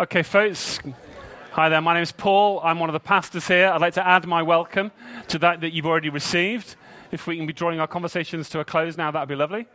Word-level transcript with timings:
Okay, 0.00 0.22
folks. 0.22 0.78
Hi 1.52 1.70
there, 1.70 1.80
my 1.80 1.94
name 1.94 2.02
is 2.02 2.12
Paul. 2.12 2.60
I'm 2.62 2.78
one 2.78 2.90
of 2.90 2.92
the 2.92 3.00
pastors 3.00 3.48
here. 3.48 3.68
I'd 3.68 3.80
like 3.80 3.94
to 3.94 4.06
add 4.06 4.26
my 4.26 4.42
welcome 4.42 4.92
to 5.28 5.38
that 5.38 5.62
that 5.62 5.72
you've 5.72 5.86
already 5.86 6.10
received. 6.10 6.76
If 7.10 7.26
we 7.26 7.38
can 7.38 7.46
be 7.46 7.54
drawing 7.54 7.80
our 7.80 7.86
conversations 7.86 8.50
to 8.50 8.60
a 8.60 8.66
close 8.66 8.98
now, 8.98 9.10
that 9.10 9.18
would 9.18 9.30
be 9.30 9.34
lovely. 9.34 9.66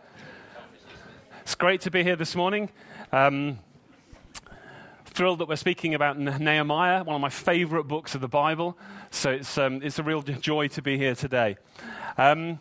It's 1.42 1.56
great 1.56 1.82
to 1.82 1.92
be 1.92 2.04
here 2.04 2.16
this 2.16 2.36
morning. 2.36 2.70
Um, 3.12 3.58
thrilled 5.06 5.40
that 5.40 5.48
we're 5.48 5.56
speaking 5.56 5.96
about 5.96 6.18
Nehemiah, 6.20 7.04
one 7.04 7.16
of 7.16 7.22
my 7.22 7.30
favorite 7.30 7.86
books 7.86 8.14
of 8.14 8.22
the 8.22 8.28
Bible. 8.28 8.78
So 9.10 9.32
it's, 9.32 9.58
um, 9.58 9.82
it's 9.82 9.98
a 9.98 10.04
real 10.04 10.22
joy 10.22 10.68
to 10.70 10.82
be 10.84 11.00
here 11.00 11.16
today. 11.16 11.58
Um, 12.20 12.60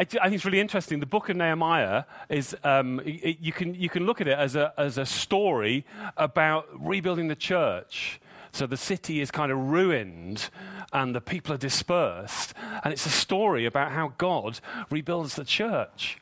I, 0.00 0.02
I, 0.02 0.04
think 0.04 0.32
it's 0.32 0.46
really 0.46 0.60
interesting. 0.60 0.98
The 0.98 1.04
book 1.04 1.28
of 1.28 1.36
Nehemiah 1.36 2.04
is, 2.30 2.56
um, 2.64 3.02
it, 3.04 3.36
you, 3.38 3.52
can, 3.52 3.74
you 3.74 3.90
can 3.90 4.06
look 4.06 4.22
at 4.22 4.28
it 4.28 4.38
as 4.38 4.56
a, 4.56 4.72
as 4.78 4.96
a 4.96 5.04
story 5.04 5.84
about 6.16 6.68
rebuilding 6.72 7.28
the 7.28 7.36
church. 7.36 8.18
So 8.50 8.66
the 8.66 8.78
city 8.78 9.20
is 9.20 9.30
kind 9.30 9.52
of 9.52 9.58
ruined 9.58 10.48
and 10.94 11.14
the 11.14 11.20
people 11.20 11.52
are 11.52 11.58
dispersed. 11.58 12.54
And 12.82 12.94
it's 12.94 13.04
a 13.04 13.10
story 13.10 13.66
about 13.66 13.92
how 13.92 14.14
God 14.16 14.60
rebuilds 14.88 15.34
the 15.34 15.44
church. 15.44 16.16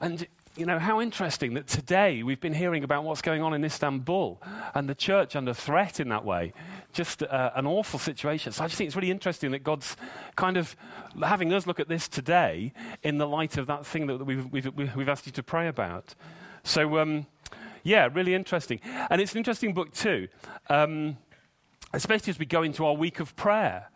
And 0.00 0.26
you 0.56 0.66
know, 0.66 0.78
how 0.78 1.00
interesting 1.00 1.54
that 1.54 1.66
today 1.66 2.22
we've 2.22 2.40
been 2.40 2.52
hearing 2.52 2.84
about 2.84 3.04
what's 3.04 3.22
going 3.22 3.42
on 3.42 3.54
in 3.54 3.64
Istanbul 3.64 4.40
and 4.74 4.86
the 4.86 4.94
church 4.94 5.34
under 5.34 5.54
threat 5.54 5.98
in 5.98 6.10
that 6.10 6.26
way. 6.26 6.52
Just 6.92 7.22
uh, 7.22 7.50
an 7.54 7.66
awful 7.66 7.98
situation. 7.98 8.52
So 8.52 8.62
I 8.64 8.66
just 8.66 8.76
think 8.76 8.88
it's 8.88 8.96
really 8.96 9.10
interesting 9.10 9.52
that 9.52 9.64
God's 9.64 9.96
kind 10.36 10.58
of 10.58 10.76
having 11.22 11.54
us 11.54 11.66
look 11.66 11.80
at 11.80 11.88
this 11.88 12.06
today 12.06 12.74
in 13.02 13.16
the 13.16 13.26
light 13.26 13.56
of 13.56 13.66
that 13.68 13.86
thing 13.86 14.06
that 14.08 14.26
we've, 14.26 14.50
we've, 14.52 14.94
we've 14.94 15.08
asked 15.08 15.24
you 15.24 15.32
to 15.32 15.42
pray 15.42 15.68
about. 15.68 16.14
So, 16.64 16.98
um, 16.98 17.26
yeah, 17.82 18.08
really 18.12 18.34
interesting. 18.34 18.80
And 19.08 19.22
it's 19.22 19.32
an 19.32 19.38
interesting 19.38 19.72
book, 19.72 19.92
too, 19.92 20.28
um, 20.68 21.16
especially 21.94 22.30
as 22.30 22.38
we 22.38 22.46
go 22.46 22.62
into 22.62 22.84
our 22.84 22.94
week 22.94 23.20
of 23.20 23.34
prayer. 23.36 23.88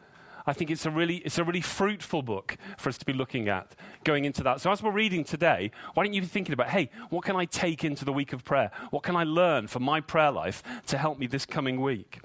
I 0.47 0.53
think 0.53 0.71
it's 0.71 0.87
a 0.87 0.91
really, 0.91 1.17
it's 1.17 1.39
a 1.39 1.45
really 1.45 1.61
fruitful 1.61 2.23
book 2.23 2.57
for 2.79 2.89
us 2.89 2.99
to 2.99 3.05
be 3.05 3.13
looking 3.13 3.49
at 3.49 3.75
going 4.05 4.25
into 4.25 4.43
that. 4.45 4.61
So 4.61 4.71
as 4.71 4.83
we're 4.83 4.93
reading 4.93 5.25
today, 5.25 5.71
why 5.95 6.05
don't 6.05 6.13
you 6.15 6.21
be 6.21 6.27
thinking 6.27 6.53
about, 6.53 6.69
hey, 6.69 6.91
what 7.11 7.25
can 7.25 7.37
I 7.37 7.45
take 7.45 7.85
into 7.85 8.05
the 8.05 8.13
week 8.13 8.33
of 8.33 8.45
prayer? 8.45 8.71
What 8.91 9.03
can 9.03 9.17
I 9.17 9.25
learn 9.25 9.67
for 9.67 9.81
my 9.81 10.01
prayer 10.01 10.31
life 10.31 10.63
to 10.87 10.99
help 10.99 11.19
me 11.19 11.27
this 11.27 11.47
coming 11.47 11.81
week? 11.81 12.21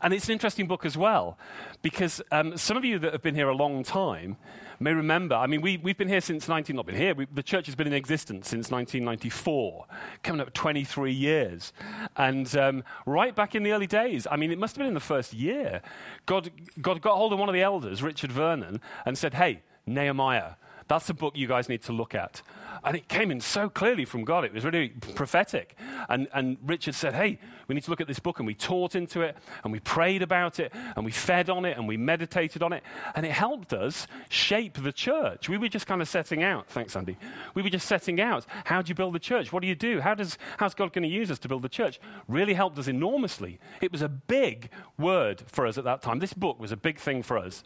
And 0.00 0.14
it's 0.14 0.26
an 0.26 0.32
interesting 0.32 0.66
book 0.66 0.84
as 0.84 0.96
well, 0.96 1.38
because 1.82 2.22
um, 2.30 2.56
some 2.56 2.76
of 2.76 2.84
you 2.84 2.98
that 3.00 3.12
have 3.12 3.22
been 3.22 3.34
here 3.34 3.48
a 3.48 3.54
long 3.54 3.82
time 3.82 4.36
may 4.78 4.92
remember, 4.92 5.34
I 5.34 5.46
mean, 5.46 5.60
we, 5.60 5.76
we've 5.76 5.96
been 5.96 6.08
here 6.08 6.20
since 6.20 6.48
19, 6.48 6.76
not 6.76 6.86
been 6.86 6.96
here, 6.96 7.14
we, 7.14 7.26
the 7.32 7.42
church 7.42 7.66
has 7.66 7.74
been 7.74 7.86
in 7.86 7.92
existence 7.92 8.48
since 8.48 8.70
1994, 8.70 9.86
coming 10.22 10.40
up 10.40 10.52
23 10.52 11.12
years. 11.12 11.72
And 12.16 12.54
um, 12.56 12.84
right 13.06 13.34
back 13.34 13.54
in 13.54 13.62
the 13.62 13.72
early 13.72 13.86
days, 13.86 14.26
I 14.30 14.36
mean, 14.36 14.50
it 14.52 14.58
must 14.58 14.76
have 14.76 14.78
been 14.80 14.88
in 14.88 14.94
the 14.94 15.00
first 15.00 15.32
year, 15.32 15.82
God, 16.26 16.50
God 16.80 17.00
got 17.00 17.16
hold 17.16 17.32
of 17.32 17.38
one 17.38 17.48
of 17.48 17.54
the 17.54 17.62
elders, 17.62 18.02
Richard 18.02 18.30
Vernon, 18.32 18.80
and 19.04 19.18
said, 19.18 19.34
hey, 19.34 19.62
Nehemiah, 19.86 20.52
that's 20.92 21.08
a 21.08 21.14
book 21.14 21.36
you 21.36 21.48
guys 21.48 21.68
need 21.68 21.82
to 21.82 21.92
look 21.92 22.14
at. 22.14 22.42
And 22.84 22.96
it 22.96 23.08
came 23.08 23.30
in 23.30 23.40
so 23.40 23.68
clearly 23.68 24.04
from 24.04 24.24
God. 24.24 24.44
It 24.44 24.52
was 24.52 24.64
really 24.64 24.88
prophetic. 24.88 25.76
And, 26.08 26.28
and 26.34 26.58
Richard 26.64 26.94
said, 26.94 27.14
Hey, 27.14 27.38
we 27.68 27.74
need 27.74 27.84
to 27.84 27.90
look 27.90 28.00
at 28.00 28.08
this 28.08 28.18
book. 28.18 28.40
And 28.40 28.46
we 28.46 28.54
taught 28.54 28.94
into 28.94 29.22
it, 29.22 29.36
and 29.64 29.72
we 29.72 29.80
prayed 29.80 30.20
about 30.20 30.58
it, 30.60 30.72
and 30.96 31.04
we 31.04 31.10
fed 31.10 31.48
on 31.48 31.64
it, 31.64 31.78
and 31.78 31.88
we 31.88 31.96
meditated 31.96 32.62
on 32.62 32.72
it. 32.72 32.82
And 33.14 33.24
it 33.24 33.32
helped 33.32 33.72
us 33.72 34.06
shape 34.28 34.82
the 34.82 34.92
church. 34.92 35.48
We 35.48 35.58
were 35.58 35.68
just 35.68 35.86
kind 35.86 36.02
of 36.02 36.08
setting 36.08 36.42
out. 36.42 36.68
Thanks, 36.68 36.94
Andy. 36.96 37.16
We 37.54 37.62
were 37.62 37.70
just 37.70 37.86
setting 37.86 38.20
out. 38.20 38.44
How 38.64 38.82
do 38.82 38.88
you 38.88 38.94
build 38.94 39.14
the 39.14 39.20
church? 39.20 39.52
What 39.52 39.62
do 39.62 39.68
you 39.68 39.76
do? 39.76 40.00
How 40.00 40.14
does, 40.14 40.36
how's 40.58 40.74
God 40.74 40.92
going 40.92 41.04
to 41.04 41.08
use 41.08 41.30
us 41.30 41.38
to 41.40 41.48
build 41.48 41.62
the 41.62 41.68
church? 41.68 42.00
Really 42.28 42.54
helped 42.54 42.78
us 42.78 42.88
enormously. 42.88 43.60
It 43.80 43.92
was 43.92 44.02
a 44.02 44.08
big 44.08 44.68
word 44.98 45.44
for 45.46 45.66
us 45.66 45.78
at 45.78 45.84
that 45.84 46.02
time. 46.02 46.18
This 46.18 46.34
book 46.34 46.58
was 46.58 46.72
a 46.72 46.76
big 46.76 46.98
thing 46.98 47.22
for 47.22 47.38
us. 47.38 47.62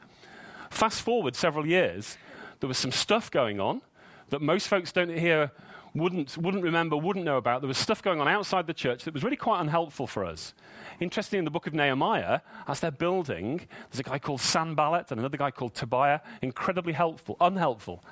Fast 0.70 1.03
forward 1.03 1.36
several 1.36 1.66
years, 1.66 2.19
there 2.60 2.68
was 2.68 2.78
some 2.78 2.92
stuff 2.92 3.30
going 3.30 3.60
on 3.60 3.82
that 4.30 4.42
most 4.42 4.68
folks 4.68 4.92
don't 4.92 5.10
hear, 5.10 5.52
wouldn't, 5.94 6.36
wouldn't 6.36 6.64
remember, 6.64 6.96
wouldn't 6.96 7.24
know 7.24 7.36
about. 7.36 7.60
There 7.60 7.68
was 7.68 7.78
stuff 7.78 8.02
going 8.02 8.20
on 8.20 8.28
outside 8.28 8.66
the 8.66 8.74
church 8.74 9.04
that 9.04 9.14
was 9.14 9.22
really 9.22 9.36
quite 9.36 9.60
unhelpful 9.60 10.06
for 10.06 10.24
us. 10.24 10.52
Interestingly, 11.00 11.38
in 11.38 11.44
the 11.44 11.50
book 11.50 11.66
of 11.66 11.74
Nehemiah, 11.74 12.40
as 12.66 12.80
they're 12.80 12.90
building, 12.90 13.66
there's 13.90 14.00
a 14.00 14.02
guy 14.02 14.18
called 14.18 14.40
Sanballat 14.40 15.10
and 15.10 15.20
another 15.20 15.36
guy 15.36 15.50
called 15.50 15.74
Tobiah, 15.74 16.20
incredibly 16.42 16.92
helpful, 16.92 17.36
unhelpful, 17.40 18.02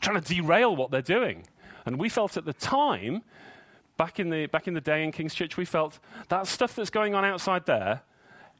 trying 0.00 0.20
to 0.20 0.34
derail 0.34 0.74
what 0.74 0.90
they're 0.90 1.02
doing. 1.02 1.46
And 1.86 1.98
we 1.98 2.08
felt 2.08 2.36
at 2.36 2.44
the 2.44 2.52
time, 2.52 3.22
back 3.96 4.18
in 4.18 4.30
the, 4.30 4.46
back 4.46 4.68
in 4.68 4.74
the 4.74 4.80
day 4.80 5.04
in 5.04 5.12
King's 5.12 5.34
Church, 5.34 5.56
we 5.56 5.64
felt 5.64 5.98
that 6.28 6.46
stuff 6.46 6.74
that's 6.74 6.90
going 6.90 7.14
on 7.14 7.24
outside 7.24 7.66
there 7.66 8.02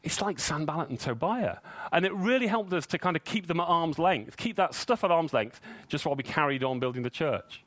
it's 0.03 0.21
like 0.21 0.39
Sanballat 0.39 0.89
and 0.89 0.99
Tobiah. 0.99 1.59
And 1.93 2.05
it 2.05 2.13
really 2.13 2.47
helped 2.47 2.73
us 2.73 2.87
to 2.87 2.99
kind 2.99 3.17
of 3.17 3.25
keep 3.25 3.47
them 3.47 3.61
at 3.61 3.65
arm's 3.65 3.99
length, 3.99 4.37
keep 4.37 4.57
that 4.57 4.75
stuff 4.75 5.05
at 5.05 5.11
arm's 5.11 5.33
length, 5.33 5.61
just 5.89 6.05
while 6.05 6.17
we 6.17 6.23
carried 6.23 6.65
on 6.65 6.81
building 6.81 7.03
the 7.03 7.11
church. 7.11 7.63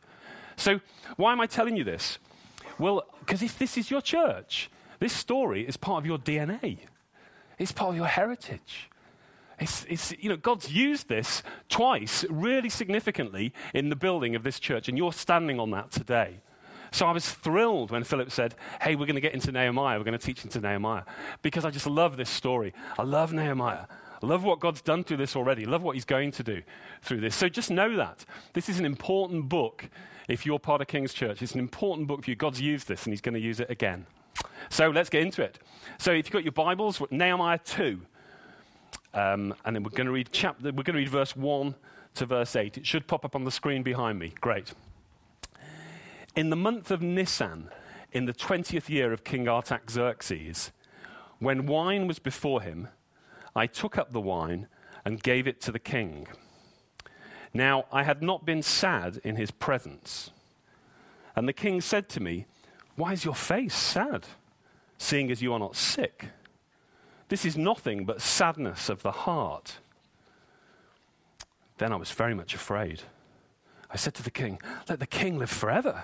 So, 0.58 0.80
why 1.18 1.32
am 1.32 1.42
I 1.42 1.48
telling 1.48 1.76
you 1.76 1.84
this? 1.84 2.20
Well, 2.78 3.04
because 3.20 3.42
if 3.42 3.58
this 3.58 3.78
is 3.78 3.90
your 3.90 4.02
church, 4.02 4.70
this 5.00 5.14
story 5.14 5.68
is 5.68 5.78
part 5.78 6.02
of 6.02 6.06
your 6.06 6.18
DNA, 6.18 6.80
it's 7.58 7.72
part 7.72 7.92
of 7.92 7.96
your 7.96 8.08
heritage. 8.08 8.90
It's, 9.60 9.86
it's, 9.88 10.14
you 10.20 10.28
know, 10.28 10.36
God's 10.36 10.72
used 10.72 11.08
this 11.08 11.42
twice 11.70 12.26
really 12.30 12.68
significantly 12.68 13.54
in 13.74 13.88
the 13.88 13.96
building 13.96 14.36
of 14.36 14.44
this 14.44 14.60
church, 14.60 14.90
and 14.90 14.98
you're 14.98 15.14
standing 15.14 15.60
on 15.60 15.72
that 15.72 15.92
today. 15.92 16.42
So 16.96 17.06
I 17.06 17.12
was 17.12 17.30
thrilled 17.30 17.92
when 17.92 18.06
Philip 18.06 18.32
said, 18.32 18.56
Hey, 18.80 18.96
we're 18.96 19.06
going 19.06 19.16
to 19.16 19.22
get 19.22 19.34
into 19.34 19.52
Nehemiah. 19.52 19.98
We're 19.98 20.06
going 20.06 20.18
to 20.18 20.26
teach 20.26 20.46
into 20.46 20.62
Nehemiah. 20.62 21.04
Because 21.42 21.66
I 21.66 21.70
just 21.70 21.88
love 21.88 22.16
this 22.16 22.30
story. 22.30 22.74
I 22.98 23.04
love 23.04 23.34
Nehemiah. 23.34 23.88
I 24.24 24.26
love 24.26 24.46
what 24.46 24.62
God's 24.62 24.82
done 24.82 25.04
through 25.04 25.18
this 25.18 25.36
already. 25.36 25.66
I 25.66 25.70
love 25.70 25.84
what 25.84 25.96
he's 25.98 26.06
going 26.06 26.32
to 26.32 26.42
do 26.42 26.62
through 27.02 27.20
this. 27.20 27.36
So 27.36 27.50
just 27.50 27.70
know 27.70 27.98
that. 27.98 28.24
This 28.54 28.70
is 28.70 28.80
an 28.80 28.86
important 28.86 29.50
book 29.50 29.90
if 30.30 30.46
you're 30.46 30.58
part 30.58 30.80
of 30.80 30.88
King's 30.88 31.14
Church. 31.14 31.42
It's 31.42 31.52
an 31.52 31.60
important 31.60 32.08
book 32.08 32.24
for 32.24 32.30
you. 32.30 32.38
God's 32.38 32.62
used 32.62 32.88
this 32.88 33.04
and 33.04 33.12
he's 33.12 33.20
going 33.20 33.36
to 33.36 33.42
use 33.42 33.60
it 33.60 33.70
again. 33.70 34.06
So 34.70 34.90
let's 34.90 35.10
get 35.10 35.22
into 35.22 35.42
it. 35.42 35.60
So 35.98 36.12
if 36.12 36.28
you've 36.28 36.32
got 36.32 36.46
your 36.46 36.54
Bibles, 36.54 37.02
Nehemiah 37.12 37.60
2. 37.66 38.00
Um, 39.14 39.54
and 39.66 39.76
then 39.76 39.84
we're 39.84 39.90
going 39.90 40.08
to 40.08 40.14
read 40.14 40.30
chapter, 40.32 40.64
we're 40.64 40.84
going 40.84 40.94
to 40.94 41.00
read 41.00 41.10
verse 41.10 41.36
1 41.36 41.76
to 42.14 42.26
verse 42.26 42.56
8. 42.56 42.78
It 42.78 42.86
should 42.86 43.06
pop 43.06 43.26
up 43.26 43.36
on 43.36 43.44
the 43.44 43.52
screen 43.52 43.84
behind 43.84 44.18
me. 44.18 44.32
Great. 44.40 44.74
In 46.36 46.50
the 46.50 46.58
month 46.58 46.92
of 46.92 47.02
Nisan, 47.02 47.70
in 48.12 48.26
the 48.26 48.34
20th 48.34 48.90
year 48.90 49.14
of 49.14 49.24
King 49.24 49.48
Artaxerxes, 49.48 50.74
when 51.40 51.66
wine 51.66 52.08
was 52.08 52.20
before 52.20 52.62
him, 52.62 52.90
I 53.56 53.68
took 53.68 53.98
up 53.98 54.12
the 54.12 54.20
wine 54.20 54.68
and 55.06 55.24
gave 55.24 55.48
it 55.48 55.62
to 55.62 55.72
the 55.72 55.80
king. 55.80 56.28
Now, 57.54 57.86
I 57.90 58.04
had 58.04 58.22
not 58.22 58.46
been 58.46 58.62
sad 58.62 59.22
in 59.24 59.38
his 59.38 59.50
presence. 59.50 60.32
And 61.38 61.48
the 61.48 61.54
king 61.54 61.80
said 61.80 62.10
to 62.10 62.20
me, 62.20 62.48
Why 62.98 63.14
is 63.14 63.24
your 63.24 63.36
face 63.36 63.74
sad, 63.74 64.26
seeing 64.98 65.32
as 65.32 65.42
you 65.42 65.54
are 65.54 65.60
not 65.60 65.78
sick? 65.78 66.32
This 67.30 67.46
is 67.46 67.56
nothing 67.58 68.04
but 68.04 68.22
sadness 68.22 68.90
of 68.90 69.04
the 69.04 69.12
heart. 69.12 69.78
Then 71.78 71.94
I 71.94 71.96
was 71.96 72.12
very 72.12 72.34
much 72.34 72.54
afraid. 72.54 73.04
I 73.90 73.96
said 73.96 74.16
to 74.16 74.24
the 74.24 74.32
king, 74.32 74.60
Let 74.90 75.00
the 75.00 75.08
king 75.08 75.38
live 75.40 75.50
forever. 75.50 76.04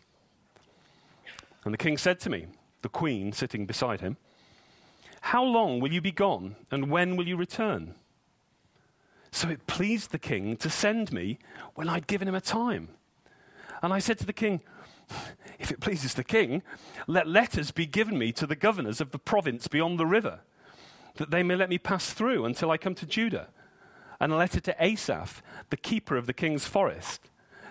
And 1.63 1.73
the 1.73 1.77
king 1.77 1.97
said 1.97 2.19
to 2.21 2.29
me, 2.29 2.47
the 2.81 2.89
queen 2.89 3.31
sitting 3.31 3.65
beside 3.65 4.01
him, 4.01 4.17
How 5.21 5.43
long 5.43 5.79
will 5.79 5.91
you 5.91 6.01
be 6.01 6.11
gone, 6.11 6.55
and 6.71 6.89
when 6.89 7.15
will 7.15 7.27
you 7.27 7.37
return? 7.37 7.95
So 9.31 9.49
it 9.49 9.67
pleased 9.67 10.11
the 10.11 10.19
king 10.19 10.57
to 10.57 10.69
send 10.69 11.13
me 11.13 11.39
when 11.75 11.87
I'd 11.87 12.07
given 12.07 12.27
him 12.27 12.35
a 12.35 12.41
time. 12.41 12.89
And 13.81 13.93
I 13.93 13.99
said 13.99 14.17
to 14.19 14.25
the 14.25 14.33
king, 14.33 14.61
If 15.59 15.71
it 15.71 15.79
pleases 15.79 16.13
the 16.13 16.23
king, 16.23 16.63
let 17.07 17.27
letters 17.27 17.71
be 17.71 17.85
given 17.85 18.17
me 18.17 18.31
to 18.33 18.45
the 18.45 18.55
governors 18.55 18.99
of 18.99 19.11
the 19.11 19.19
province 19.19 19.67
beyond 19.67 19.99
the 19.99 20.05
river, 20.05 20.39
that 21.15 21.31
they 21.31 21.43
may 21.43 21.55
let 21.55 21.69
me 21.69 21.77
pass 21.77 22.11
through 22.11 22.45
until 22.45 22.71
I 22.71 22.77
come 22.77 22.95
to 22.95 23.05
Judah. 23.05 23.47
And 24.19 24.31
a 24.31 24.35
letter 24.35 24.59
to 24.59 24.83
Asaph, 24.83 25.41
the 25.69 25.77
keeper 25.77 26.15
of 26.15 26.27
the 26.27 26.33
king's 26.33 26.65
forest, 26.65 27.29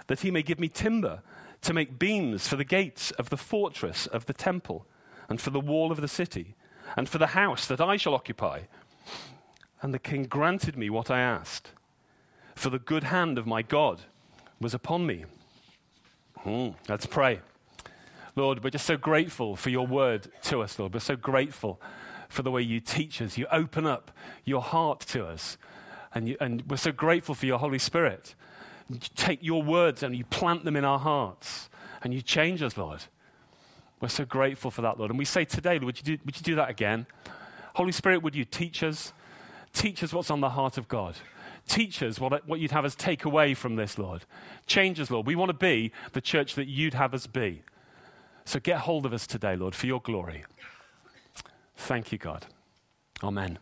that 0.08 0.20
he 0.20 0.30
may 0.30 0.42
give 0.42 0.58
me 0.58 0.68
timber 0.68 1.22
to 1.62 1.74
make 1.74 1.98
beams 1.98 2.48
for 2.48 2.56
the 2.56 2.64
gates 2.64 3.10
of 3.12 3.30
the 3.30 3.36
fortress 3.36 4.06
of 4.06 4.26
the 4.26 4.32
temple, 4.32 4.86
and 5.28 5.40
for 5.40 5.50
the 5.50 5.60
wall 5.60 5.92
of 5.92 6.00
the 6.00 6.08
city, 6.08 6.54
and 6.96 7.08
for 7.08 7.18
the 7.18 7.28
house 7.28 7.66
that 7.66 7.80
I 7.80 7.96
shall 7.96 8.14
occupy. 8.14 8.62
And 9.82 9.94
the 9.94 9.98
king 9.98 10.24
granted 10.24 10.76
me 10.76 10.90
what 10.90 11.10
I 11.10 11.20
asked, 11.20 11.70
for 12.54 12.70
the 12.70 12.78
good 12.78 13.04
hand 13.04 13.38
of 13.38 13.46
my 13.46 13.62
God 13.62 14.02
was 14.60 14.74
upon 14.74 15.06
me. 15.06 15.24
Mm, 16.44 16.74
let's 16.88 17.06
pray. 17.06 17.40
Lord, 18.36 18.62
we're 18.62 18.70
just 18.70 18.86
so 18.86 18.96
grateful 18.96 19.56
for 19.56 19.70
your 19.70 19.86
word 19.86 20.28
to 20.44 20.62
us, 20.62 20.78
Lord. 20.78 20.94
We're 20.94 21.00
so 21.00 21.16
grateful 21.16 21.80
for 22.28 22.42
the 22.42 22.50
way 22.50 22.62
you 22.62 22.80
teach 22.80 23.20
us. 23.20 23.36
You 23.36 23.46
open 23.50 23.86
up 23.86 24.10
your 24.44 24.62
heart 24.62 25.00
to 25.00 25.26
us. 25.26 25.58
And, 26.14 26.28
you, 26.28 26.36
and 26.40 26.62
we're 26.68 26.76
so 26.76 26.92
grateful 26.92 27.34
for 27.34 27.46
your 27.46 27.58
Holy 27.58 27.78
Spirit. 27.78 28.34
You 28.90 28.98
take 29.14 29.38
your 29.42 29.62
words 29.62 30.02
and 30.02 30.16
you 30.16 30.24
plant 30.24 30.64
them 30.64 30.76
in 30.76 30.84
our 30.84 30.98
hearts. 30.98 31.68
And 32.02 32.12
you 32.12 32.22
change 32.22 32.62
us, 32.62 32.76
Lord. 32.76 33.04
We're 34.00 34.08
so 34.08 34.24
grateful 34.24 34.70
for 34.70 34.82
that, 34.82 34.98
Lord. 34.98 35.10
And 35.10 35.18
we 35.18 35.24
say 35.24 35.44
today, 35.44 35.72
Lord, 35.72 35.84
would 35.84 35.98
you 35.98 36.16
do, 36.16 36.22
would 36.24 36.36
you 36.36 36.42
do 36.42 36.54
that 36.56 36.70
again? 36.70 37.06
Holy 37.74 37.92
Spirit, 37.92 38.22
would 38.22 38.34
you 38.34 38.44
teach 38.44 38.82
us? 38.82 39.12
Teach 39.72 40.02
us 40.02 40.12
what's 40.12 40.30
on 40.30 40.40
the 40.40 40.50
heart 40.50 40.78
of 40.78 40.88
God. 40.88 41.16
Teach 41.68 42.02
us 42.02 42.18
what, 42.18 42.48
what 42.48 42.58
you'd 42.58 42.72
have 42.72 42.84
us 42.84 42.94
take 42.94 43.24
away 43.24 43.54
from 43.54 43.76
this, 43.76 43.98
Lord. 43.98 44.24
Change 44.66 44.98
us, 44.98 45.10
Lord. 45.10 45.26
We 45.26 45.36
want 45.36 45.50
to 45.50 45.54
be 45.54 45.92
the 46.12 46.20
church 46.20 46.54
that 46.54 46.66
you'd 46.66 46.94
have 46.94 47.14
us 47.14 47.26
be. 47.26 47.62
So 48.44 48.58
get 48.58 48.78
hold 48.78 49.06
of 49.06 49.12
us 49.12 49.26
today, 49.26 49.54
Lord, 49.54 49.74
for 49.74 49.86
your 49.86 50.00
glory. 50.00 50.44
Thank 51.76 52.10
you, 52.10 52.18
God. 52.18 52.46
Amen. 53.22 53.58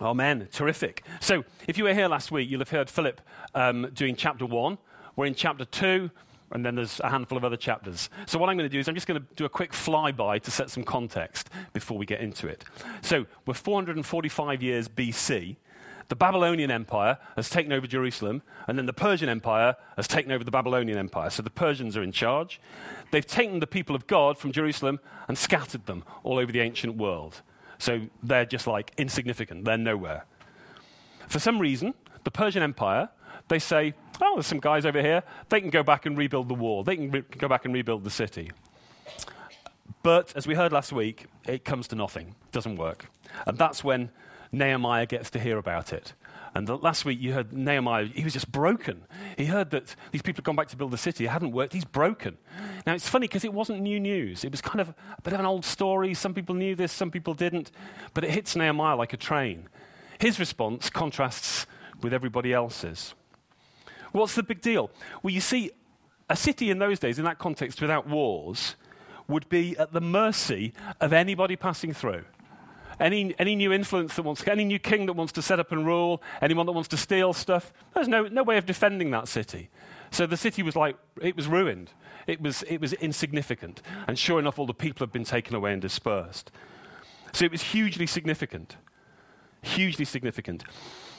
Amen. 0.00 0.46
Terrific. 0.52 1.04
So, 1.20 1.44
if 1.66 1.78
you 1.78 1.84
were 1.84 1.94
here 1.94 2.08
last 2.08 2.30
week, 2.30 2.50
you'll 2.50 2.60
have 2.60 2.68
heard 2.68 2.90
Philip 2.90 3.20
um, 3.54 3.90
doing 3.94 4.14
chapter 4.14 4.44
one. 4.44 4.76
We're 5.16 5.24
in 5.24 5.34
chapter 5.34 5.64
two, 5.64 6.10
and 6.50 6.66
then 6.66 6.74
there's 6.74 7.00
a 7.00 7.08
handful 7.08 7.38
of 7.38 7.44
other 7.44 7.56
chapters. 7.56 8.10
So, 8.26 8.38
what 8.38 8.50
I'm 8.50 8.58
going 8.58 8.68
to 8.68 8.72
do 8.72 8.78
is 8.78 8.88
I'm 8.88 8.94
just 8.94 9.06
going 9.06 9.22
to 9.22 9.26
do 9.36 9.46
a 9.46 9.48
quick 9.48 9.72
flyby 9.72 10.42
to 10.42 10.50
set 10.50 10.68
some 10.68 10.84
context 10.84 11.48
before 11.72 11.96
we 11.96 12.04
get 12.04 12.20
into 12.20 12.46
it. 12.46 12.62
So, 13.00 13.24
we're 13.46 13.54
445 13.54 14.62
years 14.62 14.86
BC. 14.86 15.56
The 16.08 16.16
Babylonian 16.16 16.70
Empire 16.70 17.18
has 17.34 17.48
taken 17.48 17.72
over 17.72 17.86
Jerusalem, 17.86 18.42
and 18.68 18.76
then 18.76 18.84
the 18.84 18.92
Persian 18.92 19.30
Empire 19.30 19.76
has 19.96 20.06
taken 20.06 20.30
over 20.30 20.44
the 20.44 20.50
Babylonian 20.50 20.98
Empire. 20.98 21.30
So, 21.30 21.42
the 21.42 21.48
Persians 21.48 21.96
are 21.96 22.02
in 22.02 22.12
charge. 22.12 22.60
They've 23.12 23.26
taken 23.26 23.60
the 23.60 23.66
people 23.66 23.96
of 23.96 24.06
God 24.06 24.36
from 24.36 24.52
Jerusalem 24.52 25.00
and 25.26 25.38
scattered 25.38 25.86
them 25.86 26.04
all 26.22 26.38
over 26.38 26.52
the 26.52 26.60
ancient 26.60 26.96
world. 26.96 27.40
So, 27.78 28.02
they're 28.22 28.46
just 28.46 28.66
like 28.66 28.92
insignificant, 28.96 29.64
they're 29.64 29.76
nowhere. 29.76 30.24
For 31.28 31.38
some 31.38 31.58
reason, 31.58 31.94
the 32.24 32.30
Persian 32.30 32.62
Empire 32.62 33.10
they 33.48 33.58
say, 33.58 33.94
oh, 34.20 34.34
there's 34.34 34.46
some 34.46 34.60
guys 34.60 34.84
over 34.84 35.00
here. 35.00 35.22
They 35.48 35.60
can 35.60 35.70
go 35.70 35.82
back 35.82 36.06
and 36.06 36.16
rebuild 36.18 36.48
the 36.48 36.54
wall. 36.54 36.82
They 36.82 36.96
can 36.96 37.10
re- 37.10 37.24
go 37.38 37.48
back 37.48 37.64
and 37.64 37.72
rebuild 37.72 38.04
the 38.04 38.10
city. 38.10 38.50
But 40.02 40.32
as 40.36 40.46
we 40.46 40.54
heard 40.54 40.72
last 40.72 40.92
week, 40.92 41.26
it 41.46 41.64
comes 41.64 41.88
to 41.88 41.96
nothing. 41.96 42.34
Doesn't 42.52 42.76
work. 42.76 43.06
And 43.46 43.56
that's 43.56 43.84
when 43.84 44.10
Nehemiah 44.52 45.06
gets 45.06 45.30
to 45.30 45.38
hear 45.38 45.58
about 45.58 45.92
it. 45.92 46.12
And 46.56 46.66
the, 46.66 46.78
last 46.78 47.04
week 47.04 47.20
you 47.20 47.34
heard 47.34 47.52
Nehemiah, 47.52 48.06
he 48.06 48.24
was 48.24 48.32
just 48.32 48.50
broken. 48.50 49.02
He 49.36 49.44
heard 49.44 49.70
that 49.72 49.94
these 50.10 50.22
people 50.22 50.38
had 50.38 50.44
gone 50.44 50.56
back 50.56 50.68
to 50.68 50.76
build 50.76 50.90
the 50.90 50.96
city. 50.96 51.26
It 51.26 51.28
hadn't 51.28 51.52
worked. 51.52 51.74
He's 51.74 51.84
broken. 51.84 52.38
Now 52.86 52.94
it's 52.94 53.08
funny 53.08 53.26
because 53.26 53.44
it 53.44 53.52
wasn't 53.52 53.82
new 53.82 54.00
news. 54.00 54.42
It 54.42 54.50
was 54.50 54.62
kind 54.62 54.80
of 54.80 54.88
a 54.88 55.20
bit 55.22 55.34
of 55.34 55.40
an 55.40 55.44
old 55.44 55.66
story. 55.66 56.14
Some 56.14 56.32
people 56.32 56.54
knew 56.54 56.74
this, 56.74 56.92
some 56.92 57.10
people 57.10 57.34
didn't. 57.34 57.72
But 58.14 58.24
it 58.24 58.30
hits 58.30 58.56
Nehemiah 58.56 58.96
like 58.96 59.12
a 59.12 59.18
train. 59.18 59.68
His 60.18 60.40
response 60.40 60.88
contrasts 60.88 61.66
with 62.02 62.14
everybody 62.14 62.54
else's. 62.54 63.14
What's 64.12 64.34
the 64.34 64.42
big 64.42 64.62
deal? 64.62 64.90
Well, 65.22 65.34
you 65.34 65.42
see, 65.42 65.72
a 66.30 66.36
city 66.36 66.70
in 66.70 66.78
those 66.78 66.98
days, 66.98 67.18
in 67.18 67.26
that 67.26 67.38
context, 67.38 67.82
without 67.82 68.08
wars, 68.08 68.76
would 69.28 69.46
be 69.50 69.76
at 69.76 69.92
the 69.92 70.00
mercy 70.00 70.72
of 71.02 71.12
anybody 71.12 71.54
passing 71.54 71.92
through. 71.92 72.24
Any, 72.98 73.34
any 73.38 73.54
new 73.54 73.72
influence 73.72 74.16
that 74.16 74.22
wants, 74.22 74.46
any 74.46 74.64
new 74.64 74.78
king 74.78 75.06
that 75.06 75.12
wants 75.12 75.32
to 75.34 75.42
set 75.42 75.60
up 75.60 75.70
and 75.72 75.86
rule, 75.86 76.22
anyone 76.40 76.66
that 76.66 76.72
wants 76.72 76.88
to 76.88 76.96
steal 76.96 77.32
stuff, 77.32 77.72
there's 77.94 78.08
no, 78.08 78.26
no 78.28 78.42
way 78.42 78.56
of 78.56 78.64
defending 78.64 79.10
that 79.10 79.28
city. 79.28 79.68
So 80.10 80.26
the 80.26 80.36
city 80.36 80.62
was 80.62 80.76
like, 80.76 80.96
it 81.20 81.36
was 81.36 81.46
ruined. 81.46 81.90
It 82.26 82.40
was, 82.40 82.62
it 82.64 82.80
was 82.80 82.92
insignificant. 82.94 83.82
And 84.06 84.18
sure 84.18 84.38
enough, 84.38 84.58
all 84.58 84.66
the 84.66 84.74
people 84.74 85.04
had 85.04 85.12
been 85.12 85.24
taken 85.24 85.54
away 85.54 85.72
and 85.72 85.82
dispersed. 85.82 86.50
So 87.32 87.44
it 87.44 87.50
was 87.50 87.62
hugely 87.62 88.06
significant. 88.06 88.76
Hugely 89.62 90.04
significant. 90.04 90.64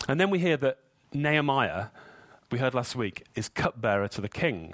And 0.08 0.20
then 0.20 0.30
we 0.30 0.40
hear 0.40 0.58
that 0.58 0.80
Nehemiah 1.13 1.88
we 2.52 2.60
heard 2.60 2.74
last 2.74 2.96
week, 2.96 3.25
is 3.36 3.50
cupbearer 3.50 4.08
to 4.08 4.22
the 4.22 4.30
king. 4.30 4.74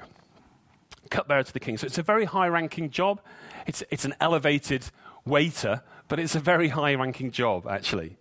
Cupbearer 1.10 1.44
to 1.44 1.54
the 1.54 1.60
king. 1.60 1.78
So 1.78 1.88
it's 1.88 1.98
a 1.98 2.04
very 2.04 2.26
high 2.26 2.48
ranking 2.48 2.90
job. 2.90 3.22
It's, 3.66 3.84
it's 3.90 4.06
an 4.06 4.14
elevated 4.20 4.86
waiter, 5.26 5.82
but 6.08 6.20
it's 6.20 6.36
a 6.36 6.40
very 6.40 6.70
high 6.70 6.96
ranking 6.96 7.32
job, 7.32 7.68
actually. 7.68 8.18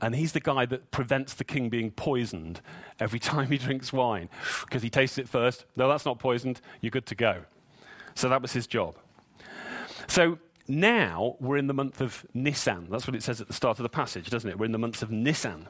And 0.00 0.14
he's 0.14 0.32
the 0.32 0.40
guy 0.40 0.66
that 0.66 0.90
prevents 0.90 1.34
the 1.34 1.44
king 1.44 1.68
being 1.68 1.90
poisoned 1.90 2.60
every 3.00 3.18
time 3.30 3.50
he 3.50 3.58
drinks 3.58 3.92
wine 3.92 4.28
because 4.64 4.82
he 4.82 4.90
tastes 4.90 5.18
it 5.18 5.28
first. 5.28 5.64
No, 5.76 5.88
that's 5.88 6.04
not 6.04 6.18
poisoned. 6.18 6.60
You're 6.80 6.90
good 6.90 7.06
to 7.06 7.14
go. 7.14 7.44
So 8.14 8.28
that 8.28 8.42
was 8.42 8.52
his 8.52 8.66
job. 8.66 8.96
So 10.06 10.38
now 10.68 11.36
we're 11.40 11.56
in 11.56 11.66
the 11.66 11.74
month 11.74 12.00
of 12.00 12.26
Nisan. 12.34 12.88
That's 12.90 13.06
what 13.06 13.14
it 13.14 13.22
says 13.22 13.40
at 13.40 13.46
the 13.46 13.52
start 13.52 13.78
of 13.78 13.82
the 13.82 13.88
passage, 13.88 14.30
doesn't 14.30 14.48
it? 14.48 14.58
We're 14.58 14.66
in 14.66 14.72
the 14.72 14.78
month 14.78 15.02
of 15.02 15.10
Nisan. 15.10 15.68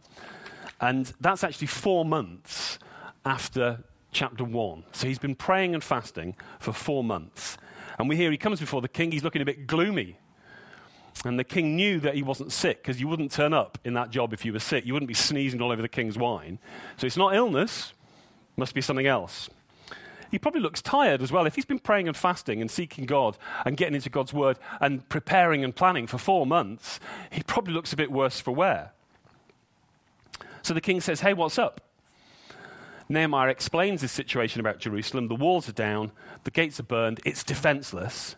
And 0.80 1.12
that's 1.20 1.42
actually 1.42 1.68
four 1.68 2.04
months 2.04 2.78
after 3.24 3.84
chapter 4.12 4.44
1. 4.44 4.84
So 4.92 5.06
he's 5.06 5.18
been 5.18 5.34
praying 5.34 5.74
and 5.74 5.82
fasting 5.82 6.36
for 6.58 6.72
four 6.72 7.02
months. 7.02 7.58
And 7.98 8.08
we 8.08 8.16
hear 8.16 8.30
he 8.30 8.36
comes 8.36 8.60
before 8.60 8.82
the 8.82 8.88
king, 8.88 9.12
he's 9.12 9.24
looking 9.24 9.42
a 9.42 9.44
bit 9.44 9.66
gloomy. 9.66 10.18
And 11.24 11.38
the 11.38 11.44
king 11.44 11.76
knew 11.76 11.98
that 12.00 12.14
he 12.14 12.22
wasn't 12.22 12.52
sick 12.52 12.82
because 12.82 13.00
you 13.00 13.08
wouldn't 13.08 13.32
turn 13.32 13.52
up 13.52 13.78
in 13.84 13.94
that 13.94 14.10
job 14.10 14.32
if 14.32 14.44
you 14.44 14.52
were 14.52 14.58
sick. 14.58 14.84
You 14.84 14.92
wouldn't 14.92 15.08
be 15.08 15.14
sneezing 15.14 15.60
all 15.62 15.72
over 15.72 15.82
the 15.82 15.88
king's 15.88 16.18
wine. 16.18 16.58
So 16.98 17.06
it's 17.06 17.16
not 17.16 17.34
illness, 17.34 17.92
must 18.56 18.74
be 18.74 18.80
something 18.80 19.06
else. 19.06 19.48
He 20.30 20.38
probably 20.38 20.60
looks 20.60 20.82
tired 20.82 21.22
as 21.22 21.30
well. 21.32 21.46
If 21.46 21.54
he's 21.54 21.64
been 21.64 21.78
praying 21.78 22.08
and 22.08 22.16
fasting 22.16 22.60
and 22.60 22.70
seeking 22.70 23.06
God 23.06 23.38
and 23.64 23.76
getting 23.76 23.94
into 23.94 24.10
God's 24.10 24.32
word 24.32 24.58
and 24.80 25.08
preparing 25.08 25.64
and 25.64 25.74
planning 25.74 26.06
for 26.06 26.18
four 26.18 26.46
months, 26.46 27.00
he 27.30 27.42
probably 27.42 27.72
looks 27.72 27.92
a 27.92 27.96
bit 27.96 28.10
worse 28.10 28.40
for 28.40 28.54
wear. 28.54 28.92
So 30.62 30.74
the 30.74 30.80
king 30.80 31.00
says, 31.00 31.20
Hey, 31.20 31.32
what's 31.32 31.58
up? 31.58 31.80
Nehemiah 33.08 33.50
explains 33.50 34.00
this 34.00 34.10
situation 34.10 34.60
about 34.60 34.80
Jerusalem. 34.80 35.28
The 35.28 35.36
walls 35.36 35.68
are 35.68 35.72
down, 35.72 36.10
the 36.42 36.50
gates 36.50 36.80
are 36.80 36.84
burned, 36.84 37.20
it's 37.24 37.44
defenseless. 37.44 38.34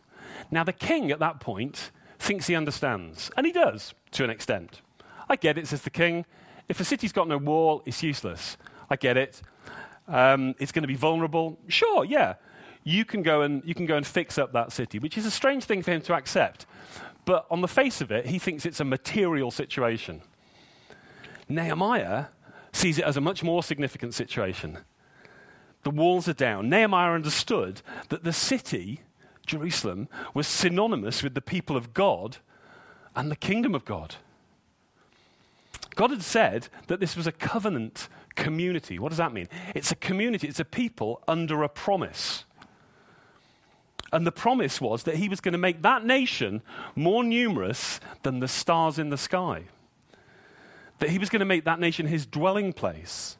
Now, 0.50 0.62
the 0.62 0.74
king 0.74 1.10
at 1.10 1.18
that 1.20 1.40
point 1.40 1.90
thinks 2.18 2.46
he 2.46 2.54
understands, 2.54 3.30
and 3.36 3.46
he 3.46 3.52
does 3.52 3.94
to 4.12 4.24
an 4.24 4.30
extent. 4.30 4.80
I 5.28 5.36
get 5.36 5.58
it, 5.58 5.66
says 5.66 5.82
the 5.82 5.90
king. 5.90 6.24
If 6.68 6.80
a 6.80 6.84
city's 6.84 7.12
got 7.12 7.28
no 7.28 7.38
wall, 7.38 7.82
it's 7.86 8.02
useless. 8.02 8.56
I 8.90 8.96
get 8.96 9.16
it. 9.16 9.42
Um, 10.06 10.54
it's 10.58 10.72
going 10.72 10.82
to 10.82 10.88
be 10.88 10.94
vulnerable. 10.94 11.58
Sure, 11.68 12.04
yeah. 12.04 12.34
You 12.84 13.04
can, 13.04 13.22
go 13.22 13.42
and, 13.42 13.62
you 13.64 13.74
can 13.74 13.86
go 13.86 13.96
and 13.96 14.06
fix 14.06 14.38
up 14.38 14.52
that 14.52 14.72
city, 14.72 14.98
which 14.98 15.18
is 15.18 15.26
a 15.26 15.30
strange 15.30 15.64
thing 15.64 15.82
for 15.82 15.92
him 15.92 16.00
to 16.02 16.14
accept. 16.14 16.66
But 17.24 17.46
on 17.50 17.60
the 17.60 17.68
face 17.68 18.00
of 18.00 18.10
it, 18.10 18.26
he 18.26 18.38
thinks 18.38 18.64
it's 18.64 18.80
a 18.80 18.84
material 18.84 19.50
situation. 19.50 20.22
Nehemiah 21.48 22.26
sees 22.72 22.98
it 22.98 23.04
as 23.04 23.16
a 23.16 23.20
much 23.20 23.42
more 23.42 23.62
significant 23.62 24.14
situation. 24.14 24.78
The 25.82 25.90
walls 25.90 26.28
are 26.28 26.34
down. 26.34 26.68
Nehemiah 26.68 27.12
understood 27.12 27.82
that 28.08 28.24
the 28.24 28.32
city, 28.32 29.02
Jerusalem, 29.48 30.08
was 30.34 30.46
synonymous 30.46 31.22
with 31.22 31.34
the 31.34 31.40
people 31.40 31.76
of 31.76 31.94
God 31.94 32.38
and 33.16 33.30
the 33.30 33.36
kingdom 33.36 33.74
of 33.74 33.84
God. 33.84 34.16
God 35.94 36.10
had 36.10 36.22
said 36.22 36.68
that 36.86 37.00
this 37.00 37.16
was 37.16 37.26
a 37.26 37.32
covenant 37.32 38.08
community. 38.36 38.98
What 38.98 39.08
does 39.08 39.18
that 39.18 39.32
mean? 39.32 39.48
It's 39.74 39.90
a 39.90 39.96
community, 39.96 40.46
it's 40.46 40.60
a 40.60 40.64
people 40.64 41.22
under 41.26 41.62
a 41.62 41.68
promise. 41.68 42.44
And 44.12 44.26
the 44.26 44.32
promise 44.32 44.80
was 44.80 45.02
that 45.02 45.16
he 45.16 45.28
was 45.28 45.40
going 45.40 45.52
to 45.52 45.58
make 45.58 45.82
that 45.82 46.04
nation 46.04 46.62
more 46.94 47.24
numerous 47.24 48.00
than 48.22 48.38
the 48.38 48.48
stars 48.48 48.98
in 48.98 49.10
the 49.10 49.18
sky 49.18 49.64
that 50.98 51.10
he 51.10 51.18
was 51.18 51.28
going 51.28 51.40
to 51.40 51.46
make 51.46 51.64
that 51.64 51.80
nation 51.80 52.06
his 52.06 52.26
dwelling 52.26 52.72
place, 52.72 53.36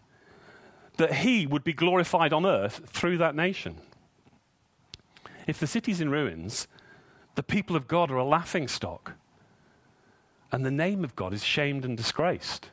that 0.97 1.15
he 1.15 1.47
would 1.47 1.65
be 1.65 1.73
glorified 1.73 2.33
on 2.33 2.47
earth 2.47 2.83
through 2.87 3.19
that 3.19 3.35
nation. 3.35 3.77
If 5.49 5.59
the 5.59 5.67
city's 5.67 6.01
in 6.01 6.11
ruins, 6.11 6.69
the 7.35 7.43
people 7.43 7.75
of 7.75 7.89
God 7.89 8.11
are 8.13 8.17
a 8.17 8.25
laughing 8.25 8.69
stock. 8.69 9.15
and 10.51 10.65
the 10.65 10.71
name 10.71 11.05
of 11.05 11.15
God 11.15 11.35
is 11.35 11.45
shamed 11.45 11.85
and 11.85 11.97
disgraced. 11.97 12.71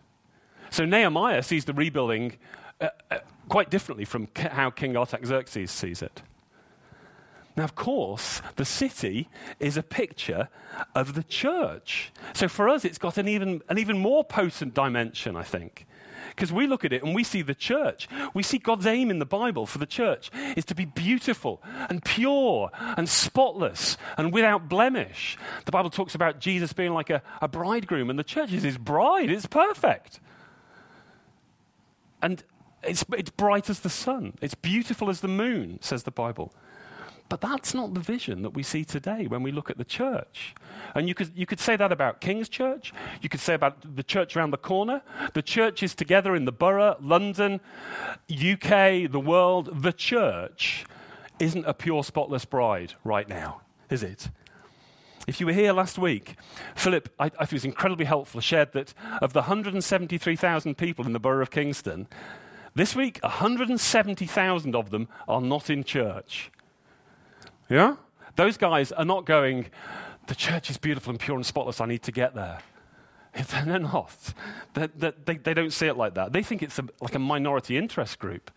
So 0.70 0.86
Nehemiah 0.86 1.44
sees 1.44 1.66
the 1.66 1.74
rebuilding 1.74 2.38
uh, 2.80 2.88
uh, 3.12 3.20
quite 3.50 3.70
differently 3.70 4.06
from 4.06 4.30
how 4.38 4.70
King 4.70 4.96
Artaxerxes 4.96 5.72
sees 5.72 6.02
it. 6.02 6.22
Now, 7.58 7.64
of 7.64 7.76
course, 7.76 8.42
the 8.56 8.66
city 8.66 9.30
is 9.60 9.78
a 9.78 9.84
picture 9.84 10.50
of 10.94 11.14
the 11.14 11.24
church. 11.24 12.12
So 12.34 12.48
for 12.48 12.68
us, 12.68 12.84
it's 12.84 12.98
got 12.98 13.18
an 13.18 13.28
even, 13.28 13.62
an 13.70 13.78
even 13.78 13.98
more 13.98 14.24
potent 14.24 14.74
dimension, 14.74 15.36
I 15.36 15.44
think. 15.44 15.86
Because 16.36 16.52
we 16.52 16.68
look 16.68 16.84
at 16.84 16.92
it 16.92 17.02
and 17.02 17.16
we 17.16 17.24
see 17.24 17.42
the 17.42 17.56
church. 17.56 18.10
We 18.34 18.44
see 18.44 18.58
God's 18.58 18.86
aim 18.86 19.10
in 19.10 19.20
the 19.20 19.26
Bible 19.26 19.66
for 19.66 19.78
the 19.78 19.86
church 19.86 20.30
is 20.58 20.66
to 20.66 20.76
be 20.76 20.84
beautiful 20.84 21.62
and 21.90 22.04
pure 22.04 22.70
and 22.76 23.08
spotless 23.08 23.98
and 24.18 24.34
without 24.34 24.68
blemish. 24.68 25.38
The 25.64 25.72
Bible 25.72 25.90
talks 25.90 26.14
about 26.14 26.40
Jesus 26.40 26.74
being 26.74 26.94
like 26.94 27.10
a, 27.10 27.22
a 27.42 27.48
bridegroom, 27.48 28.10
and 28.10 28.20
the 28.20 28.24
church 28.24 28.52
is 28.52 28.64
his 28.64 28.78
bride. 28.78 29.30
It's 29.30 29.46
perfect. 29.46 30.20
And 32.22 32.44
it's, 32.84 33.06
it's 33.18 33.30
bright 33.30 33.70
as 33.70 33.80
the 33.80 33.90
sun, 33.90 34.34
it's 34.42 34.56
beautiful 34.56 35.10
as 35.10 35.22
the 35.22 35.28
moon, 35.28 35.80
says 35.82 36.04
the 36.04 36.12
Bible. 36.12 36.54
But 37.28 37.42
that's 37.42 37.74
not 37.74 37.94
the 37.94 38.00
vision 38.00 38.44
that 38.44 38.52
we 38.52 38.62
see 38.62 38.86
today 38.86 39.26
when 39.26 39.42
we 39.42 39.52
look 39.52 39.70
at 39.70 39.78
the 39.78 39.86
church. 39.86 40.54
And 40.94 41.08
you 41.08 41.16
could, 41.16 41.32
you 41.36 41.46
could 41.46 41.60
say 41.60 41.76
that 41.76 41.92
about 41.92 42.22
King's 42.22 42.48
Church. 42.48 42.94
You 43.22 43.30
could 43.30 43.40
say 43.40 43.56
about 43.56 43.96
the 43.96 44.04
church 44.04 44.38
around 44.38 44.52
the 44.52 44.58
corner. 44.58 45.02
The 45.34 45.42
churches 45.42 45.96
together 45.96 46.36
in 46.36 46.46
the 46.46 46.52
borough, 46.52 46.98
London, 47.02 47.62
UK, 48.32 49.10
the 49.12 49.22
world. 49.24 49.82
The 49.82 49.94
church 49.94 50.86
isn't 51.40 51.66
a 51.66 51.74
pure, 51.74 52.04
spotless 52.04 52.46
bride 52.46 52.94
right 53.04 53.28
now, 53.28 53.62
is 53.90 54.04
it? 54.04 54.30
If 55.28 55.40
you 55.40 55.48
were 55.48 55.54
here 55.54 55.74
last 55.74 55.98
week, 55.98 56.36
Philip, 56.76 57.10
I, 57.20 57.32
I 57.40 57.48
was 57.52 57.66
incredibly 57.66 58.06
helpful, 58.06 58.40
shared 58.42 58.74
that 58.74 58.94
of 59.22 59.34
the 59.34 59.42
173,000 59.42 60.78
people 60.78 61.06
in 61.08 61.14
the 61.14 61.20
borough 61.20 61.42
of 61.42 61.50
Kingston, 61.50 62.08
this 62.76 62.96
week, 62.96 63.20
170,000 63.24 64.76
of 64.76 64.90
them 64.92 65.08
are 65.28 65.42
not 65.42 65.70
in 65.70 65.84
church. 65.84 66.52
Yeah? 67.70 67.96
Those 68.36 68.58
guys 68.58 68.92
are 68.92 69.06
not 69.06 69.26
going, 69.26 69.68
the 70.28 70.36
church 70.36 70.70
is 70.70 70.78
beautiful 70.78 71.12
and 71.12 71.20
pure 71.20 71.38
and 71.38 71.46
spotless, 71.46 71.82
I 71.82 71.86
need 71.86 72.04
to 72.04 72.12
get 72.12 72.36
there. 72.36 72.60
They're 73.52 73.80
not. 73.80 74.34
They're, 74.74 74.88
they're, 74.88 75.14
they, 75.26 75.38
they 75.38 75.54
don't 75.54 75.74
see 75.74 75.88
it 75.88 75.98
like 75.98 76.14
that. 76.14 76.32
They 76.32 76.42
think 76.42 76.64
it's 76.64 76.80
a, 76.80 76.86
like 77.02 77.16
a 77.16 77.20
minority 77.20 77.78
interest 77.78 78.18
group. 78.18 78.50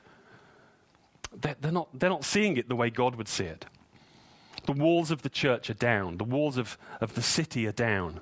They're, 1.37 1.57
they're, 1.61 1.73
not, 1.73 1.89
they're 1.99 2.11
not 2.11 2.25
seeing 2.25 2.57
it 2.57 2.69
the 2.69 2.77
way 2.77 2.91
God 2.91 3.17
would 3.17 3.29
see 3.29 3.45
it. 3.45 3.67
The 4.67 4.73
walls 4.73 5.11
of 5.11 5.23
the 5.23 5.29
church 5.29 5.71
are 5.71 5.75
down, 5.75 6.19
the 6.19 6.25
walls 6.25 6.59
of, 6.59 6.79
of 7.01 7.15
the 7.15 7.23
city 7.23 7.67
are 7.67 7.73
down. 7.73 8.21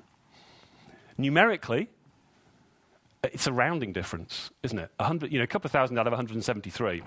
Numerically, 1.17 1.89
it's 3.23 3.47
a 3.47 3.53
rounding 3.53 3.91
difference, 3.91 4.51
isn't 4.63 4.77
it? 4.77 4.89
100, 4.97 5.31
you 5.31 5.39
know, 5.39 5.43
a 5.43 5.47
couple 5.47 5.67
of 5.67 5.71
thousand 5.71 5.97
out 5.97 6.07
of 6.07 6.11
173. 6.11 7.03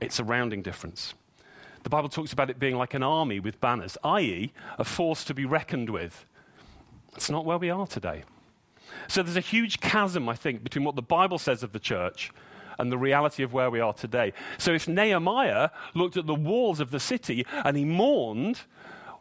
It's 0.00 0.18
a 0.18 0.24
rounding 0.24 0.62
difference. 0.62 1.14
The 1.82 1.90
Bible 1.90 2.08
talks 2.08 2.32
about 2.32 2.50
it 2.50 2.58
being 2.58 2.76
like 2.76 2.94
an 2.94 3.02
army 3.02 3.40
with 3.40 3.60
banners, 3.60 3.98
i.e., 4.04 4.52
a 4.78 4.84
force 4.84 5.24
to 5.24 5.34
be 5.34 5.44
reckoned 5.44 5.90
with. 5.90 6.26
It's 7.14 7.30
not 7.30 7.44
where 7.44 7.58
we 7.58 7.70
are 7.70 7.86
today. 7.86 8.24
So 9.08 9.22
there's 9.22 9.36
a 9.36 9.40
huge 9.40 9.80
chasm, 9.80 10.28
I 10.28 10.34
think, 10.34 10.62
between 10.62 10.84
what 10.84 10.96
the 10.96 11.02
Bible 11.02 11.38
says 11.38 11.62
of 11.62 11.72
the 11.72 11.78
church 11.78 12.30
and 12.78 12.90
the 12.90 12.98
reality 12.98 13.42
of 13.42 13.52
where 13.52 13.70
we 13.70 13.80
are 13.80 13.92
today. 13.92 14.32
So 14.58 14.72
if 14.72 14.88
Nehemiah 14.88 15.70
looked 15.94 16.16
at 16.16 16.26
the 16.26 16.34
walls 16.34 16.80
of 16.80 16.90
the 16.90 17.00
city 17.00 17.46
and 17.64 17.76
he 17.76 17.84
mourned, 17.84 18.60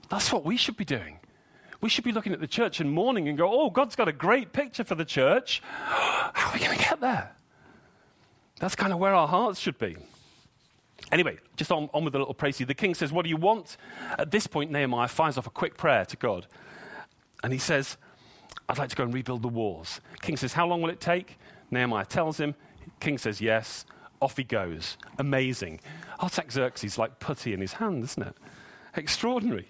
that's 0.10 0.32
what 0.32 0.46
we 0.46 0.58
should 0.58 0.78
be 0.78 0.86
doing. 0.86 1.20
We 1.82 1.90
should 1.90 2.04
be 2.04 2.12
looking 2.12 2.32
at 2.34 2.40
the 2.40 2.48
church 2.48 2.80
and 2.80 2.92
mourning 2.92 3.28
and 3.28 3.38
go, 3.38 3.50
oh, 3.52 3.70
God's 3.70 3.96
got 3.96 4.08
a 4.08 4.14
great 4.14 4.54
picture 4.54 4.84
for 4.84 4.96
the 4.96 5.06
church. 5.06 5.62
How 5.66 6.50
are 6.50 6.54
we 6.54 6.60
going 6.60 6.78
to 6.78 6.84
get 6.84 7.02
there? 7.02 7.32
That's 8.60 8.76
kind 8.76 8.94
of 8.94 9.00
where 9.00 9.16
our 9.16 9.28
hearts 9.28 9.60
should 9.60 9.80
be. 9.80 9.98
Anyway, 11.12 11.38
just 11.58 11.72
on, 11.72 11.90
on 11.94 12.04
with 12.04 12.14
the 12.14 12.20
little 12.20 12.34
précis. 12.34 12.66
The 12.66 12.74
king 12.74 12.96
says, 12.96 13.12
What 13.12 13.24
do 13.24 13.30
you 13.30 13.38
want? 13.38 13.78
At 14.18 14.32
this 14.32 14.48
point, 14.48 14.72
Nehemiah 14.72 15.08
fires 15.08 15.38
off 15.38 15.48
a 15.48 15.52
quick 15.52 15.78
prayer 15.78 16.06
to 16.06 16.18
God. 16.18 16.48
And 17.44 17.52
he 17.52 17.60
says, 17.60 17.98
I'd 18.70 18.78
like 18.78 18.90
to 18.90 18.96
go 18.96 19.04
and 19.04 19.14
rebuild 19.14 19.42
the 19.42 19.50
walls. 19.50 20.00
King 20.22 20.38
says, 20.38 20.54
How 20.54 20.68
long 20.68 20.82
will 20.82 20.90
it 20.90 21.02
take? 21.02 21.38
Nehemiah 21.70 22.06
tells 22.06 22.40
him. 22.40 22.56
King 23.00 23.18
says, 23.18 23.42
Yes. 23.42 23.86
Off 24.22 24.38
he 24.38 24.44
goes. 24.44 24.98
Amazing. 25.18 25.82
Artaxerxes 26.22 26.98
like 26.98 27.20
putty 27.20 27.54
in 27.54 27.60
his 27.60 27.74
hand, 27.74 28.04
isn't 28.04 28.22
it? 28.22 28.36
Extraordinary. 28.96 29.68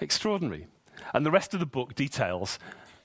Extraordinary. 0.00 0.68
And 1.12 1.26
the 1.26 1.30
rest 1.30 1.52
of 1.52 1.60
the 1.60 1.66
book 1.66 1.94
details 1.94 2.58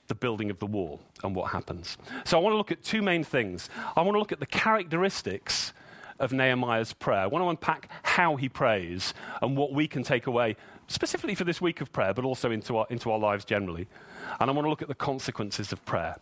the 0.06 0.14
building 0.14 0.50
of 0.50 0.58
the 0.58 0.66
wall 0.66 1.00
and 1.22 1.34
what 1.34 1.50
happens. 1.50 1.96
So 2.24 2.38
I 2.38 2.40
want 2.40 2.52
to 2.52 2.58
look 2.58 2.70
at 2.70 2.82
two 2.82 3.02
main 3.02 3.24
things. 3.24 3.70
I 3.96 4.02
want 4.02 4.14
to 4.14 4.18
look 4.18 4.32
at 4.32 4.40
the 4.40 4.46
characteristics 4.46 5.72
of 6.18 6.32
Nehemiah's 6.32 6.92
prayer. 6.92 7.20
I 7.20 7.26
want 7.26 7.44
to 7.44 7.48
unpack 7.48 7.88
how 8.02 8.36
he 8.36 8.48
prays 8.48 9.14
and 9.42 9.56
what 9.56 9.72
we 9.72 9.86
can 9.86 10.02
take 10.02 10.26
away, 10.26 10.56
specifically 10.86 11.34
for 11.34 11.44
this 11.44 11.60
week 11.60 11.80
of 11.80 11.92
prayer, 11.92 12.14
but 12.14 12.24
also 12.24 12.50
into 12.50 12.76
our, 12.76 12.86
into 12.90 13.10
our 13.10 13.18
lives 13.18 13.44
generally. 13.44 13.88
And 14.40 14.50
I 14.50 14.52
want 14.52 14.66
to 14.66 14.70
look 14.70 14.82
at 14.82 14.88
the 14.88 14.94
consequences 14.94 15.72
of 15.72 15.84
prayer. 15.84 16.16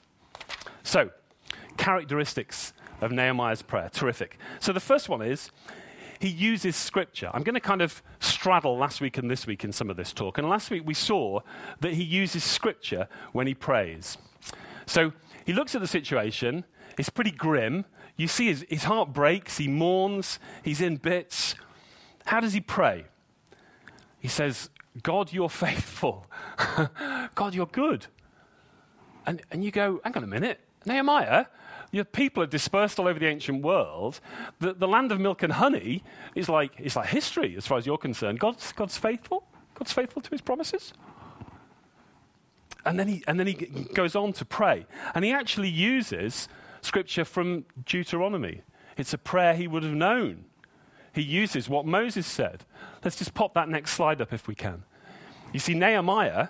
So, 0.83 1.11
characteristics 1.77 2.73
of 3.01 3.13
Nehemiah's 3.13 3.63
prayer. 3.63 3.89
Terrific. 3.93 4.39
So, 4.61 4.73
the 4.73 4.81
first 4.81 5.09
one 5.09 5.23
is 5.23 5.51
he 6.19 6.29
uses 6.29 6.77
scripture. 6.77 7.31
I'm 7.35 7.43
going 7.43 7.55
to 7.55 7.61
kind 7.61 7.83
of 7.83 8.03
straddle 8.21 8.77
last 8.77 9.01
week 9.01 9.19
and 9.19 9.31
this 9.31 9.47
week 9.47 9.65
in 9.65 9.73
some 9.73 9.91
of 9.91 9.97
this 9.97 10.13
talk. 10.13 10.39
And 10.39 10.49
last 10.49 10.71
week 10.71 10.83
we 10.87 10.95
saw 10.95 11.41
that 11.81 11.95
he 11.95 12.05
uses 12.05 12.45
scripture 12.45 13.09
when 13.33 13.47
he 13.47 13.55
prays. 13.55 14.19
So, 14.87 15.13
he 15.45 15.53
looks 15.53 15.75
at 15.75 15.81
the 15.81 15.89
situation, 15.89 16.65
it's 16.99 17.11
pretty 17.11 17.31
grim. 17.31 17.85
You 18.17 18.29
see, 18.29 18.47
his, 18.47 18.67
his 18.69 18.85
heart 18.85 19.13
breaks, 19.13 19.59
he 19.59 19.69
mourns, 19.69 20.39
he's 20.63 20.81
in 20.81 20.97
bits. 20.97 21.55
How 22.27 22.41
does 22.41 22.53
he 22.53 22.61
pray? 22.61 23.07
He 24.21 24.29
says, 24.29 24.71
God, 25.03 25.33
you're 25.33 25.49
faithful. 25.67 26.27
God, 27.35 27.55
you're 27.55 27.67
good. 27.67 28.07
And, 29.27 29.43
and 29.51 29.65
you 29.65 29.71
go, 29.71 30.01
hang 30.05 30.17
on 30.17 30.25
a 30.25 30.29
minute, 30.29 30.61
Nehemiah, 30.85 31.47
your 31.93 32.05
people 32.05 32.43
are 32.43 32.47
dispersed 32.47 32.99
all 32.99 33.07
over 33.07 33.19
the 33.19 33.27
ancient 33.27 33.63
world. 33.63 34.21
The, 34.61 34.73
the 34.73 34.89
land 34.89 35.13
of 35.13 35.21
milk 35.21 35.43
and 35.43 35.53
honey 35.53 36.03
is 36.35 36.49
like, 36.49 36.73
is 36.81 36.97
like 36.97 37.09
history 37.09 37.55
as 37.57 37.67
far 37.67 37.79
as 37.79 37.87
you're 37.87 37.99
concerned. 37.99 38.41
God's, 38.41 38.73
God's 38.73 38.97
faithful. 38.97 39.45
God's 39.75 39.93
faithful 39.93 40.23
to 40.23 40.31
his 40.31 40.41
promises. 40.41 40.95
And 42.85 42.99
then, 42.99 43.09
he, 43.09 43.23
and 43.27 43.39
then 43.39 43.47
he 43.47 43.55
goes 43.55 44.17
on 44.17 44.33
to 44.35 44.45
pray. 44.45 44.87
And 45.15 45.25
he 45.25 45.33
actually 45.33 45.69
uses 45.69 46.49
scripture 46.83 47.25
from 47.25 47.65
Deuteronomy. 47.87 48.63
It's 48.99 49.15
a 49.15 49.19
prayer 49.19 49.55
he 49.55 49.67
would 49.67 49.83
have 49.83 49.95
known. 49.95 50.45
He 51.15 51.23
uses 51.23 51.69
what 51.69 51.87
Moses 51.87 52.27
said. 52.27 52.65
Let's 53.05 53.17
just 53.17 53.35
pop 53.35 53.55
that 53.55 53.69
next 53.69 53.93
slide 53.93 54.21
up 54.21 54.33
if 54.33 54.47
we 54.47 54.55
can. 54.55 54.85
You 55.53 55.61
see, 55.61 55.75
Nehemiah 55.75 56.49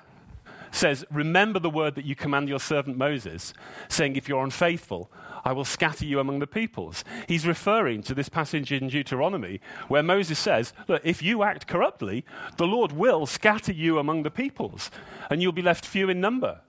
says, 0.71 1.05
Remember 1.11 1.59
the 1.59 1.71
word 1.71 1.95
that 1.97 2.05
you 2.05 2.15
command 2.15 2.49
your 2.49 2.61
servant 2.61 2.97
Moses, 2.97 3.53
saying, 3.89 4.17
If 4.17 4.29
you're 4.29 4.43
unfaithful, 4.43 5.11
I 5.45 5.53
will 5.53 5.65
scatter 5.65 6.05
you 6.05 6.21
among 6.21 6.39
the 6.39 6.47
peoples. 6.47 7.05
He's 7.27 7.47
referring 7.47 8.03
to 8.05 8.15
this 8.15 8.29
passage 8.29 8.71
in 8.71 8.89
Deuteronomy 8.89 9.61
where 9.89 10.03
Moses 10.03 10.39
says, 10.39 10.73
Look, 10.87 11.03
if 11.05 11.23
you 11.23 11.43
act 11.43 11.67
corruptly, 11.67 12.25
the 12.57 12.67
Lord 12.67 12.93
will 12.93 13.27
scatter 13.27 13.73
you 13.73 13.99
among 13.99 14.23
the 14.23 14.31
peoples, 14.31 14.91
and 15.29 15.43
you'll 15.43 15.53
be 15.53 15.63
left 15.63 15.85
few 15.85 16.09
in 16.09 16.21
number 16.21 16.61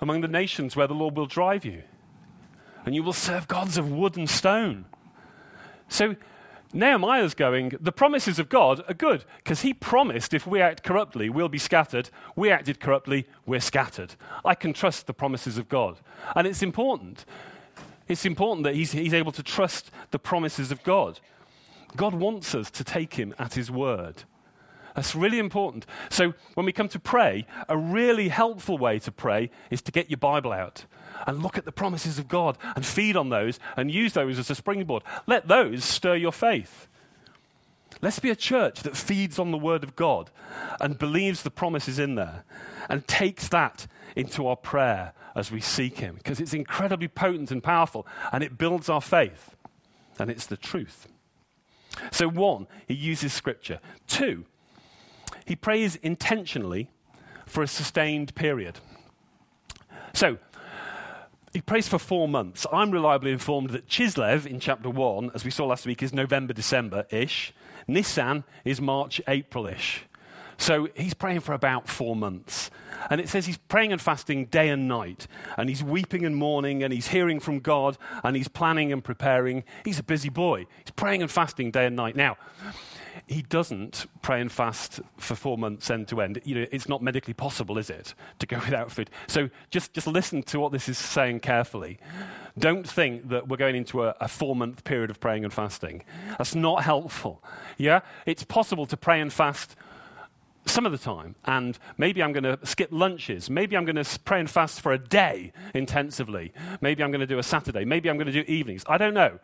among 0.00 0.20
the 0.20 0.28
nations 0.28 0.76
where 0.76 0.86
the 0.86 0.94
Lord 0.94 1.16
will 1.16 1.26
drive 1.26 1.64
you 1.64 1.82
and 2.84 2.94
you 2.94 3.02
will 3.02 3.12
serve 3.12 3.48
gods 3.48 3.76
of 3.76 3.90
wood 3.90 4.16
and 4.16 4.28
stone. 4.28 4.84
So 5.88 6.16
Nehemiah's 6.72 7.34
going, 7.34 7.72
the 7.80 7.92
promises 7.92 8.38
of 8.38 8.48
God 8.48 8.82
are 8.88 8.94
good 8.94 9.24
because 9.38 9.62
he 9.62 9.72
promised 9.72 10.34
if 10.34 10.46
we 10.46 10.60
act 10.60 10.82
corruptly, 10.82 11.30
we'll 11.30 11.48
be 11.48 11.58
scattered. 11.58 12.10
We 12.36 12.50
acted 12.50 12.78
corruptly, 12.78 13.26
we're 13.46 13.60
scattered. 13.60 14.14
I 14.44 14.54
can 14.54 14.72
trust 14.72 15.06
the 15.06 15.14
promises 15.14 15.56
of 15.56 15.68
God. 15.68 15.98
And 16.36 16.46
it's 16.46 16.62
important. 16.62 17.24
It's 18.06 18.26
important 18.26 18.64
that 18.64 18.74
he's, 18.74 18.92
he's 18.92 19.14
able 19.14 19.32
to 19.32 19.42
trust 19.42 19.90
the 20.10 20.18
promises 20.18 20.70
of 20.70 20.82
God. 20.82 21.20
God 21.96 22.14
wants 22.14 22.54
us 22.54 22.70
to 22.72 22.84
take 22.84 23.14
him 23.14 23.34
at 23.38 23.54
his 23.54 23.70
word. 23.70 24.24
That's 24.98 25.14
really 25.14 25.38
important. 25.38 25.86
So 26.10 26.34
when 26.54 26.66
we 26.66 26.72
come 26.72 26.88
to 26.88 26.98
pray, 26.98 27.46
a 27.68 27.78
really 27.78 28.30
helpful 28.30 28.78
way 28.78 28.98
to 28.98 29.12
pray 29.12 29.48
is 29.70 29.80
to 29.82 29.92
get 29.92 30.10
your 30.10 30.16
Bible 30.16 30.50
out 30.52 30.86
and 31.24 31.40
look 31.40 31.56
at 31.56 31.64
the 31.64 31.70
promises 31.70 32.18
of 32.18 32.26
God 32.26 32.58
and 32.74 32.84
feed 32.84 33.16
on 33.16 33.28
those 33.28 33.60
and 33.76 33.92
use 33.92 34.14
those 34.14 34.40
as 34.40 34.50
a 34.50 34.56
springboard. 34.56 35.04
Let 35.28 35.46
those 35.46 35.84
stir 35.84 36.16
your 36.16 36.32
faith. 36.32 36.88
Let's 38.02 38.18
be 38.18 38.30
a 38.30 38.34
church 38.34 38.82
that 38.82 38.96
feeds 38.96 39.38
on 39.38 39.52
the 39.52 39.56
Word 39.56 39.84
of 39.84 39.94
God 39.94 40.32
and 40.80 40.98
believes 40.98 41.44
the 41.44 41.50
promises 41.52 42.00
in 42.00 42.16
there 42.16 42.42
and 42.88 43.06
takes 43.06 43.46
that 43.50 43.86
into 44.16 44.48
our 44.48 44.56
prayer 44.56 45.12
as 45.36 45.52
we 45.52 45.60
seek 45.60 45.98
Him 45.98 46.16
because 46.16 46.40
it's 46.40 46.54
incredibly 46.54 47.06
potent 47.06 47.52
and 47.52 47.62
powerful 47.62 48.04
and 48.32 48.42
it 48.42 48.58
builds 48.58 48.88
our 48.88 49.00
faith 49.00 49.54
and 50.18 50.28
it's 50.28 50.46
the 50.46 50.56
truth. 50.56 51.06
So, 52.10 52.28
one, 52.28 52.66
he 52.88 52.94
uses 52.94 53.32
Scripture. 53.32 53.78
Two, 54.08 54.44
he 55.48 55.56
prays 55.56 55.96
intentionally 55.96 56.90
for 57.46 57.62
a 57.62 57.66
sustained 57.66 58.34
period. 58.34 58.80
So, 60.12 60.36
he 61.54 61.62
prays 61.62 61.88
for 61.88 61.98
four 61.98 62.28
months. 62.28 62.66
I'm 62.70 62.90
reliably 62.90 63.32
informed 63.32 63.70
that 63.70 63.88
Chislev 63.88 64.44
in 64.44 64.60
chapter 64.60 64.90
1, 64.90 65.30
as 65.34 65.44
we 65.46 65.50
saw 65.50 65.64
last 65.64 65.86
week, 65.86 66.02
is 66.02 66.12
November, 66.12 66.52
December 66.52 67.06
ish. 67.10 67.54
Nisan 67.86 68.44
is 68.66 68.78
March, 68.82 69.22
April 69.26 69.66
ish. 69.66 70.04
So 70.58 70.88
he's 70.94 71.14
praying 71.14 71.40
for 71.40 71.54
about 71.54 71.88
four 71.88 72.14
months. 72.14 72.70
And 73.08 73.20
it 73.20 73.28
says 73.28 73.46
he's 73.46 73.56
praying 73.56 73.92
and 73.92 74.00
fasting 74.00 74.46
day 74.46 74.68
and 74.68 74.86
night. 74.88 75.28
And 75.56 75.68
he's 75.68 75.82
weeping 75.82 76.26
and 76.26 76.36
mourning. 76.36 76.82
And 76.82 76.92
he's 76.92 77.08
hearing 77.08 77.40
from 77.40 77.60
God. 77.60 77.96
And 78.24 78.36
he's 78.36 78.48
planning 78.48 78.92
and 78.92 79.02
preparing. 79.02 79.64
He's 79.84 80.00
a 80.00 80.02
busy 80.02 80.28
boy. 80.28 80.66
He's 80.84 80.90
praying 80.94 81.22
and 81.22 81.30
fasting 81.30 81.70
day 81.70 81.86
and 81.86 81.94
night. 81.96 82.16
Now, 82.16 82.36
he 83.26 83.42
doesn't 83.42 84.06
pray 84.22 84.40
and 84.40 84.50
fast 84.50 85.00
for 85.16 85.34
four 85.34 85.58
months 85.58 85.90
end 85.90 86.08
to 86.08 86.20
end. 86.20 86.40
You 86.44 86.54
know, 86.56 86.66
it's 86.70 86.88
not 86.88 87.02
medically 87.02 87.34
possible, 87.34 87.78
is 87.78 87.90
it, 87.90 88.14
to 88.38 88.46
go 88.46 88.58
without 88.64 88.90
food? 88.90 89.10
So 89.26 89.50
just, 89.70 89.92
just 89.92 90.06
listen 90.06 90.42
to 90.44 90.60
what 90.60 90.72
this 90.72 90.88
is 90.88 90.98
saying 90.98 91.40
carefully. 91.40 91.98
Don't 92.58 92.88
think 92.88 93.28
that 93.28 93.48
we're 93.48 93.56
going 93.56 93.76
into 93.76 94.04
a, 94.04 94.14
a 94.20 94.28
four 94.28 94.56
month 94.56 94.84
period 94.84 95.10
of 95.10 95.20
praying 95.20 95.44
and 95.44 95.52
fasting. 95.52 96.02
That's 96.36 96.54
not 96.54 96.84
helpful. 96.84 97.42
Yeah? 97.76 98.00
It's 98.26 98.44
possible 98.44 98.86
to 98.86 98.96
pray 98.96 99.20
and 99.20 99.32
fast 99.32 99.76
some 100.66 100.84
of 100.84 100.92
the 100.92 100.98
time, 100.98 101.34
and 101.46 101.78
maybe 101.96 102.22
I'm 102.22 102.32
going 102.32 102.44
to 102.44 102.58
skip 102.64 102.90
lunches. 102.92 103.48
Maybe 103.48 103.74
I'm 103.74 103.86
going 103.86 104.02
to 104.02 104.18
pray 104.20 104.38
and 104.38 104.50
fast 104.50 104.82
for 104.82 104.92
a 104.92 104.98
day 104.98 105.52
intensively. 105.72 106.52
Maybe 106.82 107.02
I'm 107.02 107.10
going 107.10 107.20
to 107.20 107.26
do 107.26 107.38
a 107.38 107.42
Saturday. 107.42 107.86
Maybe 107.86 108.10
I'm 108.10 108.18
going 108.18 108.26
to 108.26 108.32
do 108.32 108.44
evenings. 108.46 108.84
I 108.86 108.98
don't 108.98 109.14
know 109.14 109.38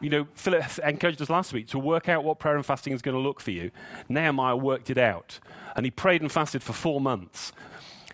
you 0.00 0.10
know, 0.10 0.26
Philip 0.34 0.64
encouraged 0.84 1.20
us 1.20 1.30
last 1.30 1.52
week 1.52 1.68
to 1.68 1.78
work 1.78 2.08
out 2.08 2.24
what 2.24 2.38
prayer 2.38 2.56
and 2.56 2.64
fasting 2.64 2.92
is 2.92 3.02
going 3.02 3.16
to 3.16 3.20
look 3.20 3.40
for 3.40 3.50
you. 3.50 3.70
Nehemiah 4.08 4.56
worked 4.56 4.90
it 4.90 4.98
out, 4.98 5.40
and 5.74 5.84
he 5.84 5.90
prayed 5.90 6.22
and 6.22 6.30
fasted 6.30 6.62
for 6.62 6.72
four 6.72 7.00
months. 7.00 7.52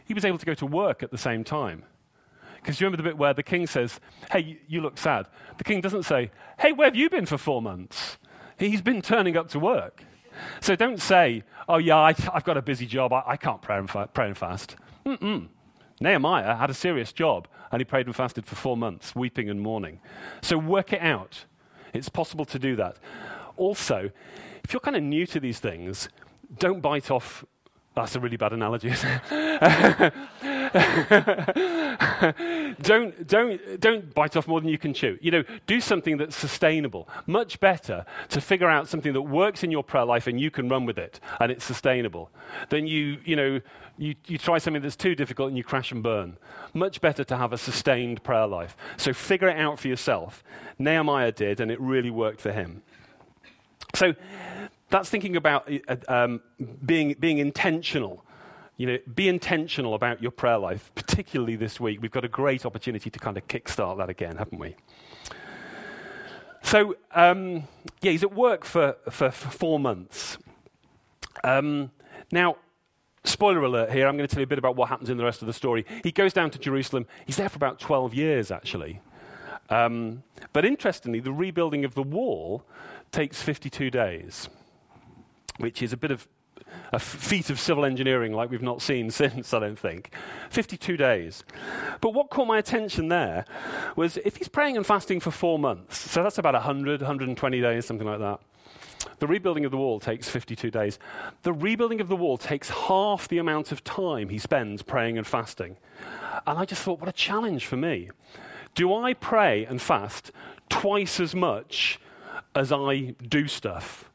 He 0.07 0.15
was 0.15 0.25
able 0.25 0.39
to 0.39 0.47
go 0.47 0.55
to 0.55 0.67
work 0.67 1.03
at 1.03 1.11
the 1.11 1.19
same 1.19 1.45
time. 1.45 1.85
Because 2.57 2.81
you 2.81 2.87
remember 2.87 3.03
the 3.03 3.09
bit 3.11 3.19
where 3.19 3.35
the 3.35 3.43
king 3.43 3.67
says, 3.67 4.01
Hey, 4.31 4.59
you, 4.67 4.81
look 4.81 4.97
sad. 4.97 5.27
The 5.59 5.65
king 5.65 5.83
doesn't 5.83 6.05
say, 6.05 6.31
Hey, 6.59 6.73
where 6.73 6.87
have 6.87 6.97
you 6.97 7.11
been 7.11 7.27
for 7.27 7.37
four 7.37 7.61
months? 7.61 8.17
He's 8.59 8.81
been 8.81 9.03
turning 9.03 9.37
up 9.37 9.49
to 9.51 9.59
work. 9.59 10.03
So 10.63 10.75
don't 10.75 11.01
say, 11.01 11.45
Oh, 11.69 11.77
yeah, 11.77 11.99
I, 11.99 12.13
have 12.13 12.45
got 12.45 12.57
a 12.57 12.63
busy 12.63 12.87
job. 12.87 13.13
I, 13.13 13.23
I 13.27 13.37
can't 13.37 13.61
pray 13.61 13.79
and, 13.79 13.91
fa- 13.91 14.09
pray 14.13 14.29
and 14.29 14.37
fast. 14.37 14.77
Mm-mm. 15.05 15.49
Nehemiah 16.01 16.57
had 16.57 16.71
a 16.71 16.75
serious 16.75 17.13
job 17.13 17.49
and 17.71 17.81
he 17.81 17.85
prayed 17.85 18.07
and 18.07 18.17
fasted 18.17 18.47
for 18.47 18.55
four 18.55 18.79
months, 18.79 19.15
weeping 19.15 19.51
and 19.51 19.61
mourning. 19.61 20.01
So 20.41 20.57
work 20.57 20.93
it 20.95 21.03
out. 21.03 21.45
It's 21.95 22.09
possible 22.09 22.45
to 22.47 22.59
do 22.59 22.77
that. 22.77 22.97
Also, 23.57 24.11
if 24.65 24.73
you're 24.73 24.81
kind 24.81 24.97
of 24.97 25.03
new 25.03 25.27
to 25.27 25.41
these 25.41 25.61
things, 25.61 26.09
don't 26.59 26.81
bite 26.81 27.11
off. 27.11 27.45
That's 27.95 28.17
a 28.17 28.21
really 28.21 28.37
bad 28.37 28.53
analogy. 28.53 28.89
don't, 32.83 33.27
don't, 33.29 33.81
don't 33.81 34.13
bite 34.13 34.37
off 34.37 34.49
more 34.49 34.61
than 34.61 34.69
you 34.69 34.79
can 34.79 34.93
chew. 34.93 35.17
You 35.21 35.31
know, 35.31 35.45
do 35.67 35.81
something 35.81 36.17
that's 36.17 36.35
sustainable. 36.35 37.09
Much 37.27 37.61
better 37.61 38.05
to 38.31 38.41
figure 38.41 38.69
out 38.69 38.89
something 38.89 39.13
that 39.13 39.23
works 39.23 39.63
in 39.63 39.71
your 39.71 39.85
prayer 39.85 40.05
life 40.05 40.27
and 40.27 40.41
you 40.41 40.51
can 40.51 40.69
run 40.69 40.85
with 40.85 40.99
it 40.99 41.21
and 41.41 41.53
it's 41.53 41.65
sustainable 41.65 42.31
than 42.71 42.89
you, 42.89 43.19
you 43.25 43.37
know, 43.37 43.61
you, 43.97 44.17
you 44.27 44.37
try 44.37 44.59
something 44.59 44.83
that's 44.83 44.97
too 44.97 45.15
difficult 45.15 45.49
and 45.49 45.57
you 45.57 45.63
crash 45.63 45.93
and 45.93 46.03
burn. 46.03 46.37
Much 46.73 47.01
better 47.01 47.23
to 47.23 47.37
have 47.37 47.53
a 47.53 47.59
sustained 47.59 48.25
prayer 48.25 48.47
life. 48.47 48.77
So 48.97 49.13
figure 49.13 49.49
it 49.49 49.57
out 49.57 49.79
for 49.79 49.87
yourself. 49.87 50.43
Nehemiah 50.79 51.31
did, 51.31 51.61
and 51.61 51.71
it 51.71 51.81
really 51.81 52.11
worked 52.11 52.41
for 52.41 52.51
him. 52.51 52.83
So 53.95 54.15
that's 54.91 55.09
thinking 55.09 55.37
about 55.37 55.71
uh, 55.89 55.97
um, 56.09 56.41
being, 56.85 57.15
being 57.21 57.39
intentional. 57.39 58.24
You 58.77 58.87
know, 58.87 58.99
be 59.15 59.29
intentional 59.29 59.95
about 59.95 60.21
your 60.21 60.33
prayer 60.33 60.59
life, 60.59 60.91
particularly 60.95 61.57
this 61.57 61.79
week. 61.79 62.03
We've 62.03 62.11
got 62.11 62.25
a 62.25 62.29
great 62.29 62.67
opportunity 62.67 63.09
to 63.11 63.19
kind 63.19 63.37
of 63.37 63.47
kickstart 63.47 63.99
that 63.99 64.11
again, 64.11 64.37
haven't 64.37 64.59
we? 64.59 64.75
So, 66.63 66.97
um, 67.13 67.69
yeah, 68.01 68.11
he's 68.11 68.25
at 68.25 68.35
work 68.35 68.65
for, 68.65 68.97
for, 69.11 69.31
for 69.31 69.51
four 69.51 69.79
months. 69.79 70.39
Um, 71.45 71.91
now, 72.33 72.57
Spoiler 73.27 73.63
alert 73.63 73.91
here, 73.91 74.07
I'm 74.07 74.19
going 74.19 74.29
to 74.29 74.35
tell 74.35 74.43
you 74.43 74.45
a 74.45 74.49
bit 74.49 74.59
about 74.59 74.77
what 74.77 74.91
happens 74.91 75.09
in 75.09 75.17
the 75.17 75.25
rest 75.25 75.41
of 75.41 75.47
the 75.47 75.55
story. 75.55 75.87
He 76.03 76.13
goes 76.13 76.35
down 76.35 76.51
to 76.51 76.59
Jerusalem. 76.59 77.07
He's 77.25 77.37
there 77.37 77.49
for 77.49 77.57
about 77.57 77.81
12 77.81 78.13
years, 78.13 78.51
actually. 78.51 79.01
Um, 79.71 80.23
but 80.53 80.67
interestingly, 80.67 81.21
the 81.21 81.33
rebuilding 81.33 81.87
of 81.87 81.95
the 81.95 82.03
wall 82.03 82.67
takes 83.13 83.41
52 83.41 83.91
days, 83.91 84.51
which 85.57 85.83
is 85.83 85.95
a 85.95 85.97
bit 85.97 86.11
of 86.11 86.29
a 86.93 86.99
feat 86.99 87.51
of 87.51 87.59
civil 87.59 87.85
engineering 87.85 88.33
like 88.33 88.51
we've 88.51 88.63
not 88.63 88.83
seen 88.83 89.11
since, 89.23 89.53
I 89.53 89.61
don't 89.61 89.79
think. 89.79 90.11
52 90.51 90.97
days. 90.97 91.45
But 92.01 92.15
what 92.15 92.31
caught 92.31 92.47
my 92.47 92.59
attention 92.59 93.09
there 93.09 93.45
was 93.97 94.17
if 94.19 94.37
he's 94.37 94.49
praying 94.49 94.77
and 94.77 94.87
fasting 94.87 95.21
for 95.21 95.31
four 95.31 95.59
months, 95.59 95.99
so 96.11 96.23
that's 96.23 96.39
about 96.39 96.55
100, 96.55 97.01
120 97.01 97.61
days, 97.61 97.87
something 97.87 98.07
like 98.07 98.21
that. 98.21 98.41
The 99.19 99.27
rebuilding 99.27 99.65
of 99.65 99.71
the 99.71 99.77
wall 99.77 100.01
takes 100.01 100.29
52 100.29 100.71
days. 100.71 100.99
The 101.43 101.53
rebuilding 101.53 102.01
of 102.01 102.09
the 102.09 102.17
wall 102.17 102.39
takes 102.39 102.71
half 102.71 103.29
the 103.29 103.39
amount 103.39 103.73
of 103.73 103.85
time 103.85 104.29
he 104.29 104.39
spends 104.39 104.83
praying 104.83 105.19
and 105.19 105.27
fasting. 105.27 105.77
And 106.47 106.59
I 106.59 106.65
just 106.65 106.83
thought, 106.83 107.01
what 107.01 107.09
a 107.09 107.13
challenge 107.13 107.67
for 107.67 107.77
me. 107.77 108.11
Do 108.75 108.95
I 108.95 109.15
pray 109.15 109.65
and 109.65 109.81
fast 109.81 110.33
twice 110.69 111.21
as 111.21 111.35
much 111.35 112.01
as 112.55 112.73
I 112.73 113.15
do 113.23 113.47
stuff? 113.47 114.11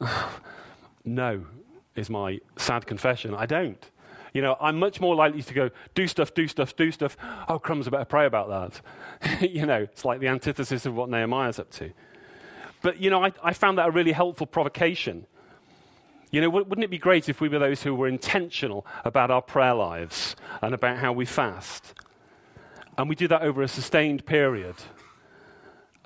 no, 1.04 1.46
is 1.96 2.10
my 2.10 2.40
sad 2.56 2.86
confession. 2.86 3.34
I 3.34 3.46
don't. 3.46 3.90
You 4.32 4.42
know, 4.42 4.56
I'm 4.60 4.78
much 4.78 5.00
more 5.00 5.14
likely 5.14 5.42
to 5.42 5.54
go, 5.54 5.70
do 5.94 6.06
stuff, 6.06 6.34
do 6.34 6.46
stuff, 6.46 6.76
do 6.76 6.90
stuff. 6.92 7.16
Oh, 7.48 7.58
crumbs, 7.58 7.88
I 7.88 7.90
better 7.90 8.04
pray 8.04 8.26
about 8.26 8.48
that. 9.20 9.42
you 9.50 9.66
know, 9.66 9.82
it's 9.82 10.04
like 10.04 10.20
the 10.20 10.28
antithesis 10.28 10.86
of 10.86 10.94
what 10.94 11.08
Nehemiah's 11.08 11.58
up 11.58 11.70
to. 11.72 11.90
But, 12.82 13.00
you 13.00 13.10
know, 13.10 13.24
I, 13.24 13.32
I 13.42 13.52
found 13.52 13.78
that 13.78 13.88
a 13.88 13.90
really 13.90 14.12
helpful 14.12 14.46
provocation. 14.46 15.26
You 16.30 16.40
know, 16.40 16.48
wouldn't 16.48 16.84
it 16.84 16.90
be 16.90 16.98
great 16.98 17.28
if 17.28 17.40
we 17.40 17.48
were 17.48 17.58
those 17.58 17.82
who 17.82 17.94
were 17.94 18.06
intentional 18.06 18.86
about 19.04 19.32
our 19.32 19.42
prayer 19.42 19.74
lives 19.74 20.36
and 20.62 20.74
about 20.74 20.98
how 20.98 21.12
we 21.12 21.24
fast? 21.24 21.92
And 22.96 23.08
we 23.08 23.16
do 23.16 23.26
that 23.28 23.42
over 23.42 23.62
a 23.62 23.68
sustained 23.68 24.26
period. 24.26 24.76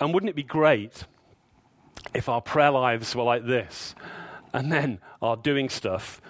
And 0.01 0.15
wouldn't 0.15 0.31
it 0.31 0.37
be 0.37 0.43
great 0.43 1.05
if 2.15 2.29
our 2.29 2.41
prayer 2.41 2.71
lives 2.71 3.15
were 3.15 3.23
like 3.23 3.45
this 3.45 3.95
and 4.55 4.73
then 4.73 5.01
our 5.21 5.37
doing 5.37 5.69
stuff 5.69 6.23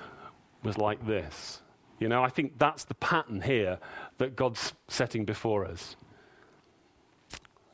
was 0.65 0.77
like 0.77 1.07
this? 1.07 1.63
You 2.01 2.09
know, 2.09 2.25
I 2.25 2.29
think 2.29 2.59
that's 2.59 2.85
the 2.85 2.95
pattern 2.95 3.43
here 3.43 3.79
that 4.19 4.35
God's 4.35 4.73
setting 4.89 5.25
before 5.25 5.65
us. 5.65 5.95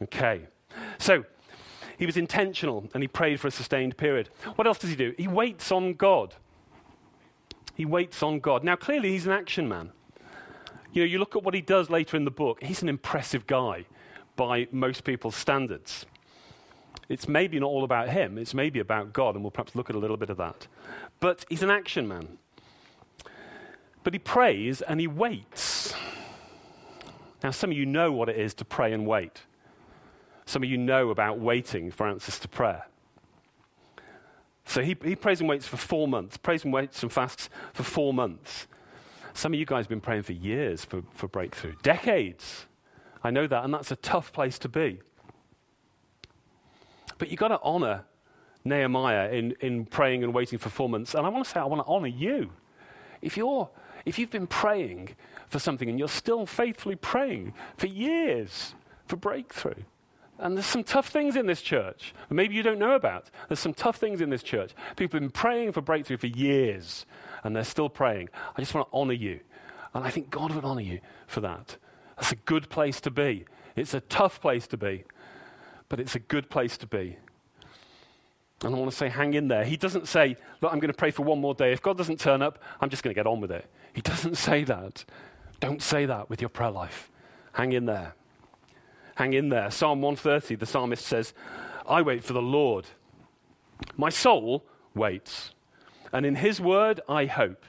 Okay. 0.02 0.42
So, 0.98 1.24
he 1.96 2.06
was 2.06 2.16
intentional 2.16 2.88
and 2.94 3.02
he 3.02 3.08
prayed 3.08 3.40
for 3.40 3.48
a 3.48 3.50
sustained 3.50 3.96
period. 3.96 4.30
What 4.56 4.66
else 4.66 4.78
does 4.78 4.90
he 4.90 4.96
do? 4.96 5.14
He 5.16 5.28
waits 5.28 5.70
on 5.70 5.94
God. 5.94 6.34
He 7.74 7.84
waits 7.84 8.22
on 8.22 8.40
God. 8.40 8.64
Now, 8.64 8.76
clearly, 8.76 9.10
he's 9.10 9.26
an 9.26 9.32
action 9.32 9.68
man. 9.68 9.92
You 10.92 11.02
know, 11.02 11.06
you 11.06 11.18
look 11.18 11.36
at 11.36 11.42
what 11.44 11.54
he 11.54 11.60
does 11.60 11.88
later 11.88 12.16
in 12.16 12.24
the 12.24 12.30
book, 12.30 12.62
he's 12.62 12.82
an 12.82 12.88
impressive 12.88 13.46
guy 13.46 13.84
by 14.34 14.66
most 14.72 15.04
people's 15.04 15.36
standards. 15.36 16.06
It's 17.10 17.26
maybe 17.26 17.58
not 17.58 17.66
all 17.66 17.82
about 17.82 18.08
him, 18.08 18.38
it's 18.38 18.54
maybe 18.54 18.78
about 18.78 19.12
God, 19.12 19.34
and 19.34 19.42
we'll 19.42 19.50
perhaps 19.50 19.74
look 19.74 19.90
at 19.90 19.96
a 19.96 19.98
little 19.98 20.16
bit 20.16 20.30
of 20.30 20.36
that. 20.36 20.68
But 21.18 21.44
he's 21.48 21.62
an 21.64 21.70
action 21.70 22.06
man. 22.06 22.38
But 24.04 24.14
he 24.14 24.20
prays 24.20 24.80
and 24.80 25.00
he 25.00 25.08
waits. 25.08 25.92
Now, 27.42 27.50
some 27.50 27.72
of 27.72 27.76
you 27.76 27.84
know 27.84 28.12
what 28.12 28.28
it 28.28 28.38
is 28.38 28.54
to 28.54 28.64
pray 28.64 28.92
and 28.92 29.08
wait. 29.08 29.42
Some 30.46 30.62
of 30.62 30.68
you 30.68 30.78
know 30.78 31.10
about 31.10 31.40
waiting 31.40 31.90
for 31.90 32.06
answers 32.06 32.38
to 32.38 32.48
prayer. 32.48 32.86
So 34.64 34.80
he, 34.82 34.96
he 35.02 35.16
prays 35.16 35.40
and 35.40 35.48
waits 35.48 35.66
for 35.66 35.76
four 35.76 36.06
months, 36.06 36.36
prays 36.36 36.62
and 36.62 36.72
waits 36.72 37.02
and 37.02 37.12
fasts 37.12 37.50
for 37.72 37.82
four 37.82 38.14
months. 38.14 38.68
Some 39.34 39.52
of 39.52 39.58
you 39.58 39.66
guys 39.66 39.86
have 39.86 39.88
been 39.88 40.00
praying 40.00 40.22
for 40.22 40.32
years 40.32 40.84
for, 40.84 41.02
for 41.12 41.26
breakthrough, 41.26 41.74
decades. 41.82 42.66
I 43.24 43.30
know 43.30 43.48
that, 43.48 43.64
and 43.64 43.74
that's 43.74 43.90
a 43.90 43.96
tough 43.96 44.32
place 44.32 44.60
to 44.60 44.68
be. 44.68 45.00
But 47.20 47.30
you've 47.30 47.38
got 47.38 47.48
to 47.48 47.60
honor 47.62 48.04
Nehemiah 48.64 49.30
in, 49.30 49.52
in 49.60 49.84
praying 49.84 50.24
and 50.24 50.34
waiting 50.34 50.58
for 50.58 50.88
months. 50.88 51.14
And 51.14 51.26
I 51.26 51.28
want 51.28 51.44
to 51.44 51.50
say, 51.50 51.60
I 51.60 51.64
want 51.66 51.86
to 51.86 51.90
honor 51.90 52.08
you. 52.08 52.50
If, 53.20 53.36
you're, 53.36 53.68
if 54.06 54.18
you've 54.18 54.30
been 54.30 54.46
praying 54.46 55.10
for 55.48 55.58
something 55.58 55.88
and 55.88 55.98
you're 55.98 56.08
still 56.08 56.46
faithfully 56.46 56.96
praying 56.96 57.52
for 57.76 57.86
years 57.86 58.74
for 59.06 59.16
breakthrough, 59.16 59.82
and 60.38 60.56
there's 60.56 60.64
some 60.64 60.82
tough 60.82 61.10
things 61.10 61.36
in 61.36 61.46
this 61.46 61.60
church, 61.60 62.14
maybe 62.30 62.54
you 62.54 62.62
don't 62.62 62.78
know 62.78 62.94
about. 62.94 63.30
There's 63.48 63.60
some 63.60 63.74
tough 63.74 63.96
things 63.96 64.22
in 64.22 64.30
this 64.30 64.42
church. 64.42 64.72
People 64.96 65.18
have 65.18 65.22
been 65.22 65.30
praying 65.30 65.72
for 65.72 65.82
breakthrough 65.82 66.16
for 66.16 66.28
years, 66.28 67.04
and 67.44 67.54
they're 67.54 67.64
still 67.64 67.90
praying. 67.90 68.30
I 68.56 68.62
just 68.62 68.74
want 68.74 68.88
to 68.90 68.96
honor 68.96 69.12
you. 69.12 69.40
And 69.92 70.04
I 70.04 70.08
think 70.08 70.30
God 70.30 70.54
would 70.54 70.64
honor 70.64 70.80
you 70.80 71.00
for 71.26 71.40
that. 71.42 71.76
That's 72.16 72.32
a 72.32 72.36
good 72.36 72.70
place 72.70 72.98
to 73.02 73.10
be. 73.10 73.44
It's 73.76 73.92
a 73.92 74.00
tough 74.00 74.40
place 74.40 74.66
to 74.68 74.78
be, 74.78 75.04
but 75.90 76.00
it's 76.00 76.14
a 76.14 76.18
good 76.18 76.48
place 76.48 76.78
to 76.78 76.86
be. 76.86 77.18
And 78.62 78.74
I 78.74 78.78
want 78.78 78.90
to 78.90 78.96
say, 78.96 79.08
hang 79.08 79.34
in 79.34 79.48
there. 79.48 79.64
He 79.64 79.76
doesn't 79.76 80.06
say, 80.06 80.36
look, 80.60 80.72
I'm 80.72 80.78
going 80.78 80.92
to 80.92 80.96
pray 80.96 81.10
for 81.10 81.22
one 81.22 81.40
more 81.40 81.54
day. 81.54 81.72
If 81.72 81.82
God 81.82 81.98
doesn't 81.98 82.20
turn 82.20 82.40
up, 82.40 82.58
I'm 82.80 82.88
just 82.88 83.02
going 83.02 83.12
to 83.12 83.18
get 83.18 83.26
on 83.26 83.40
with 83.40 83.50
it. 83.50 83.66
He 83.92 84.00
doesn't 84.00 84.36
say 84.48 84.64
that. 84.64 85.04
Don't 85.58 85.82
say 85.82 86.06
that 86.06 86.30
with 86.30 86.40
your 86.40 86.48
prayer 86.48 86.70
life. 86.70 87.10
Hang 87.52 87.72
in 87.72 87.86
there. 87.86 88.14
Hang 89.16 89.32
in 89.32 89.48
there. 89.48 89.70
Psalm 89.70 90.00
130, 90.00 90.54
the 90.54 90.66
psalmist 90.66 91.04
says, 91.04 91.34
I 91.86 92.02
wait 92.02 92.22
for 92.22 92.32
the 92.32 92.40
Lord. 92.40 92.86
My 93.96 94.10
soul 94.10 94.64
waits, 94.94 95.52
and 96.12 96.24
in 96.24 96.36
his 96.36 96.60
word 96.60 97.00
I 97.08 97.26
hope. 97.26 97.64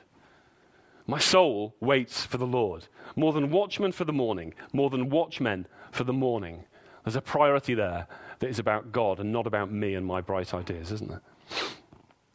My 1.07 1.19
soul 1.19 1.75
waits 1.79 2.25
for 2.25 2.37
the 2.37 2.45
Lord. 2.45 2.87
More 3.15 3.33
than 3.33 3.49
watchmen 3.49 3.91
for 3.91 4.05
the 4.05 4.13
morning, 4.13 4.53
more 4.71 4.89
than 4.89 5.09
watchmen 5.09 5.67
for 5.91 6.03
the 6.03 6.13
morning. 6.13 6.65
There's 7.03 7.15
a 7.15 7.21
priority 7.21 7.73
there 7.73 8.07
that 8.39 8.49
is 8.49 8.59
about 8.59 8.91
God 8.91 9.19
and 9.19 9.31
not 9.31 9.47
about 9.47 9.71
me 9.71 9.95
and 9.95 10.05
my 10.05 10.21
bright 10.21 10.53
ideas, 10.53 10.91
isn't 10.91 11.09
there? 11.09 11.21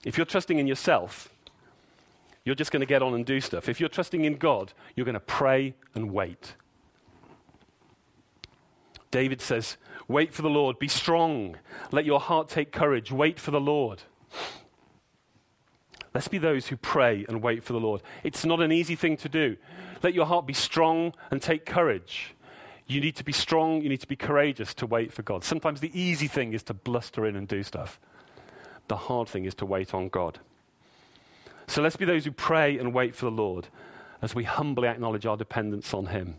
If 0.05 0.17
you're 0.17 0.27
trusting 0.27 0.59
in 0.59 0.67
yourself, 0.67 1.29
you're 2.45 2.55
just 2.55 2.71
going 2.71 2.81
to 2.81 2.87
get 2.87 3.03
on 3.03 3.15
and 3.15 3.27
do 3.27 3.41
stuff. 3.41 3.69
If 3.69 3.81
you're 3.81 3.89
trusting 3.89 4.25
in 4.25 4.37
God, 4.37 4.73
you're 4.95 5.05
going 5.05 5.15
to 5.15 5.21
pray 5.21 5.75
and 5.95 6.13
wait. 6.13 6.55
David 9.11 9.41
says, 9.41 9.77
Wait 10.09 10.33
for 10.33 10.43
the 10.43 10.51
Lord, 10.51 10.79
be 10.79 10.89
strong, 10.89 11.57
let 11.91 12.05
your 12.05 12.21
heart 12.21 12.49
take 12.49 12.71
courage, 12.71 13.11
wait 13.11 13.41
for 13.41 13.51
the 13.51 13.61
Lord. 13.61 14.03
Let's 16.15 16.29
be 16.29 16.39
those 16.39 16.69
who 16.69 16.77
pray 16.77 17.27
and 17.29 17.43
wait 17.43 17.65
for 17.65 17.73
the 17.73 17.81
Lord. 17.81 18.03
It's 18.23 18.45
not 18.45 18.61
an 18.61 18.73
easy 18.73 18.95
thing 18.95 19.17
to 19.19 19.29
do. 19.29 19.57
Let 20.03 20.15
your 20.15 20.27
heart 20.27 20.47
be 20.47 20.55
strong 20.55 21.13
and 21.31 21.43
take 21.43 21.67
courage. 21.67 22.36
You 22.87 23.01
need 23.01 23.17
to 23.17 23.25
be 23.25 23.33
strong, 23.33 23.83
you 23.83 23.89
need 23.89 24.01
to 24.01 24.07
be 24.07 24.17
courageous 24.17 24.73
to 24.75 24.87
wait 24.87 25.13
for 25.13 25.23
God. 25.23 25.43
Sometimes 25.43 25.81
the 25.81 25.99
easy 25.99 26.29
thing 26.29 26.53
is 26.53 26.63
to 26.65 26.75
bluster 26.75 27.27
in 27.27 27.35
and 27.35 27.49
do 27.49 27.63
stuff, 27.63 27.99
the 28.89 28.97
hard 28.97 29.29
thing 29.29 29.45
is 29.45 29.55
to 29.57 29.67
wait 29.67 29.93
on 29.93 30.09
God. 30.09 30.39
So 31.67 31.83
let's 31.83 31.97
be 31.97 32.05
those 32.05 32.25
who 32.25 32.31
pray 32.31 32.79
and 32.79 32.95
wait 32.95 33.17
for 33.17 33.25
the 33.25 33.33
Lord 33.33 33.67
as 34.23 34.35
we 34.35 34.45
humbly 34.45 34.89
acknowledge 34.89 35.27
our 35.27 35.37
dependence 35.37 35.93
on 35.93 36.07
Him. 36.07 36.37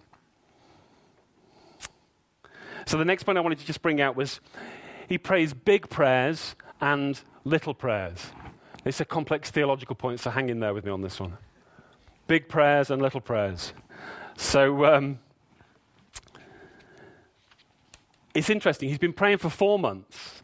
So 2.86 2.98
the 2.98 3.06
next 3.06 3.24
point 3.24 3.38
I 3.38 3.42
wanted 3.42 3.60
to 3.60 3.66
just 3.66 3.82
bring 3.82 4.00
out 4.00 4.16
was 4.16 4.40
he 5.10 5.18
prays 5.18 5.54
big 5.54 5.90
prayers 5.90 6.56
and 6.80 7.20
little 7.44 7.74
prayers. 7.74 8.28
It's 8.86 9.02
a 9.02 9.06
complex 9.06 9.52
theological 9.52 9.96
point, 9.96 10.22
so 10.22 10.30
hang 10.30 10.48
in 10.48 10.62
there 10.62 10.74
with 10.74 10.86
me 10.86 10.92
on 10.92 11.02
this 11.02 11.20
one. 11.20 11.38
Big 12.28 12.48
prayers 12.48 12.90
and 12.90 13.02
little 13.02 13.20
prayers. 13.20 13.74
So 14.38 14.86
um, 14.86 15.20
it's 18.38 18.52
interesting. 18.52 18.88
He's 18.90 19.00
been 19.00 19.14
praying 19.14 19.40
for 19.40 19.50
four 19.50 19.80
months. 19.80 20.44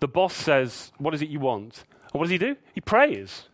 The 0.00 0.08
boss 0.08 0.34
says, 0.34 0.92
What 0.96 1.12
is 1.12 1.20
it 1.20 1.28
you 1.28 1.38
want? 1.38 1.84
And 2.12 2.14
what 2.14 2.24
does 2.24 2.30
he 2.30 2.38
do? 2.38 2.56
He 2.72 2.80
prays. 2.80 3.48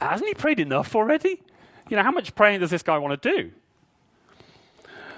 Hasn't 0.00 0.28
he 0.28 0.34
prayed 0.34 0.60
enough 0.60 0.94
already? 0.94 1.42
You 1.88 1.96
know, 1.96 2.04
how 2.04 2.12
much 2.12 2.34
praying 2.36 2.60
does 2.60 2.70
this 2.70 2.82
guy 2.82 2.96
want 2.98 3.20
to 3.20 3.30
do? 3.30 3.50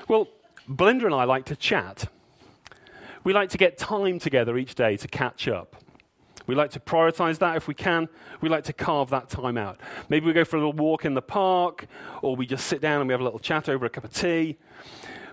Well, 0.08 0.28
Belinda 0.66 1.04
and 1.04 1.14
I 1.14 1.24
like 1.24 1.44
to 1.46 1.56
chat. 1.56 2.08
We 3.22 3.34
like 3.34 3.50
to 3.50 3.58
get 3.58 3.76
time 3.76 4.18
together 4.18 4.56
each 4.56 4.74
day 4.76 4.96
to 4.96 5.08
catch 5.08 5.46
up. 5.46 5.76
We 6.46 6.54
like 6.54 6.70
to 6.70 6.80
prioritize 6.80 7.38
that 7.38 7.56
if 7.56 7.68
we 7.68 7.74
can. 7.74 8.08
We 8.40 8.48
like 8.48 8.64
to 8.64 8.72
carve 8.72 9.10
that 9.10 9.28
time 9.28 9.58
out. 9.58 9.78
Maybe 10.08 10.24
we 10.26 10.32
go 10.32 10.44
for 10.44 10.56
a 10.56 10.60
little 10.60 10.72
walk 10.72 11.04
in 11.04 11.12
the 11.12 11.22
park, 11.22 11.86
or 12.22 12.34
we 12.34 12.46
just 12.46 12.66
sit 12.66 12.80
down 12.80 13.00
and 13.00 13.08
we 13.08 13.12
have 13.12 13.20
a 13.20 13.24
little 13.24 13.38
chat 13.38 13.68
over 13.68 13.84
a 13.84 13.90
cup 13.90 14.04
of 14.04 14.12
tea. 14.12 14.56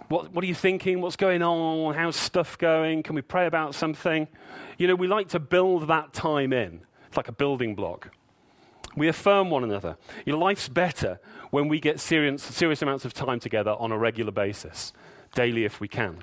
What, 0.10 0.32
what 0.32 0.44
are 0.44 0.48
you 0.48 0.56
thinking? 0.56 1.02
What's 1.02 1.18
going 1.18 1.42
on? 1.42 1.94
How's 1.94 2.16
stuff 2.16 2.58
going? 2.58 3.04
Can 3.04 3.14
we 3.14 3.22
pray 3.22 3.46
about 3.46 3.76
something? 3.76 4.28
You 4.78 4.88
know, 4.88 4.96
we 4.96 5.08
like 5.08 5.30
to 5.30 5.40
build 5.40 5.90
that 5.90 6.14
time 6.14 6.54
in. 6.54 6.82
It's 7.08 7.18
like 7.18 7.28
a 7.28 7.34
building 7.34 7.76
block. 7.76 8.12
We 8.96 9.10
affirm 9.10 9.50
one 9.50 9.66
another. 9.66 9.98
Your 10.26 10.38
life's 10.38 10.70
better 10.70 11.20
when 11.52 11.68
we 11.68 11.82
get 11.82 12.00
serious, 12.00 12.42
serious 12.42 12.82
amounts 12.82 13.04
of 13.04 13.14
time 13.14 13.40
together 13.42 13.72
on 13.72 13.92
a 13.92 13.98
regular 13.98 14.32
basis, 14.32 14.94
daily 15.36 15.66
if 15.66 15.82
we 15.82 15.90
can. 15.90 16.20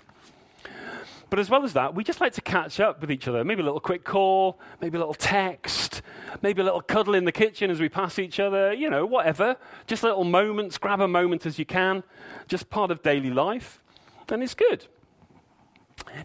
But 1.28 1.38
as 1.38 1.50
well 1.50 1.64
as 1.64 1.74
that, 1.74 1.94
we 1.94 2.04
just 2.04 2.20
like 2.20 2.32
to 2.34 2.40
catch 2.40 2.80
up 2.80 3.00
with 3.02 3.10
each 3.10 3.28
other. 3.28 3.44
Maybe 3.44 3.60
a 3.60 3.64
little 3.64 3.80
quick 3.80 4.04
call, 4.04 4.58
maybe 4.80 4.96
a 4.96 5.00
little 5.00 5.14
text, 5.14 6.00
maybe 6.42 6.60
a 6.60 6.64
little 6.64 6.80
cuddle 6.80 7.14
in 7.14 7.24
the 7.24 7.32
kitchen 7.32 7.70
as 7.70 7.80
we 7.80 7.88
pass 7.88 8.18
each 8.18 8.40
other, 8.40 8.72
you 8.72 8.90
know, 8.90 9.06
whatever. 9.06 9.56
Just 9.86 10.02
little 10.02 10.24
moments, 10.24 10.78
grab 10.78 11.00
a 11.00 11.08
moment 11.08 11.46
as 11.46 11.58
you 11.58 11.64
can, 11.64 12.02
just 12.48 12.70
part 12.70 12.90
of 12.90 13.02
daily 13.02 13.30
life. 13.30 13.80
And 14.28 14.42
it's 14.42 14.54
good. 14.54 14.86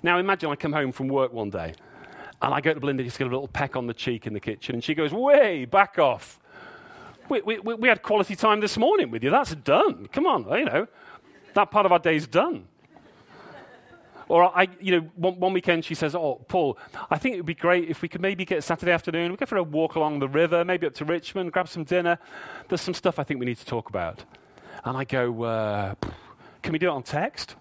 Now 0.04 0.18
imagine 0.18 0.50
I 0.50 0.56
come 0.56 0.74
home 0.74 0.92
from 0.92 1.08
work 1.08 1.34
one 1.34 1.50
day 1.50 1.74
and 2.42 2.54
I 2.54 2.62
go 2.62 2.74
to 2.74 2.80
Belinda, 2.80 3.04
just 3.04 3.18
get 3.18 3.28
a 3.28 3.30
little 3.30 3.48
peck 3.48 3.76
on 3.76 3.88
the 3.88 3.94
cheek 3.94 4.26
in 4.26 4.34
the 4.34 4.40
kitchen, 4.40 4.76
and 4.76 4.84
she 4.84 4.94
goes, 4.96 5.12
Way, 5.12 5.66
back 5.66 6.00
off. 6.00 6.40
We, 7.28 7.42
we, 7.42 7.60
we 7.60 7.88
had 7.88 8.02
quality 8.02 8.36
time 8.36 8.60
this 8.60 8.78
morning 8.78 9.12
with 9.12 9.24
you. 9.24 9.30
That's 9.30 9.54
done. 9.54 10.08
Come 10.08 10.26
on, 10.26 10.46
you 10.58 10.66
know, 10.66 10.88
that 11.54 11.70
part 11.70 11.86
of 11.86 11.92
our 11.92 12.00
day's 12.00 12.28
done. 12.28 12.68
Or 14.30 14.56
I, 14.58 14.68
you 14.80 14.92
know, 14.92 15.10
one, 15.16 15.40
one, 15.40 15.54
weekend 15.54 15.84
she 15.84 15.96
says, 15.96 16.16
"Oh, 16.16 16.46
Paul, 16.48 16.78
I 17.10 17.18
think 17.18 17.34
it 17.34 17.40
would 17.40 17.48
be 17.48 17.56
great 17.56 17.90
if 17.90 18.04
we 18.04 18.08
could 18.08 18.22
maybe 18.22 18.46
get 18.46 18.64
Saturday 18.64 18.92
afternoon. 18.92 19.32
We 19.32 19.38
go 19.38 19.48
for 19.48 19.58
a 19.58 19.64
walk 19.64 19.96
along 19.96 20.20
the 20.20 20.28
river, 20.28 20.64
maybe 20.64 20.86
up 20.86 20.94
to 20.96 21.06
Richmond, 21.06 21.52
grab 21.52 21.68
some 21.68 21.84
dinner. 21.84 22.20
There's 22.68 22.82
some 22.82 22.94
stuff 22.94 23.18
I 23.18 23.24
think 23.24 23.40
we 23.40 23.48
need 23.48 23.58
to 23.58 23.66
talk 23.66 23.90
about." 23.90 24.24
And 24.86 24.96
I 24.96 25.04
go, 25.04 25.44
uh, 25.44 25.96
"Can 26.62 26.74
we 26.74 26.80
do 26.80 26.88
it 26.88 26.92
on 26.92 27.04
text? 27.04 27.56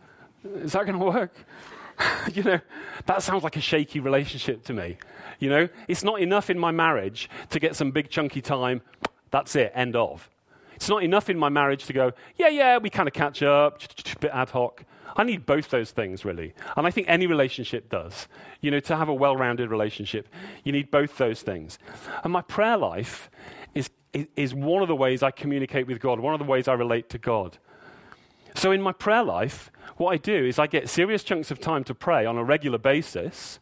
Is 0.44 0.72
that 0.72 0.86
going 0.86 0.98
to 0.98 1.04
work?" 1.04 1.32
you 2.34 2.42
know, 2.42 2.60
that 3.06 3.22
sounds 3.22 3.42
like 3.42 3.56
a 3.56 3.60
shaky 3.60 4.00
relationship 4.00 4.62
to 4.64 4.72
me. 4.72 4.98
You 5.38 5.50
know, 5.50 5.68
it's 5.88 6.04
not 6.04 6.20
enough 6.20 6.50
in 6.50 6.58
my 6.58 6.70
marriage 6.70 7.30
to 7.50 7.58
get 7.58 7.76
some 7.76 7.90
big 7.90 8.10
chunky 8.10 8.40
time. 8.40 8.82
That's 9.30 9.56
it, 9.56 9.72
end 9.74 9.96
of. 9.96 10.28
It's 10.78 10.88
not 10.88 11.02
enough 11.02 11.28
in 11.28 11.36
my 11.36 11.48
marriage 11.48 11.86
to 11.86 11.92
go, 11.92 12.12
yeah, 12.36 12.46
yeah, 12.46 12.78
we 12.78 12.88
kind 12.88 13.08
of 13.08 13.12
catch 13.12 13.42
up, 13.42 13.82
bit 14.20 14.30
ad 14.32 14.50
hoc. 14.50 14.84
I 15.16 15.24
need 15.24 15.44
both 15.44 15.70
those 15.70 15.90
things, 15.90 16.24
really. 16.24 16.54
And 16.76 16.86
I 16.86 16.92
think 16.92 17.08
any 17.08 17.26
relationship 17.26 17.88
does. 17.88 18.28
You 18.60 18.70
know, 18.70 18.78
to 18.78 18.96
have 18.96 19.08
a 19.08 19.12
well 19.12 19.34
rounded 19.36 19.70
relationship, 19.70 20.28
you 20.62 20.70
need 20.70 20.92
both 20.92 21.18
those 21.18 21.42
things. 21.42 21.80
And 22.22 22.32
my 22.32 22.42
prayer 22.42 22.76
life 22.76 23.28
is, 23.74 23.90
is 24.36 24.54
one 24.54 24.80
of 24.80 24.86
the 24.86 24.94
ways 24.94 25.24
I 25.24 25.32
communicate 25.32 25.88
with 25.88 25.98
God, 25.98 26.20
one 26.20 26.32
of 26.32 26.38
the 26.38 26.46
ways 26.46 26.68
I 26.68 26.74
relate 26.74 27.08
to 27.08 27.18
God. 27.18 27.58
So 28.54 28.70
in 28.70 28.80
my 28.80 28.92
prayer 28.92 29.24
life, 29.24 29.72
what 29.96 30.10
I 30.12 30.16
do 30.16 30.46
is 30.46 30.60
I 30.60 30.68
get 30.68 30.88
serious 30.88 31.24
chunks 31.24 31.50
of 31.50 31.58
time 31.58 31.82
to 31.84 31.94
pray 31.94 32.24
on 32.24 32.38
a 32.38 32.44
regular 32.44 32.78
basis, 32.78 33.58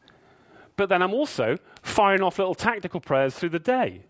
but 0.77 0.91
then 0.91 1.01
I'm 1.01 1.15
also 1.15 1.57
firing 1.81 2.21
off 2.21 2.39
little 2.39 2.55
tactical 2.55 3.01
prayers 3.01 3.37
through 3.37 3.49
the 3.49 3.59
day. 3.59 4.03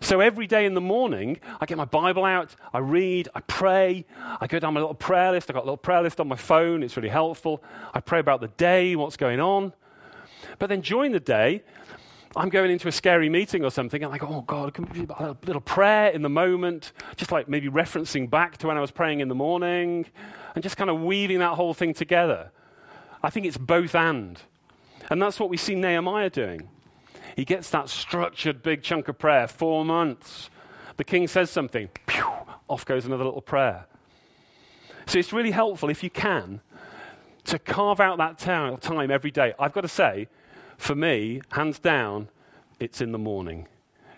So 0.00 0.20
every 0.20 0.46
day 0.46 0.66
in 0.66 0.74
the 0.74 0.80
morning, 0.80 1.38
I 1.60 1.66
get 1.66 1.76
my 1.76 1.84
Bible 1.84 2.24
out, 2.24 2.56
I 2.72 2.78
read, 2.78 3.28
I 3.34 3.40
pray, 3.40 4.04
I 4.40 4.46
go 4.46 4.58
down 4.58 4.74
my 4.74 4.80
little 4.80 4.94
prayer 4.94 5.32
list. 5.32 5.48
I've 5.50 5.54
got 5.54 5.60
a 5.60 5.66
little 5.66 5.76
prayer 5.76 6.02
list 6.02 6.20
on 6.20 6.28
my 6.28 6.36
phone, 6.36 6.82
it's 6.82 6.96
really 6.96 7.08
helpful. 7.08 7.62
I 7.94 8.00
pray 8.00 8.18
about 8.18 8.40
the 8.40 8.48
day, 8.48 8.96
what's 8.96 9.16
going 9.16 9.40
on. 9.40 9.72
But 10.58 10.68
then 10.68 10.80
during 10.80 11.12
the 11.12 11.20
day, 11.20 11.62
I'm 12.34 12.48
going 12.48 12.70
into 12.70 12.88
a 12.88 12.92
scary 12.92 13.28
meeting 13.28 13.62
or 13.64 13.70
something, 13.70 14.02
and 14.02 14.12
I 14.12 14.18
go, 14.18 14.26
oh 14.26 14.40
God, 14.40 14.76
a 14.78 15.36
little 15.44 15.60
prayer 15.60 16.10
in 16.10 16.22
the 16.22 16.30
moment, 16.30 16.92
just 17.16 17.30
like 17.30 17.48
maybe 17.48 17.68
referencing 17.68 18.28
back 18.28 18.56
to 18.58 18.68
when 18.68 18.78
I 18.78 18.80
was 18.80 18.90
praying 18.90 19.20
in 19.20 19.28
the 19.28 19.34
morning, 19.34 20.06
and 20.54 20.62
just 20.62 20.76
kind 20.76 20.88
of 20.88 21.00
weaving 21.02 21.40
that 21.40 21.54
whole 21.54 21.74
thing 21.74 21.92
together. 21.92 22.50
I 23.22 23.30
think 23.30 23.46
it's 23.46 23.58
both 23.58 23.94
and. 23.94 24.40
And 25.10 25.20
that's 25.20 25.38
what 25.38 25.50
we 25.50 25.56
see 25.56 25.74
Nehemiah 25.74 26.30
doing. 26.30 26.68
He 27.36 27.44
gets 27.44 27.70
that 27.70 27.88
structured 27.88 28.62
big 28.62 28.82
chunk 28.82 29.08
of 29.08 29.18
prayer, 29.18 29.46
four 29.46 29.84
months. 29.84 30.50
The 30.96 31.04
king 31.04 31.26
says 31.26 31.50
something, 31.50 31.88
pew, 32.06 32.26
off 32.68 32.84
goes 32.84 33.06
another 33.06 33.24
little 33.24 33.40
prayer. 33.40 33.86
So 35.06 35.18
it's 35.18 35.32
really 35.32 35.50
helpful 35.50 35.88
if 35.88 36.02
you 36.02 36.10
can 36.10 36.60
to 37.44 37.58
carve 37.58 38.00
out 38.00 38.18
that 38.18 38.38
time 38.38 39.10
every 39.10 39.30
day. 39.30 39.54
I've 39.58 39.72
got 39.72 39.80
to 39.80 39.88
say, 39.88 40.28
for 40.76 40.94
me, 40.94 41.42
hands 41.52 41.78
down, 41.78 42.28
it's 42.78 43.00
in 43.00 43.12
the 43.12 43.18
morning. 43.18 43.66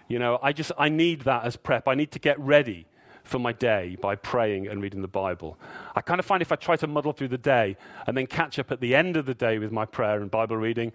You 0.08 0.18
know, 0.18 0.38
I 0.42 0.52
just 0.52 0.72
I 0.78 0.88
need 0.88 1.22
that 1.22 1.44
as 1.44 1.56
prep. 1.56 1.88
I 1.88 1.94
need 1.94 2.10
to 2.12 2.18
get 2.18 2.38
ready 2.38 2.86
for 3.24 3.38
my 3.38 3.52
day 3.52 3.96
by 4.00 4.14
praying 4.14 4.68
and 4.68 4.82
reading 4.82 5.02
the 5.02 5.08
Bible. 5.08 5.58
I 5.96 6.02
kind 6.02 6.20
of 6.20 6.26
find 6.26 6.42
if 6.42 6.52
I 6.52 6.56
try 6.56 6.76
to 6.76 6.86
muddle 6.86 7.12
through 7.12 7.28
the 7.28 7.38
day 7.38 7.76
and 8.06 8.16
then 8.16 8.26
catch 8.26 8.58
up 8.58 8.70
at 8.70 8.80
the 8.80 8.94
end 8.94 9.16
of 9.16 9.26
the 9.26 9.34
day 9.34 9.58
with 9.58 9.72
my 9.72 9.86
prayer 9.86 10.20
and 10.20 10.30
Bible 10.30 10.56
reading, 10.56 10.92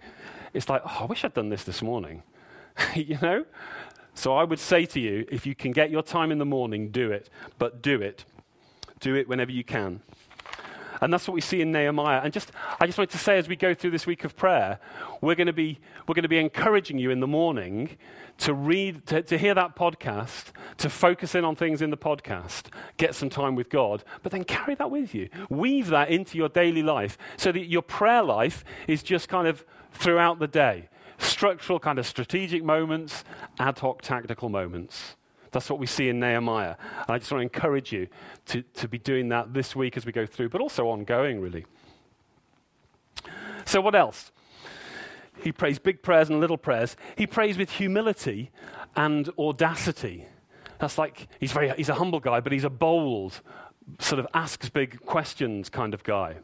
it's 0.54 0.68
like, 0.68 0.82
oh, 0.84 0.98
I 1.00 1.04
wish 1.04 1.24
I'd 1.24 1.34
done 1.34 1.48
this 1.48 1.64
this 1.64 1.82
morning. 1.82 2.22
you 2.94 3.18
know? 3.20 3.44
So 4.14 4.36
I 4.36 4.44
would 4.44 4.58
say 4.58 4.86
to 4.86 5.00
you, 5.00 5.26
if 5.30 5.44
you 5.44 5.54
can 5.54 5.72
get 5.72 5.90
your 5.90 6.02
time 6.02 6.30
in 6.30 6.38
the 6.38 6.44
morning, 6.44 6.90
do 6.90 7.10
it. 7.10 7.28
But 7.58 7.82
do 7.82 8.00
it. 8.00 8.24
Do 9.00 9.14
it 9.14 9.28
whenever 9.28 9.50
you 9.50 9.64
can. 9.64 10.00
And 11.00 11.12
that's 11.12 11.26
what 11.26 11.34
we 11.34 11.40
see 11.40 11.60
in 11.60 11.72
Nehemiah. 11.72 12.20
And 12.22 12.32
just, 12.32 12.52
I 12.78 12.86
just 12.86 12.98
wanted 12.98 13.10
to 13.10 13.18
say 13.18 13.38
as 13.38 13.48
we 13.48 13.56
go 13.56 13.74
through 13.74 13.90
this 13.90 14.06
week 14.06 14.24
of 14.24 14.36
prayer, 14.36 14.78
we're 15.20 15.34
going 15.34 15.46
to 15.46 15.52
be, 15.52 15.80
we're 16.06 16.14
going 16.14 16.22
to 16.24 16.28
be 16.28 16.38
encouraging 16.38 16.98
you 16.98 17.10
in 17.10 17.20
the 17.20 17.26
morning 17.26 17.96
to 18.38 18.54
read, 18.54 19.06
to, 19.06 19.22
to 19.22 19.38
hear 19.38 19.54
that 19.54 19.76
podcast, 19.76 20.46
to 20.78 20.88
focus 20.88 21.34
in 21.34 21.44
on 21.44 21.54
things 21.54 21.82
in 21.82 21.90
the 21.90 21.96
podcast, 21.96 22.66
get 22.96 23.14
some 23.14 23.28
time 23.28 23.54
with 23.54 23.68
God, 23.68 24.02
but 24.22 24.32
then 24.32 24.44
carry 24.44 24.74
that 24.76 24.90
with 24.90 25.14
you. 25.14 25.28
Weave 25.48 25.88
that 25.88 26.08
into 26.08 26.38
your 26.38 26.48
daily 26.48 26.82
life 26.82 27.18
so 27.36 27.52
that 27.52 27.66
your 27.66 27.82
prayer 27.82 28.22
life 28.22 28.64
is 28.88 29.02
just 29.02 29.28
kind 29.28 29.46
of 29.46 29.64
throughout 29.92 30.38
the 30.38 30.48
day. 30.48 30.88
Structural, 31.18 31.78
kind 31.78 31.98
of 31.98 32.06
strategic 32.06 32.64
moments, 32.64 33.24
ad 33.58 33.78
hoc, 33.78 34.00
tactical 34.00 34.48
moments. 34.48 35.16
That's 35.50 35.68
what 35.68 35.78
we 35.78 35.86
see 35.86 36.08
in 36.08 36.20
Nehemiah. 36.20 36.76
And 36.98 37.10
I 37.10 37.18
just 37.18 37.30
want 37.32 37.40
to 37.40 37.42
encourage 37.42 37.92
you 37.92 38.08
to, 38.46 38.62
to 38.62 38.88
be 38.88 38.98
doing 38.98 39.28
that 39.30 39.52
this 39.52 39.74
week 39.74 39.96
as 39.96 40.06
we 40.06 40.12
go 40.12 40.26
through, 40.26 40.48
but 40.50 40.60
also 40.60 40.88
ongoing, 40.88 41.40
really. 41.40 41.66
So, 43.64 43.80
what 43.80 43.94
else? 43.94 44.32
He 45.42 45.52
prays 45.52 45.78
big 45.78 46.02
prayers 46.02 46.28
and 46.28 46.40
little 46.40 46.58
prayers. 46.58 46.96
He 47.16 47.26
prays 47.26 47.56
with 47.56 47.70
humility 47.70 48.50
and 48.96 49.28
audacity. 49.38 50.26
That's 50.78 50.98
like, 50.98 51.28
he's, 51.38 51.52
very, 51.52 51.70
he's 51.76 51.88
a 51.88 51.94
humble 51.94 52.20
guy, 52.20 52.40
but 52.40 52.52
he's 52.52 52.64
a 52.64 52.70
bold, 52.70 53.40
sort 53.98 54.18
of 54.18 54.26
asks 54.34 54.68
big 54.68 55.04
questions 55.04 55.68
kind 55.68 55.94
of 55.94 56.04
guy. 56.04 56.36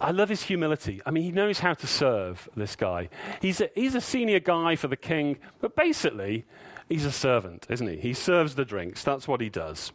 I 0.00 0.10
love 0.10 0.28
his 0.28 0.42
humility. 0.42 1.00
I 1.06 1.10
mean, 1.10 1.22
he 1.22 1.32
knows 1.32 1.60
how 1.60 1.74
to 1.74 1.86
serve 1.86 2.48
this 2.54 2.76
guy. 2.76 3.08
He's 3.40 3.60
a, 3.60 3.70
he's 3.74 3.94
a 3.94 4.00
senior 4.00 4.40
guy 4.40 4.76
for 4.76 4.88
the 4.88 4.96
king, 4.96 5.38
but 5.60 5.74
basically, 5.74 6.44
he's 6.88 7.04
a 7.04 7.12
servant, 7.12 7.66
isn't 7.68 7.86
he? 7.86 7.96
He 7.96 8.14
serves 8.14 8.54
the 8.54 8.64
drinks. 8.64 9.02
That's 9.02 9.28
what 9.28 9.40
he 9.40 9.48
does. 9.48 9.92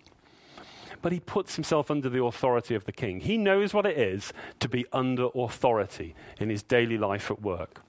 But 1.01 1.12
he 1.12 1.19
puts 1.19 1.56
himself 1.56 1.89
under 1.89 2.10
the 2.10 2.23
authority 2.23 2.75
of 2.75 2.86
the 2.86 2.91
king. 2.91 3.21
He 3.21 3.38
knows 3.38 3.73
what 3.73 3.86
it 3.86 3.97
is 3.97 4.34
to 4.60 4.69
be 4.69 4.86
under 4.93 5.30
authority 5.34 6.15
in 6.39 6.49
his 6.49 6.62
daily 6.62 6.97
life 6.97 7.32
at 7.32 7.41
work. 7.41 7.82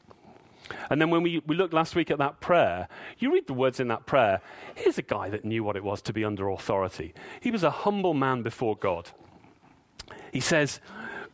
And 0.89 1.01
then 1.01 1.11
when 1.11 1.23
we, 1.23 1.43
we 1.47 1.57
looked 1.57 1.75
last 1.75 1.95
week 1.95 2.11
at 2.11 2.19
that 2.19 2.41
prayer, 2.41 2.89
you 3.19 3.33
read 3.33 3.47
the 3.47 3.55
words 3.55 3.81
in 3.81 3.89
that 3.89 4.07
prayer. 4.07 4.41
Here's 4.75 4.99
a 4.99 5.03
guy 5.03 5.29
that 5.29 5.45
knew 5.45 5.63
what 5.65 5.77
it 5.77 5.85
was 5.85 6.01
to 6.03 6.13
be 6.13 6.25
under 6.25 6.49
authority. 6.49 7.13
He 7.41 7.51
was 7.51 7.63
a 7.63 7.71
humble 7.71 8.15
man 8.15 8.43
before 8.43 8.77
God. 8.77 9.11
He 10.33 10.41
says, 10.41 10.81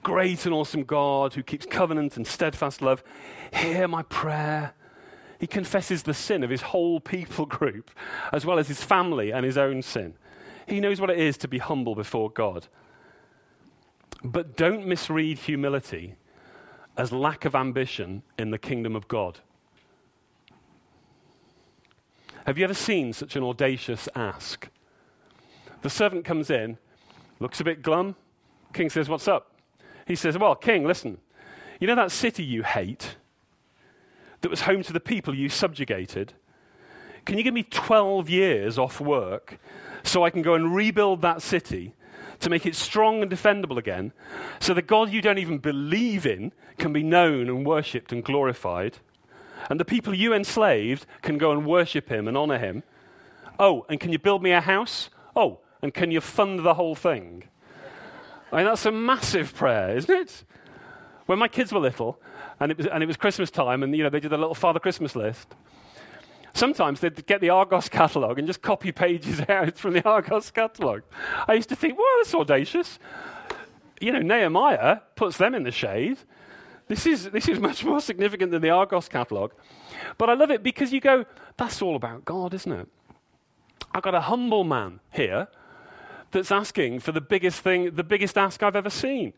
Great 0.03 0.47
and 0.47 0.55
awesome 0.55 0.85
God 0.85 1.35
who 1.35 1.43
keeps 1.43 1.67
covenant 1.67 2.17
and 2.17 2.27
steadfast 2.27 2.81
love, 2.81 3.03
hear 3.53 3.89
my 3.89 4.03
prayer. 4.05 4.75
He 5.39 5.47
confesses 5.47 6.03
the 6.03 6.15
sin 6.15 6.43
of 6.43 6.51
his 6.51 6.63
whole 6.63 7.01
people 7.01 7.47
group, 7.59 7.91
as 8.33 8.45
well 8.45 8.59
as 8.59 8.69
his 8.69 8.83
family 8.83 9.33
and 9.33 9.45
his 9.45 9.59
own 9.59 9.83
sin. 9.83 10.15
He 10.67 10.81
knows 10.81 11.01
what 11.01 11.11
it 11.11 11.19
is 11.19 11.37
to 11.39 11.49
be 11.49 11.59
humble 11.59 11.95
before 11.95 12.31
God. 12.31 12.67
But 14.23 14.57
don't 14.57 14.87
misread 14.87 15.39
humility 15.39 16.17
as 16.97 17.13
lack 17.13 17.45
of 17.45 17.55
ambition 17.55 18.23
in 18.39 18.51
the 18.51 18.59
kingdom 18.59 18.97
of 18.97 19.07
God. 19.07 19.39
Have 22.45 22.59
you 22.59 22.65
ever 22.65 22.75
seen 22.75 23.13
such 23.13 23.37
an 23.37 23.45
audacious 23.45 24.09
ask? 24.15 24.69
The 25.83 25.91
servant 25.91 26.25
comes 26.25 26.51
in, 26.51 26.79
looks 27.39 27.61
a 27.61 27.65
bit 27.65 27.83
glum. 27.83 28.17
King 28.73 28.91
says, 28.91 29.09
What's 29.09 29.29
up? 29.29 29.55
He 30.07 30.17
says, 30.17 30.37
Well, 30.37 30.57
King, 30.57 30.85
listen. 30.85 31.19
You 31.79 31.87
know 31.87 31.95
that 31.95 32.11
city 32.11 32.43
you 32.43 32.65
hate, 32.65 33.17
that 34.41 34.51
was 34.51 34.63
home 34.63 34.83
to 34.83 34.93
the 34.93 35.01
people 35.01 35.35
you 35.35 35.49
subjugated? 35.49 36.35
Can 37.25 37.37
you 37.37 37.45
give 37.45 37.55
me 37.55 37.63
12 37.65 38.31
years 38.31 38.79
off 38.79 39.01
work 39.01 39.59
so 40.03 40.25
I 40.25 40.31
can 40.31 40.43
go 40.43 40.55
and 40.55 40.75
rebuild 40.75 41.23
that 41.23 41.43
city 41.43 41.95
to 42.41 42.51
make 42.51 42.67
it 42.67 42.75
strong 42.75 43.23
and 43.23 43.31
defendable 43.31 43.79
again, 43.79 44.13
so 44.61 44.73
the 44.73 44.83
God 44.83 45.11
you 45.11 45.21
don't 45.21 45.39
even 45.39 45.59
believe 45.59 46.25
in 46.25 46.53
can 46.79 46.93
be 46.93 47.03
known 47.03 47.49
and 47.49 47.67
worshipped 47.67 48.13
and 48.13 48.25
glorified, 48.25 48.99
and 49.69 49.81
the 49.81 49.85
people 49.85 50.15
you 50.15 50.33
enslaved 50.33 51.05
can 51.23 51.37
go 51.37 51.51
and 51.51 51.67
worship 51.67 52.09
him 52.09 52.29
and 52.29 52.37
honor 52.37 52.59
him. 52.59 52.83
Oh, 53.59 53.85
and 53.89 53.99
can 53.99 54.13
you 54.13 54.19
build 54.19 54.43
me 54.43 54.53
a 54.53 54.61
house? 54.61 55.11
Oh, 55.35 55.59
and 55.83 55.93
can 55.93 56.11
you 56.11 56.21
fund 56.21 56.61
the 56.61 56.75
whole 56.75 56.95
thing? 56.95 57.45
I 58.53 58.59
mean, 58.59 58.67
that's 58.67 58.87
a 58.87 58.93
massive 58.93 59.55
prayer, 59.55 59.97
isn't 59.97 60.15
it? 60.15 60.45
When 61.29 61.39
my 61.39 61.49
kids 61.49 61.75
were 61.75 61.79
little, 61.79 62.19
and 62.59 62.73
it 62.73 62.79
was, 62.79 62.87
and 62.87 63.03
it 63.03 63.07
was 63.07 63.19
Christmas 63.19 63.51
time, 63.51 63.83
and 63.83 63.95
you 63.95 64.03
know, 64.03 64.09
they 64.09 64.19
did 64.19 64.33
a 64.33 64.39
little 64.39 64.55
Father 64.55 64.81
Christmas 64.81 65.15
list. 65.15 65.55
Sometimes 66.55 67.01
they'd 67.01 67.27
get 67.27 67.43
the 67.43 67.51
Argos 67.51 67.91
catalogue 67.91 68.39
and 68.39 68.49
just 68.49 68.63
copy 68.63 68.93
pages 68.93 69.43
out 69.51 69.77
from 69.77 69.93
the 69.93 70.03
Argos 70.09 70.51
catalogue. 70.51 71.03
I 71.47 71.53
used 71.53 71.69
to 71.69 71.77
think, 71.77 71.99
well, 71.99 72.07
that's 72.17 72.35
audacious. 72.35 72.99
You 74.01 74.13
know, 74.13 74.21
Nehemiah 74.21 75.01
puts 75.17 75.37
them 75.37 75.55
in 75.55 75.65
the 75.65 75.71
shade. 75.71 76.17
This 76.87 77.05
is, 77.05 77.25
this 77.25 77.47
is 77.47 77.61
much 77.61 77.85
more 77.85 78.01
significant 78.01 78.51
than 78.51 78.63
the 78.63 78.71
Argos 78.71 79.07
catalogue. 79.07 79.53
But 80.17 80.31
I 80.31 80.33
love 80.33 80.51
it 80.51 80.63
because 80.63 80.95
you 80.95 81.01
go, 81.01 81.27
that's 81.59 81.83
all 81.83 81.95
about 81.95 82.25
God, 82.25 82.55
isn't 82.55 82.73
it? 82.73 82.89
I've 83.93 84.03
got 84.03 84.15
a 84.15 84.23
humble 84.23 84.65
man 84.65 85.01
here 85.13 85.49
that's 86.31 86.51
asking 86.51 87.01
for 87.01 87.13
the 87.13 87.21
biggest 87.21 87.61
thing, 87.61 87.97
the 87.97 88.03
biggest 88.03 88.39
ask 88.39 88.63
I've 88.63 88.77
ever 88.77 88.89
seen. 88.89 89.35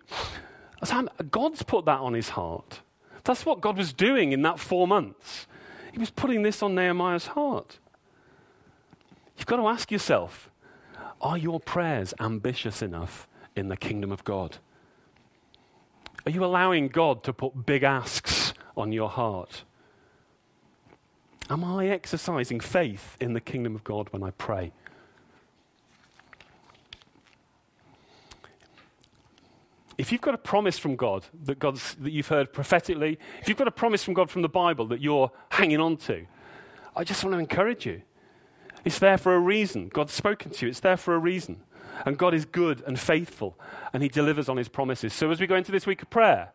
God's 1.31 1.63
put 1.63 1.85
that 1.85 2.01
on 2.01 2.15
his 2.15 2.31
heart. 2.31 2.81
That's 3.25 3.45
what 3.45 3.61
God 3.61 3.77
was 3.77 3.93
doing 3.93 4.33
in 4.33 4.43
that 4.43 4.59
four 4.59 4.89
months. 4.89 5.47
He 5.93 5.99
was 5.99 6.11
putting 6.11 6.43
this 6.43 6.63
on 6.63 6.75
Nehemiah's 6.75 7.29
heart. 7.29 7.79
You've 9.37 9.47
got 9.47 9.57
to 9.57 9.69
ask 9.69 9.91
yourself 9.91 10.51
are 11.21 11.37
your 11.37 11.61
prayers 11.61 12.15
ambitious 12.19 12.81
enough 12.81 13.29
in 13.55 13.69
the 13.69 13.77
kingdom 13.77 14.11
of 14.11 14.25
God? 14.25 14.57
Are 16.25 16.31
you 16.31 16.45
allowing 16.45 16.89
God 16.89 17.23
to 17.25 17.33
put 17.33 17.67
big 17.67 17.83
asks 17.83 18.55
on 18.77 18.93
your 18.93 19.11
heart? 19.11 19.65
Am 21.51 21.65
I 21.65 21.89
exercising 21.89 22.61
faith 22.61 23.17
in 23.21 23.33
the 23.33 23.41
kingdom 23.41 23.75
of 23.75 23.85
God 23.85 24.09
when 24.13 24.23
I 24.23 24.31
pray? 24.31 24.73
If 30.01 30.11
you've 30.11 30.23
got 30.23 30.33
a 30.33 30.39
promise 30.39 30.79
from 30.79 30.97
God 30.97 31.27
that, 31.45 31.59
God's, 31.59 31.95
that 31.97 32.11
you've 32.11 32.29
heard 32.29 32.55
prophetically, 32.55 33.19
if 33.43 33.49
you've 33.49 33.59
got 33.59 33.69
a 33.69 33.71
promise 33.71 34.03
from 34.03 34.15
God 34.15 34.31
from 34.31 34.41
the 34.41 34.49
Bible 34.49 34.87
that 34.87 35.03
you're 35.03 35.31
hanging 35.51 35.79
on 35.79 35.99
to, 35.99 36.25
I 36.97 37.05
just 37.05 37.23
want 37.23 37.35
to 37.35 37.39
encourage 37.39 37.85
you. 37.85 38.01
It's 38.83 38.99
there 38.99 39.19
for 39.19 39.35
a 39.35 39.39
reason. 39.39 39.91
God's 39.91 40.15
spoken 40.15 40.53
to 40.53 40.65
you, 40.65 40.71
it's 40.71 40.81
there 40.81 40.97
for 40.97 41.15
a 41.15 41.19
reason. 41.19 41.61
And 42.07 42.17
God 42.17 42.33
is 42.33 42.47
good 42.47 42.83
and 42.87 42.99
faithful, 42.99 43.59
and 43.93 44.03
He 44.03 44.09
delivers 44.09 44.49
on 44.49 44.57
His 44.57 44.71
promises. 44.71 45.13
So 45.13 45.31
as 45.31 45.39
we 45.39 45.47
go 45.47 45.57
into 45.57 45.71
this 45.71 45.87
week 45.87 46.01
of 46.01 46.09
prayer, 46.09 46.53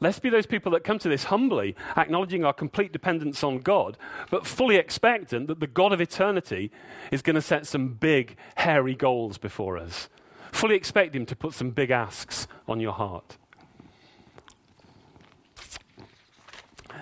let's 0.00 0.18
be 0.18 0.28
those 0.28 0.44
people 0.44 0.70
that 0.72 0.84
come 0.84 0.98
to 0.98 1.08
this 1.08 1.24
humbly, 1.24 1.74
acknowledging 1.96 2.44
our 2.44 2.52
complete 2.52 2.92
dependence 2.92 3.42
on 3.42 3.60
God, 3.60 3.96
but 4.28 4.46
fully 4.46 4.76
expectant 4.76 5.46
that 5.46 5.60
the 5.60 5.66
God 5.66 5.94
of 5.94 6.02
eternity 6.02 6.70
is 7.10 7.22
going 7.22 7.36
to 7.36 7.40
set 7.40 7.66
some 7.66 7.94
big, 7.94 8.36
hairy 8.56 8.94
goals 8.94 9.38
before 9.38 9.78
us 9.78 10.10
fully 10.54 10.76
expect 10.76 11.14
Him 11.14 11.26
to 11.26 11.36
put 11.36 11.52
some 11.52 11.70
big 11.70 11.90
asks 11.90 12.46
on 12.66 12.80
your 12.80 12.92
heart. 12.92 13.36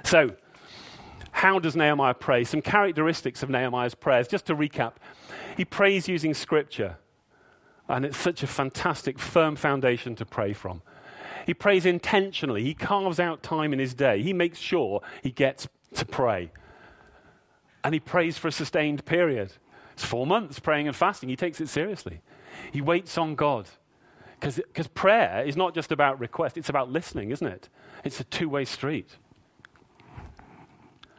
So, 0.05 0.33
how 1.31 1.59
does 1.59 1.77
Nehemiah 1.77 2.15
pray? 2.15 2.45
Some 2.45 2.63
characteristics 2.63 3.43
of 3.43 3.51
Nehemiah's 3.51 3.95
prayers. 3.95 4.29
Just 4.29 4.47
to 4.47 4.55
recap, 4.55 4.95
he 5.57 5.65
prays 5.65 6.09
using 6.09 6.35
Scripture, 6.35 6.99
and 7.89 8.05
it's 8.05 8.17
such 8.17 8.43
a 8.43 8.47
fantastic, 8.47 9.19
firm 9.19 9.57
foundation 9.57 10.15
to 10.17 10.25
pray 10.25 10.53
from. 10.53 10.83
He 11.47 11.55
prays 11.55 11.87
intentionally. 11.87 12.63
He 12.63 12.75
carves 12.75 13.19
out 13.19 13.43
time 13.43 13.73
in 13.73 13.79
his 13.79 13.95
day. 13.95 14.23
He 14.23 14.33
makes 14.33 14.59
sure 14.59 15.03
he 15.23 15.31
gets 15.31 15.69
to 15.95 16.07
pray. 16.07 16.53
And 17.85 17.95
he 17.95 18.01
prays 18.01 18.39
for 18.39 18.49
a 18.49 18.53
sustained 18.53 19.05
period. 19.05 19.53
It's 19.93 20.05
four 20.05 20.27
months 20.27 20.61
praying 20.61 20.87
and 20.87 20.97
fasting. 20.97 21.29
He 21.29 21.37
takes 21.37 21.61
it 21.61 21.69
seriously. 21.69 22.21
He 22.71 22.81
waits 22.81 23.17
on 23.19 23.35
God. 23.35 23.69
Because 24.41 24.89
prayer 24.89 25.45
is 25.47 25.57
not 25.57 25.75
just 25.75 25.93
about 25.93 26.19
request, 26.19 26.57
it's 26.57 26.69
about 26.69 26.91
listening, 26.91 27.31
isn't 27.31 27.47
it? 27.47 27.69
It's 28.05 28.19
a 28.19 28.25
two 28.25 28.49
way 28.49 28.65
street. 28.65 29.17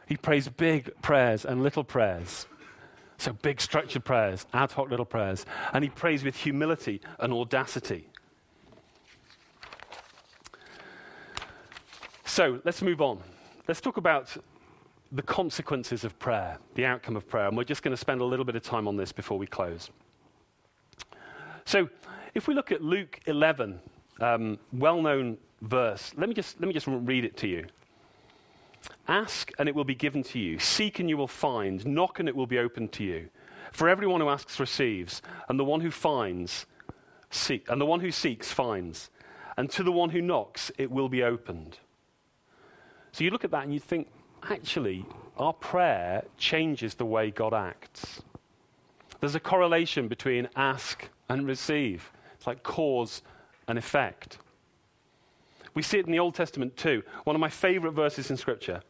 He 0.06 0.16
prays 0.16 0.48
big 0.48 0.90
prayers 1.00 1.44
and 1.44 1.62
little 1.62 1.84
prayers. 1.84 2.46
So, 3.16 3.32
big 3.32 3.60
structured 3.60 4.04
prayers, 4.04 4.44
ad 4.52 4.72
hoc 4.72 4.90
little 4.90 5.06
prayers. 5.06 5.46
And 5.72 5.84
he 5.84 5.88
prays 5.88 6.24
with 6.24 6.36
humility 6.36 7.00
and 7.18 7.32
audacity. 7.32 8.08
So, 12.24 12.60
let's 12.64 12.82
move 12.82 13.00
on. 13.00 13.20
Let's 13.66 13.80
talk 13.80 13.96
about 13.96 14.36
the 15.12 15.22
consequences 15.22 16.04
of 16.04 16.18
prayer, 16.18 16.58
the 16.74 16.84
outcome 16.84 17.16
of 17.16 17.26
prayer. 17.28 17.46
And 17.46 17.56
we're 17.56 17.64
just 17.64 17.82
going 17.82 17.92
to 17.92 18.00
spend 18.00 18.20
a 18.20 18.24
little 18.24 18.44
bit 18.44 18.56
of 18.56 18.62
time 18.62 18.88
on 18.88 18.96
this 18.96 19.12
before 19.12 19.38
we 19.38 19.46
close. 19.46 19.90
So, 21.74 21.88
if 22.36 22.46
we 22.46 22.54
look 22.54 22.70
at 22.70 22.84
Luke 22.84 23.18
11, 23.26 23.80
um, 24.20 24.60
well 24.72 25.02
known 25.02 25.38
verse, 25.60 26.12
let 26.16 26.28
me, 26.28 26.34
just, 26.36 26.60
let 26.60 26.68
me 26.68 26.72
just 26.72 26.86
read 26.86 27.24
it 27.24 27.36
to 27.38 27.48
you. 27.48 27.66
Ask 29.08 29.50
and 29.58 29.68
it 29.68 29.74
will 29.74 29.82
be 29.82 29.96
given 29.96 30.22
to 30.22 30.38
you. 30.38 30.60
Seek 30.60 31.00
and 31.00 31.08
you 31.08 31.16
will 31.16 31.26
find. 31.26 31.84
Knock 31.84 32.20
and 32.20 32.28
it 32.28 32.36
will 32.36 32.46
be 32.46 32.60
opened 32.60 32.92
to 32.92 33.02
you. 33.02 33.28
For 33.72 33.88
everyone 33.88 34.20
who 34.20 34.28
asks 34.28 34.60
receives, 34.60 35.20
and 35.48 35.58
the 35.58 35.64
one 35.64 35.80
who 35.80 35.90
finds, 35.90 36.66
seek, 37.30 37.68
and 37.68 37.80
the 37.80 37.86
one 37.86 37.98
who 37.98 38.12
seeks 38.12 38.52
finds, 38.52 39.10
and 39.56 39.68
to 39.70 39.82
the 39.82 39.90
one 39.90 40.10
who 40.10 40.22
knocks 40.22 40.70
it 40.78 40.92
will 40.92 41.08
be 41.08 41.24
opened. 41.24 41.78
So 43.10 43.24
you 43.24 43.30
look 43.30 43.42
at 43.42 43.50
that 43.50 43.64
and 43.64 43.74
you 43.74 43.80
think, 43.80 44.06
actually, 44.48 45.04
our 45.38 45.52
prayer 45.52 46.22
changes 46.38 46.94
the 46.94 47.04
way 47.04 47.32
God 47.32 47.52
acts. 47.52 48.22
There's 49.24 49.34
a 49.34 49.40
correlation 49.40 50.06
between 50.06 50.50
ask 50.54 51.08
and 51.30 51.46
receive. 51.46 52.12
It's 52.34 52.46
like 52.46 52.62
cause 52.62 53.22
and 53.66 53.78
effect. 53.78 54.36
We 55.72 55.80
see 55.80 55.98
it 55.98 56.04
in 56.04 56.12
the 56.12 56.18
Old 56.18 56.34
Testament 56.34 56.76
too. 56.76 57.02
One 57.24 57.34
of 57.34 57.40
my 57.40 57.48
favorite 57.48 57.92
verses 57.92 58.30
in 58.30 58.36
Scripture, 58.36 58.82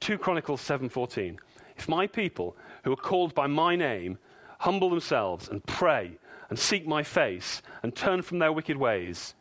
2 0.00 0.18
Chronicles 0.18 0.60
7:14. 0.60 1.38
If 1.76 1.88
my 1.88 2.08
people, 2.08 2.56
who 2.82 2.92
are 2.92 2.96
called 2.96 3.32
by 3.32 3.46
my 3.46 3.76
name, 3.76 4.18
humble 4.58 4.90
themselves 4.90 5.48
and 5.48 5.64
pray 5.66 6.18
and 6.50 6.58
seek 6.58 6.84
my 6.84 7.04
face 7.04 7.62
and 7.80 7.94
turn 7.94 8.22
from 8.22 8.40
their 8.40 8.52
wicked 8.52 8.78
ways, 8.78 9.36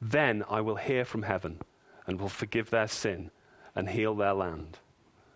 then 0.00 0.44
I 0.48 0.60
will 0.60 0.76
hear 0.76 1.04
from 1.04 1.22
heaven 1.22 1.58
and 2.06 2.20
will 2.20 2.28
forgive 2.28 2.70
their 2.70 2.86
sin 2.86 3.32
and 3.74 3.88
heal 3.88 4.14
their 4.14 4.34
land. 4.34 4.78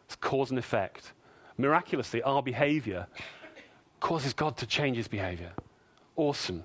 It's 0.05 0.15
cause 0.15 0.51
and 0.51 0.61
effect. 0.61 1.13
Miraculously, 1.59 2.23
our 2.23 2.41
behavior 2.41 3.09
causes 4.03 4.35
God 4.35 4.59
to 4.59 4.67
change 4.67 4.99
his 4.99 5.09
behavior. 5.09 5.53
Awesome. 6.17 6.65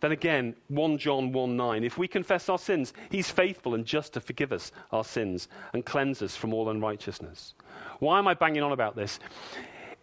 Then 0.00 0.10
again, 0.10 0.54
1 0.68 0.98
John 0.98 1.32
1 1.32 1.56
9. 1.56 1.84
If 1.84 1.98
we 1.98 2.08
confess 2.08 2.48
our 2.48 2.58
sins, 2.58 2.92
he's 3.10 3.30
faithful 3.30 3.74
and 3.74 3.84
just 3.84 4.14
to 4.14 4.20
forgive 4.20 4.52
us 4.52 4.72
our 4.90 5.04
sins 5.04 5.48
and 5.72 5.84
cleanse 5.84 6.22
us 6.22 6.34
from 6.34 6.54
all 6.54 6.68
unrighteousness. 6.68 7.54
Why 7.98 8.18
am 8.18 8.26
I 8.26 8.34
banging 8.34 8.62
on 8.62 8.72
about 8.72 8.96
this? 8.96 9.20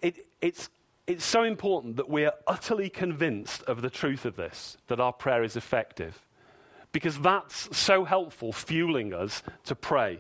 It, 0.02 0.28
it's, 0.42 0.70
it's 1.08 1.26
so 1.26 1.44
important 1.44 1.96
that 1.96 2.10
we 2.10 2.26
are 2.26 2.34
utterly 2.46 2.90
convinced 2.90 3.64
of 3.64 3.82
the 3.82 3.90
truth 3.90 4.26
of 4.26 4.36
this, 4.36 4.78
that 4.88 5.00
our 5.00 5.14
prayer 5.14 5.44
is 5.44 5.56
effective, 5.56 6.26
because 6.92 7.20
that's 7.20 7.76
so 7.76 8.04
helpful, 8.04 8.52
fueling 8.52 9.14
us 9.14 9.44
to 9.64 9.76
pray. 9.76 10.20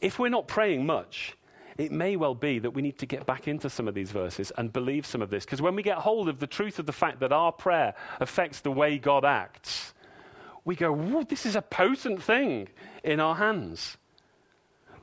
If 0.00 0.18
we're 0.18 0.28
not 0.28 0.48
praying 0.48 0.84
much, 0.84 1.34
it 1.82 1.90
may 1.90 2.14
well 2.14 2.36
be 2.36 2.60
that 2.60 2.70
we 2.70 2.80
need 2.80 2.96
to 2.98 3.06
get 3.06 3.26
back 3.26 3.48
into 3.48 3.68
some 3.68 3.88
of 3.88 3.94
these 3.94 4.12
verses 4.12 4.52
and 4.56 4.72
believe 4.72 5.04
some 5.04 5.20
of 5.20 5.30
this. 5.30 5.44
Because 5.44 5.60
when 5.60 5.74
we 5.74 5.82
get 5.82 5.98
hold 5.98 6.28
of 6.28 6.38
the 6.38 6.46
truth 6.46 6.78
of 6.78 6.86
the 6.86 6.92
fact 6.92 7.18
that 7.20 7.32
our 7.32 7.50
prayer 7.50 7.94
affects 8.20 8.60
the 8.60 8.70
way 8.70 8.98
God 8.98 9.24
acts, 9.24 9.92
we 10.64 10.76
go, 10.76 11.24
this 11.28 11.44
is 11.44 11.56
a 11.56 11.62
potent 11.62 12.22
thing 12.22 12.68
in 13.02 13.18
our 13.18 13.34
hands. 13.34 13.96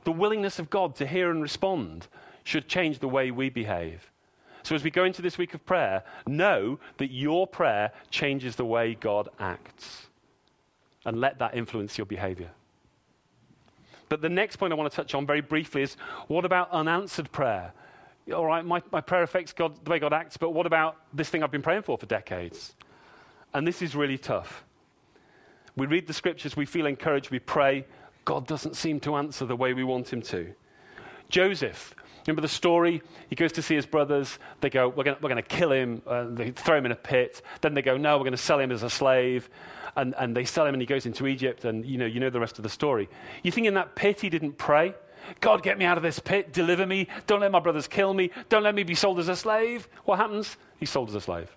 The 0.04 0.12
willingness 0.12 0.58
of 0.58 0.70
God 0.70 0.96
to 0.96 1.06
hear 1.06 1.30
and 1.30 1.42
respond 1.42 2.08
should 2.44 2.66
change 2.66 3.00
the 3.00 3.08
way 3.08 3.30
we 3.30 3.50
behave. 3.50 4.10
So 4.62 4.74
as 4.74 4.82
we 4.82 4.90
go 4.90 5.04
into 5.04 5.20
this 5.20 5.36
week 5.36 5.52
of 5.52 5.66
prayer, 5.66 6.02
know 6.26 6.80
that 6.96 7.12
your 7.12 7.46
prayer 7.46 7.92
changes 8.10 8.56
the 8.56 8.64
way 8.64 8.94
God 8.94 9.28
acts. 9.38 10.06
And 11.04 11.20
let 11.20 11.38
that 11.40 11.54
influence 11.54 11.98
your 11.98 12.06
behavior. 12.06 12.52
But 14.10 14.20
the 14.20 14.28
next 14.28 14.56
point 14.56 14.72
I 14.72 14.76
want 14.76 14.90
to 14.90 14.96
touch 14.96 15.14
on 15.14 15.24
very 15.24 15.40
briefly 15.40 15.82
is 15.82 15.94
what 16.26 16.44
about 16.44 16.70
unanswered 16.72 17.30
prayer? 17.32 17.72
All 18.34 18.44
right, 18.44 18.64
my, 18.64 18.82
my 18.92 19.00
prayer 19.00 19.22
affects 19.22 19.52
God, 19.52 19.82
the 19.84 19.90
way 19.90 19.98
God 20.00 20.12
acts, 20.12 20.36
but 20.36 20.50
what 20.50 20.66
about 20.66 20.96
this 21.14 21.30
thing 21.30 21.42
I've 21.42 21.50
been 21.52 21.62
praying 21.62 21.82
for 21.82 21.96
for 21.96 22.06
decades? 22.06 22.74
And 23.54 23.66
this 23.66 23.80
is 23.80 23.94
really 23.94 24.18
tough. 24.18 24.64
We 25.76 25.86
read 25.86 26.08
the 26.08 26.12
scriptures, 26.12 26.56
we 26.56 26.66
feel 26.66 26.86
encouraged, 26.86 27.30
we 27.30 27.38
pray. 27.38 27.86
God 28.24 28.46
doesn't 28.48 28.74
seem 28.74 28.98
to 29.00 29.14
answer 29.14 29.46
the 29.46 29.56
way 29.56 29.72
we 29.72 29.84
want 29.84 30.12
him 30.12 30.22
to. 30.22 30.54
Joseph, 31.28 31.94
remember 32.30 32.42
the 32.42 32.48
story? 32.48 33.02
He 33.28 33.36
goes 33.36 33.52
to 33.52 33.62
see 33.62 33.74
his 33.74 33.86
brothers. 33.86 34.38
They 34.60 34.70
go, 34.70 34.88
We're 34.88 35.04
going 35.04 35.36
to 35.36 35.42
kill 35.42 35.72
him. 35.72 36.02
Uh, 36.06 36.26
they 36.30 36.50
throw 36.50 36.78
him 36.78 36.86
in 36.86 36.92
a 36.92 36.96
pit. 36.96 37.42
Then 37.60 37.74
they 37.74 37.82
go, 37.82 37.96
No, 37.96 38.16
we're 38.16 38.24
going 38.24 38.32
to 38.32 38.38
sell 38.38 38.58
him 38.58 38.72
as 38.72 38.82
a 38.82 38.90
slave 38.90 39.50
and, 39.96 40.14
and 40.18 40.36
they 40.36 40.44
sell 40.44 40.66
him 40.66 40.74
and 40.74 40.80
he 40.80 40.86
goes 40.86 41.06
into 41.06 41.26
Egypt, 41.26 41.64
and 41.64 41.84
you 41.84 41.98
know, 41.98 42.06
you 42.06 42.20
know 42.20 42.30
the 42.30 42.40
rest 42.40 42.58
of 42.58 42.62
the 42.62 42.68
story. 42.68 43.08
You 43.42 43.50
think 43.50 43.66
in 43.66 43.74
that 43.74 43.94
pit 43.94 44.20
he 44.20 44.30
didn't 44.30 44.58
pray? 44.58 44.94
God, 45.40 45.62
get 45.62 45.78
me 45.78 45.84
out 45.84 45.96
of 45.96 46.02
this 46.02 46.18
pit, 46.18 46.52
deliver 46.52 46.86
me, 46.86 47.06
don't 47.26 47.40
let 47.40 47.52
my 47.52 47.60
brothers 47.60 47.86
kill 47.86 48.14
me, 48.14 48.30
don't 48.48 48.62
let 48.62 48.74
me 48.74 48.82
be 48.82 48.94
sold 48.94 49.18
as 49.18 49.28
a 49.28 49.36
slave. 49.36 49.88
What 50.04 50.18
happens? 50.18 50.56
He's 50.78 50.90
sold 50.90 51.10
as 51.10 51.14
a 51.14 51.20
slave. 51.20 51.54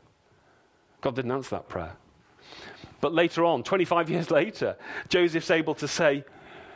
God 1.01 1.15
didn't 1.15 1.31
answer 1.31 1.51
that 1.51 1.69
prayer. 1.69 1.93
But 3.01 3.13
later 3.13 3.45
on, 3.45 3.63
25 3.63 4.09
years 4.09 4.31
later, 4.41 4.75
Joseph's 5.09 5.51
able 5.51 5.75
to 5.75 5.87
say 5.87 6.23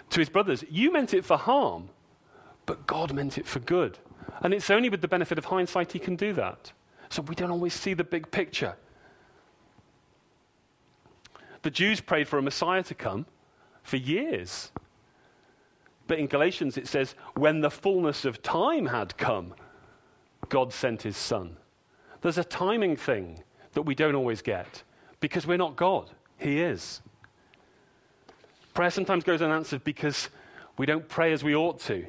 to 0.09 0.19
his 0.19 0.29
brothers, 0.29 0.63
You 0.69 0.91
meant 0.91 1.13
it 1.13 1.25
for 1.25 1.37
harm, 1.37 1.89
but 2.67 2.85
God 2.85 3.13
meant 3.13 3.39
it 3.39 3.47
for 3.47 3.59
good. 3.59 3.97
And 4.41 4.53
it's 4.53 4.69
only 4.69 4.89
with 4.89 5.01
the 5.01 5.07
benefit 5.07 5.39
of 5.39 5.45
hindsight 5.45 5.93
he 5.93 5.99
can 5.99 6.15
do 6.15 6.33
that. 6.33 6.71
So 7.09 7.23
we 7.23 7.33
don't 7.33 7.49
always 7.49 7.73
see 7.73 7.95
the 7.95 8.03
big 8.03 8.29
picture. 8.29 8.75
The 11.63 11.71
Jews 11.71 12.01
prayed 12.01 12.27
for 12.27 12.37
a 12.37 12.41
Messiah 12.43 12.83
to 12.83 12.93
come 12.93 13.25
for 13.81 13.97
years. 13.97 14.71
But 16.05 16.19
in 16.19 16.27
Galatians 16.27 16.77
it 16.77 16.87
says, 16.87 17.15
when 17.33 17.61
the 17.61 17.71
fullness 17.71 18.25
of 18.25 18.43
time 18.43 18.87
had 18.87 19.17
come, 19.17 19.55
God 20.49 20.71
sent 20.71 21.01
his 21.01 21.17
son. 21.17 21.57
There's 22.21 22.37
a 22.37 22.43
timing 22.43 22.95
thing 22.95 23.43
that 23.73 23.83
we 23.83 23.95
don't 23.95 24.15
always 24.15 24.41
get 24.41 24.83
because 25.19 25.47
we're 25.47 25.57
not 25.57 25.75
God. 25.75 26.11
He 26.37 26.61
is. 26.61 27.01
Prayer 28.73 28.91
sometimes 28.91 29.23
goes 29.23 29.41
unanswered 29.41 29.83
because 29.83 30.29
we 30.77 30.85
don't 30.85 31.07
pray 31.07 31.31
as 31.33 31.43
we 31.43 31.55
ought 31.55 31.79
to. 31.81 32.05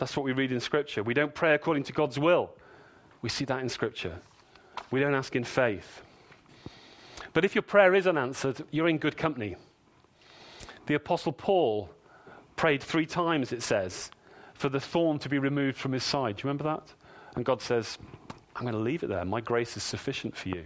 That's 0.00 0.16
what 0.16 0.24
we 0.24 0.32
read 0.32 0.50
in 0.50 0.60
Scripture. 0.60 1.02
We 1.02 1.12
don't 1.12 1.34
pray 1.34 1.52
according 1.52 1.82
to 1.84 1.92
God's 1.92 2.18
will. 2.18 2.54
We 3.20 3.28
see 3.28 3.44
that 3.44 3.60
in 3.60 3.68
Scripture. 3.68 4.16
We 4.90 4.98
don't 4.98 5.14
ask 5.14 5.36
in 5.36 5.44
faith. 5.44 6.00
But 7.34 7.44
if 7.44 7.54
your 7.54 7.60
prayer 7.60 7.94
is 7.94 8.06
unanswered, 8.06 8.64
you're 8.70 8.88
in 8.88 8.96
good 8.96 9.18
company. 9.18 9.56
The 10.86 10.94
Apostle 10.94 11.32
Paul 11.32 11.90
prayed 12.56 12.82
three 12.82 13.04
times, 13.04 13.52
it 13.52 13.62
says, 13.62 14.10
for 14.54 14.70
the 14.70 14.80
thorn 14.80 15.18
to 15.18 15.28
be 15.28 15.38
removed 15.38 15.76
from 15.76 15.92
his 15.92 16.02
side. 16.02 16.36
Do 16.36 16.40
you 16.40 16.48
remember 16.48 16.64
that? 16.64 16.94
And 17.36 17.44
God 17.44 17.60
says, 17.60 17.98
I'm 18.56 18.62
going 18.62 18.72
to 18.72 18.80
leave 18.80 19.02
it 19.02 19.08
there. 19.08 19.26
My 19.26 19.42
grace 19.42 19.76
is 19.76 19.82
sufficient 19.82 20.34
for 20.34 20.48
you. 20.48 20.64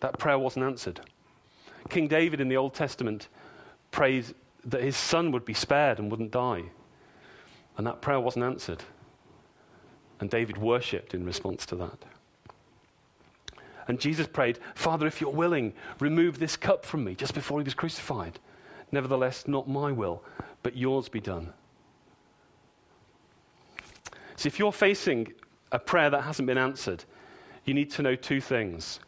That 0.00 0.18
prayer 0.18 0.36
wasn't 0.38 0.64
answered. 0.64 1.00
King 1.90 2.08
David 2.08 2.40
in 2.40 2.48
the 2.48 2.56
Old 2.56 2.74
Testament 2.74 3.28
prayed 3.92 4.34
that 4.64 4.82
his 4.82 4.96
son 4.96 5.30
would 5.30 5.44
be 5.44 5.54
spared 5.54 6.00
and 6.00 6.10
wouldn't 6.10 6.32
die. 6.32 6.64
And 7.76 7.86
that 7.86 8.00
prayer 8.00 8.20
wasn't 8.20 8.44
answered. 8.44 8.82
And 10.20 10.30
David 10.30 10.56
worshipped 10.56 11.14
in 11.14 11.24
response 11.24 11.66
to 11.66 11.76
that. 11.76 12.04
And 13.88 14.00
Jesus 14.00 14.26
prayed, 14.26 14.58
Father, 14.74 15.06
if 15.06 15.20
you're 15.20 15.30
willing, 15.30 15.72
remove 16.00 16.38
this 16.38 16.56
cup 16.56 16.84
from 16.84 17.04
me 17.04 17.14
just 17.14 17.34
before 17.34 17.60
he 17.60 17.64
was 17.64 17.74
crucified. 17.74 18.38
Nevertheless, 18.90 19.46
not 19.46 19.68
my 19.68 19.92
will, 19.92 20.22
but 20.62 20.76
yours 20.76 21.08
be 21.08 21.20
done. 21.20 21.52
So 24.36 24.48
if 24.48 24.58
you're 24.58 24.72
facing 24.72 25.32
a 25.72 25.78
prayer 25.78 26.10
that 26.10 26.22
hasn't 26.22 26.46
been 26.46 26.58
answered, 26.58 27.04
you 27.64 27.74
need 27.74 27.90
to 27.92 28.02
know 28.02 28.14
two 28.14 28.40
things. 28.40 29.00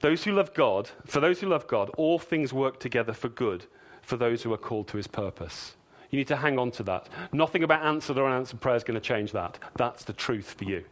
Those 0.00 0.24
who 0.24 0.32
love 0.32 0.54
God, 0.54 0.90
for 1.06 1.20
those 1.20 1.40
who 1.40 1.48
love 1.48 1.66
God, 1.66 1.90
all 1.96 2.18
things 2.18 2.52
work 2.52 2.78
together 2.80 3.12
for 3.12 3.28
good 3.28 3.66
for 4.00 4.16
those 4.16 4.42
who 4.42 4.52
are 4.52 4.58
called 4.58 4.88
to 4.88 4.96
his 4.96 5.06
purpose. 5.06 5.76
You 6.12 6.18
need 6.18 6.28
to 6.28 6.36
hang 6.36 6.58
on 6.58 6.70
to 6.72 6.82
that. 6.84 7.08
Nothing 7.32 7.64
about 7.64 7.84
answered 7.84 8.18
or 8.18 8.26
unanswered 8.26 8.60
prayer 8.60 8.76
is 8.76 8.84
going 8.84 9.00
to 9.00 9.00
change 9.00 9.32
that. 9.32 9.58
That's 9.76 10.04
the 10.04 10.12
truth 10.12 10.54
for 10.58 10.64
you. 10.64 10.84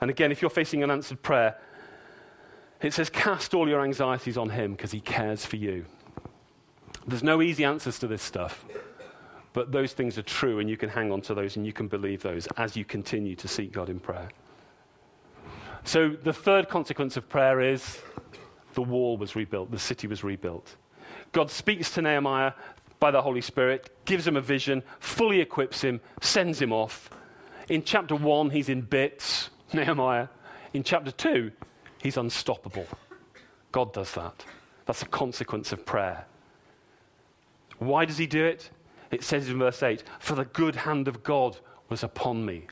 And 0.00 0.10
again, 0.10 0.32
if 0.32 0.40
you're 0.40 0.50
facing 0.50 0.82
an 0.82 0.90
answered 0.90 1.22
prayer, 1.22 1.58
it 2.80 2.94
says, 2.94 3.10
Cast 3.10 3.52
all 3.52 3.68
your 3.68 3.82
anxieties 3.82 4.38
on 4.38 4.48
him 4.48 4.72
because 4.72 4.92
he 4.92 5.00
cares 5.00 5.44
for 5.44 5.56
you. 5.56 5.84
There's 7.06 7.22
no 7.22 7.42
easy 7.42 7.64
answers 7.64 7.98
to 7.98 8.06
this 8.06 8.22
stuff, 8.22 8.64
but 9.52 9.72
those 9.72 9.92
things 9.92 10.16
are 10.16 10.22
true, 10.22 10.58
and 10.58 10.70
you 10.70 10.78
can 10.78 10.88
hang 10.88 11.12
on 11.12 11.20
to 11.22 11.34
those 11.34 11.56
and 11.56 11.66
you 11.66 11.72
can 11.72 11.86
believe 11.86 12.22
those 12.22 12.48
as 12.56 12.76
you 12.76 12.84
continue 12.84 13.36
to 13.36 13.46
seek 13.46 13.72
God 13.72 13.90
in 13.90 14.00
prayer. 14.00 14.28
So, 15.84 16.08
the 16.08 16.32
third 16.32 16.68
consequence 16.68 17.16
of 17.16 17.28
prayer 17.28 17.60
is 17.60 18.00
the 18.72 18.82
wall 18.82 19.18
was 19.18 19.36
rebuilt, 19.36 19.70
the 19.70 19.78
city 19.78 20.06
was 20.06 20.24
rebuilt. 20.24 20.76
God 21.32 21.50
speaks 21.50 21.92
to 21.92 22.02
Nehemiah 22.02 22.52
by 22.98 23.10
the 23.10 23.22
Holy 23.22 23.40
Spirit, 23.40 23.94
gives 24.04 24.26
him 24.26 24.36
a 24.36 24.40
vision, 24.40 24.82
fully 25.00 25.40
equips 25.40 25.82
him, 25.82 26.00
sends 26.20 26.60
him 26.60 26.72
off. 26.72 27.10
In 27.68 27.82
chapter 27.82 28.14
1, 28.14 28.50
he's 28.50 28.68
in 28.68 28.82
bits. 28.82 29.50
Nehemiah. 29.72 30.28
In 30.72 30.82
chapter 30.82 31.10
2, 31.10 31.50
he's 32.02 32.16
unstoppable. 32.16 32.86
God 33.72 33.92
does 33.92 34.12
that. 34.12 34.44
That's 34.86 35.02
a 35.02 35.06
consequence 35.06 35.72
of 35.72 35.84
prayer. 35.84 36.26
Why 37.78 38.04
does 38.04 38.18
he 38.18 38.26
do 38.26 38.44
it? 38.44 38.70
It 39.10 39.22
says 39.22 39.48
in 39.48 39.58
verse 39.58 39.82
8, 39.82 40.02
For 40.18 40.34
the 40.34 40.44
good 40.44 40.76
hand 40.76 41.08
of 41.08 41.22
God 41.22 41.58
was 41.88 42.02
upon 42.02 42.44
me. 42.44 42.66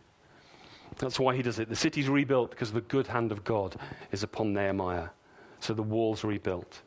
That's 0.98 1.18
why 1.18 1.34
he 1.34 1.42
does 1.42 1.58
it. 1.58 1.68
The 1.68 1.76
city's 1.76 2.08
rebuilt 2.08 2.50
because 2.50 2.72
the 2.72 2.80
good 2.80 3.08
hand 3.08 3.32
of 3.32 3.44
God 3.44 3.76
is 4.12 4.22
upon 4.22 4.52
Nehemiah. 4.52 5.08
So 5.60 5.74
the 5.74 5.82
walls 5.82 6.24
rebuilt. 6.24 6.82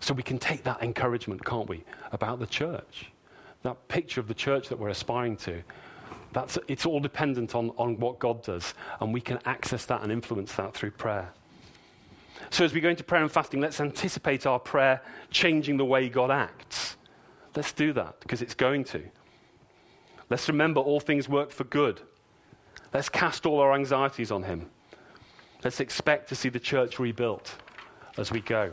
So 0.00 0.14
we 0.14 0.22
can 0.22 0.38
take 0.38 0.62
that 0.64 0.82
encouragement, 0.82 1.44
can't 1.44 1.68
we, 1.68 1.84
about 2.12 2.38
the 2.38 2.46
church? 2.46 3.10
That 3.62 3.88
picture 3.88 4.20
of 4.20 4.28
the 4.28 4.34
church 4.34 4.68
that 4.68 4.78
we're 4.78 4.90
aspiring 4.90 5.36
to. 5.38 5.62
That's, 6.32 6.58
it's 6.68 6.84
all 6.84 7.00
dependent 7.00 7.54
on, 7.54 7.70
on 7.78 7.98
what 7.98 8.18
God 8.18 8.42
does, 8.42 8.74
and 9.00 9.12
we 9.12 9.20
can 9.20 9.38
access 9.46 9.86
that 9.86 10.02
and 10.02 10.12
influence 10.12 10.54
that 10.54 10.74
through 10.74 10.90
prayer. 10.92 11.32
So, 12.50 12.64
as 12.64 12.74
we 12.74 12.80
go 12.80 12.90
into 12.90 13.02
prayer 13.02 13.22
and 13.22 13.32
fasting, 13.32 13.60
let's 13.60 13.80
anticipate 13.80 14.46
our 14.46 14.58
prayer 14.58 15.00
changing 15.30 15.78
the 15.78 15.84
way 15.84 16.08
God 16.08 16.30
acts. 16.30 16.96
Let's 17.54 17.72
do 17.72 17.92
that 17.94 18.20
because 18.20 18.42
it's 18.42 18.54
going 18.54 18.84
to. 18.84 19.02
Let's 20.28 20.48
remember 20.48 20.80
all 20.80 21.00
things 21.00 21.28
work 21.28 21.50
for 21.50 21.64
good. 21.64 22.02
Let's 22.92 23.08
cast 23.08 23.46
all 23.46 23.60
our 23.60 23.74
anxieties 23.74 24.30
on 24.30 24.42
Him. 24.42 24.70
Let's 25.64 25.80
expect 25.80 26.28
to 26.28 26.34
see 26.34 26.48
the 26.48 26.60
church 26.60 26.98
rebuilt 26.98 27.56
as 28.18 28.30
we 28.30 28.40
go. 28.40 28.72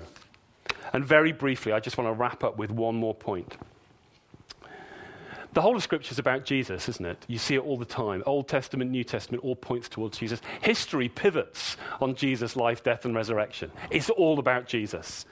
And 0.94 1.04
very 1.04 1.32
briefly, 1.32 1.72
I 1.72 1.80
just 1.80 1.98
want 1.98 2.08
to 2.08 2.14
wrap 2.14 2.44
up 2.44 2.58
with 2.58 2.72
one 2.72 2.96
more 2.96 3.16
point. 3.16 3.58
The 5.54 5.62
whole 5.62 5.76
of 5.76 5.84
Scripture 5.84 6.12
is 6.12 6.20
about 6.20 6.46
Jesus, 6.46 6.90
isn't 6.90 7.06
it? 7.06 7.26
You 7.28 7.38
see 7.38 7.56
it 7.56 7.60
all 7.60 7.78
the 7.78 7.86
time. 7.86 8.24
Old 8.26 8.48
Testament, 8.48 8.90
New 8.90 9.04
Testament, 9.04 9.44
all 9.44 9.56
points 9.56 9.88
towards 9.88 10.18
Jesus. 10.18 10.42
History 10.62 11.10
pivots 11.10 11.78
on 12.02 12.16
Jesus' 12.16 12.56
life, 12.56 12.84
death, 12.84 13.06
and 13.06 13.14
resurrection. 13.14 13.72
It's 13.92 14.10
all 14.10 14.40
about 14.40 14.66
Jesus. 14.66 15.28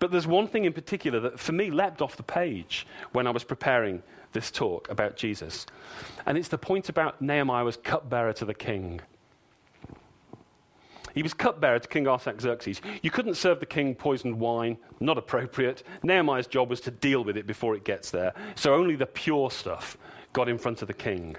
But 0.00 0.10
there's 0.10 0.26
one 0.26 0.48
thing 0.48 0.64
in 0.64 0.72
particular 0.72 1.20
that, 1.20 1.38
for 1.38 1.52
me, 1.52 1.70
leapt 1.70 2.02
off 2.02 2.16
the 2.16 2.24
page 2.24 2.84
when 3.12 3.28
I 3.28 3.30
was 3.30 3.44
preparing 3.44 4.02
this 4.32 4.50
talk 4.50 4.90
about 4.90 5.16
Jesus. 5.16 5.66
And 6.26 6.36
it's 6.36 6.48
the 6.48 6.58
point 6.58 6.88
about 6.88 7.22
Nehemiah 7.22 7.64
was 7.64 7.76
cupbearer 7.76 8.32
to 8.34 8.44
the 8.44 8.54
king. 8.54 9.00
He 11.14 11.22
was 11.22 11.34
cupbearer 11.34 11.78
to 11.78 11.88
King 11.88 12.08
Artaxerxes. 12.08 12.80
You 13.02 13.10
couldn't 13.10 13.34
serve 13.34 13.60
the 13.60 13.66
king 13.66 13.94
poisoned 13.94 14.38
wine, 14.38 14.78
not 15.00 15.18
appropriate. 15.18 15.82
Nehemiah's 16.02 16.46
job 16.46 16.70
was 16.70 16.80
to 16.82 16.90
deal 16.90 17.22
with 17.22 17.36
it 17.36 17.46
before 17.46 17.74
it 17.74 17.84
gets 17.84 18.10
there. 18.10 18.32
So 18.54 18.74
only 18.74 18.96
the 18.96 19.06
pure 19.06 19.50
stuff 19.50 19.98
got 20.32 20.48
in 20.48 20.58
front 20.58 20.82
of 20.82 20.88
the 20.88 20.94
king. 20.94 21.36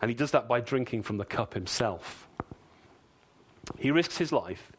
And 0.00 0.10
he 0.10 0.14
does 0.14 0.30
that 0.30 0.46
by 0.48 0.60
drinking 0.60 1.02
from 1.02 1.16
the 1.16 1.24
cup 1.24 1.54
himself. 1.54 2.28
He 3.76 3.90
risks 3.90 4.18
his 4.18 4.32
life 4.32 4.72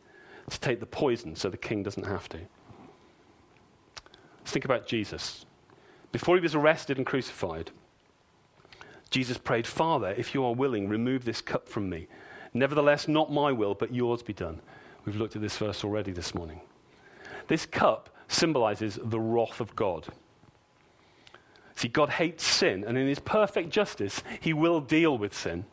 to 0.49 0.59
take 0.59 0.79
the 0.79 0.85
poison 0.85 1.35
so 1.35 1.49
the 1.49 1.57
king 1.57 1.83
doesn't 1.83 2.05
have 2.05 2.29
to. 2.29 2.39
Let's 4.39 4.51
think 4.51 4.65
about 4.65 4.87
Jesus. 4.87 5.45
Before 6.11 6.35
he 6.35 6.41
was 6.41 6.55
arrested 6.55 6.97
and 6.97 7.05
crucified, 7.05 7.71
Jesus 9.09 9.37
prayed, 9.37 9.67
Father, 9.67 10.13
if 10.17 10.33
you 10.33 10.43
are 10.43 10.53
willing, 10.53 10.87
remove 10.87 11.25
this 11.25 11.41
cup 11.41 11.67
from 11.67 11.89
me. 11.89 12.07
Nevertheless, 12.53 13.07
not 13.07 13.31
my 13.31 13.51
will, 13.51 13.73
but 13.73 13.93
yours 13.93 14.23
be 14.23 14.33
done. 14.33 14.61
We've 15.05 15.15
looked 15.15 15.35
at 15.35 15.41
this 15.41 15.57
verse 15.57 15.83
already 15.83 16.11
this 16.11 16.33
morning. 16.33 16.61
This 17.47 17.65
cup 17.65 18.09
symbolizes 18.27 18.99
the 19.03 19.19
wrath 19.19 19.59
of 19.59 19.75
God. 19.75 20.07
See, 21.75 21.87
God 21.87 22.09
hates 22.09 22.43
sin, 22.43 22.83
and 22.85 22.97
in 22.97 23.07
his 23.07 23.19
perfect 23.19 23.69
justice, 23.69 24.21
he 24.39 24.53
will 24.53 24.81
deal 24.81 25.17
with 25.17 25.35
sin. 25.35 25.65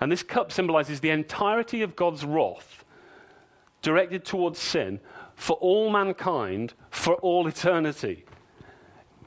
And 0.00 0.10
this 0.10 0.22
cup 0.22 0.50
symbolizes 0.50 1.00
the 1.00 1.10
entirety 1.10 1.82
of 1.82 1.94
God's 1.94 2.24
wrath 2.24 2.84
directed 3.82 4.24
towards 4.24 4.58
sin 4.58 5.00
for 5.34 5.56
all 5.56 5.90
mankind 5.90 6.74
for 6.90 7.14
all 7.16 7.46
eternity. 7.46 8.24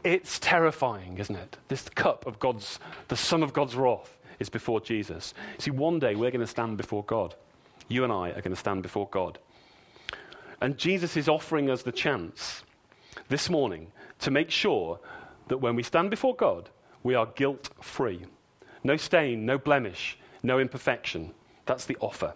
It's 0.04 0.40
terrifying, 0.40 1.18
isn't 1.18 1.36
it? 1.36 1.58
This 1.68 1.90
cup 1.90 2.26
of 2.28 2.40
God's, 2.40 2.80
the 3.08 3.16
Son 3.16 3.42
of 3.42 3.54
God's 3.54 3.76
wrath 3.76 4.15
is 4.40 4.50
before 4.50 4.80
Jesus. 4.80 5.34
See, 5.58 5.72
one 5.72 6.00
day 6.00 6.16
we're 6.16 6.32
going 6.32 6.42
to 6.42 6.48
stand 6.48 6.78
before 6.78 7.04
God. 7.04 7.36
You 7.88 8.04
and 8.04 8.12
I 8.12 8.30
are 8.30 8.42
going 8.42 8.52
to 8.52 8.56
stand 8.56 8.84
before 8.84 9.08
God. 9.10 9.40
And 10.62 10.78
Jesus 10.78 11.18
is 11.18 11.30
offering 11.30 11.70
us 11.70 11.84
the 11.84 11.92
chance 11.92 12.64
this 13.30 13.50
morning 13.50 13.92
to 14.20 14.32
make 14.32 14.50
sure 14.50 15.00
that 15.48 15.58
when 15.58 15.76
we 15.76 15.84
stand 15.84 16.10
before 16.10 16.36
God, 16.36 16.70
we 17.04 17.14
are 17.14 17.28
guilt 17.28 17.70
free. 17.82 18.26
No 18.84 18.98
stain, 18.98 19.46
no 19.46 19.58
blemish, 19.58 20.18
no 20.42 20.60
imperfection. 20.60 21.34
That's 21.66 21.86
the 21.86 21.98
offer. 22.00 22.34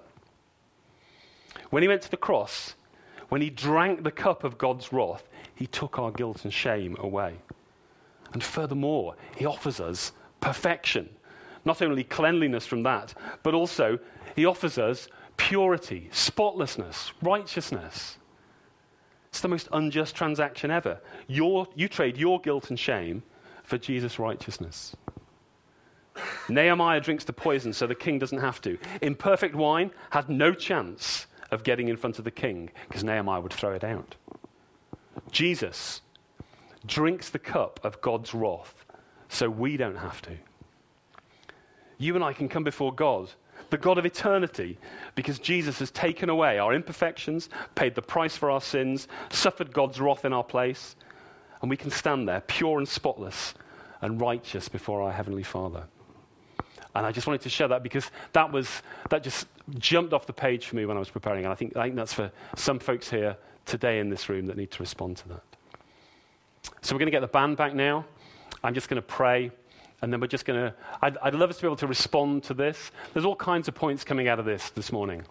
When 1.69 1.83
he 1.83 1.89
went 1.89 2.01
to 2.03 2.11
the 2.11 2.17
cross, 2.17 2.75
when 3.29 3.41
he 3.41 3.49
drank 3.49 4.03
the 4.03 4.11
cup 4.11 4.43
of 4.43 4.57
God's 4.57 4.91
wrath, 4.91 5.27
he 5.55 5.67
took 5.67 5.99
our 5.99 6.11
guilt 6.11 6.43
and 6.43 6.53
shame 6.53 6.95
away. 6.99 7.35
And 8.33 8.43
furthermore, 8.43 9.15
he 9.35 9.45
offers 9.45 9.79
us 9.79 10.11
perfection 10.41 11.09
not 11.65 11.81
only 11.81 12.03
cleanliness 12.03 12.65
from 12.65 12.83
that, 12.83 13.13
but 13.43 13.53
also 13.53 13.99
he 14.35 14.45
offers 14.45 14.77
us 14.77 15.07
purity, 15.37 16.09
spotlessness, 16.11 17.11
righteousness. 17.21 18.17
It's 19.29 19.41
the 19.41 19.47
most 19.47 19.69
unjust 19.71 20.15
transaction 20.15 20.71
ever. 20.71 20.99
Your, 21.27 21.67
you 21.75 21.87
trade 21.87 22.17
your 22.17 22.41
guilt 22.41 22.69
and 22.69 22.79
shame 22.79 23.23
for 23.63 23.77
Jesus' 23.77 24.19
righteousness. 24.19 24.95
Nehemiah 26.49 26.99
drinks 26.99 27.23
the 27.23 27.33
poison 27.33 27.71
so 27.71 27.87
the 27.87 27.95
king 27.95 28.19
doesn't 28.19 28.39
have 28.39 28.59
to. 28.61 28.77
Imperfect 29.01 29.55
wine 29.55 29.91
had 30.09 30.29
no 30.29 30.53
chance 30.53 31.27
of 31.51 31.63
getting 31.63 31.87
in 31.87 31.95
front 31.97 32.19
of 32.19 32.25
the 32.25 32.31
king 32.31 32.69
because 32.87 33.03
Nehemiah 33.03 33.39
would 33.39 33.53
throw 33.53 33.73
it 33.73 33.83
out. 33.83 34.15
Jesus 35.31 36.01
drinks 36.85 37.29
the 37.29 37.39
cup 37.39 37.79
of 37.83 38.01
God's 38.01 38.33
wrath 38.33 38.83
so 39.29 39.49
we 39.49 39.77
don't 39.77 39.97
have 39.97 40.21
to 40.23 40.37
you 41.99 42.15
and 42.15 42.23
I 42.23 42.33
can 42.33 42.49
come 42.49 42.63
before 42.63 42.91
God, 42.91 43.29
the 43.69 43.77
God 43.77 43.99
of 43.99 44.05
eternity, 44.05 44.79
because 45.13 45.37
Jesus 45.37 45.77
has 45.77 45.91
taken 45.91 46.29
away 46.29 46.57
our 46.57 46.73
imperfections, 46.73 47.49
paid 47.75 47.93
the 47.93 48.01
price 48.01 48.35
for 48.35 48.49
our 48.49 48.61
sins, 48.61 49.07
suffered 49.29 49.71
God's 49.71 50.01
wrath 50.01 50.25
in 50.25 50.33
our 50.33 50.43
place, 50.43 50.95
and 51.61 51.69
we 51.69 51.77
can 51.77 51.91
stand 51.91 52.27
there 52.27 52.41
pure 52.41 52.79
and 52.79 52.87
spotless 52.87 53.53
and 54.01 54.19
righteous 54.19 54.69
before 54.69 55.01
our 55.03 55.11
Heavenly 55.11 55.43
Father. 55.43 55.83
And 56.95 57.05
I 57.05 57.11
just 57.11 57.27
wanted 57.27 57.41
to 57.41 57.49
share 57.49 57.67
that 57.67 57.83
because 57.83 58.09
that, 58.33 58.51
was, 58.51 58.81
that 59.09 59.23
just 59.23 59.45
jumped 59.77 60.13
off 60.13 60.25
the 60.25 60.33
page 60.33 60.65
for 60.65 60.75
me 60.75 60.85
when 60.85 60.97
I 60.97 60.99
was 60.99 61.09
preparing. 61.09 61.43
And 61.43 61.51
I 61.51 61.55
think, 61.55 61.77
I 61.77 61.83
think 61.83 61.95
that's 61.95 62.13
for 62.13 62.31
some 62.55 62.79
folks 62.79 63.09
here 63.09 63.37
today 63.65 63.99
in 63.99 64.09
this 64.09 64.27
room 64.29 64.47
that 64.47 64.57
need 64.57 64.71
to 64.71 64.79
respond 64.79 65.17
to 65.17 65.27
that. 65.29 65.43
So 66.81 66.95
we're 66.95 66.99
going 66.99 67.07
to 67.07 67.11
get 67.11 67.21
the 67.21 67.27
band 67.27 67.57
back 67.57 67.75
now. 67.75 68.05
I'm 68.63 68.73
just 68.73 68.89
going 68.89 69.01
to 69.01 69.07
pray. 69.07 69.51
And 70.01 70.13
then 70.13 70.21
we're 70.21 70.27
just 70.27 70.45
going 70.45 70.59
to, 70.59 70.73
I'd, 71.01 71.33
love 71.33 71.49
us 71.49 71.57
to 71.57 71.61
be 71.61 71.67
able 71.67 71.75
to 71.77 71.87
respond 71.87 72.43
to 72.43 72.53
this. 72.53 72.91
There's 73.13 73.25
all 73.25 73.35
kinds 73.35 73.67
of 73.67 73.75
points 73.75 74.03
coming 74.03 74.27
out 74.27 74.39
of 74.39 74.45
this 74.45 74.69
this 74.69 74.91
morning. 74.91 75.23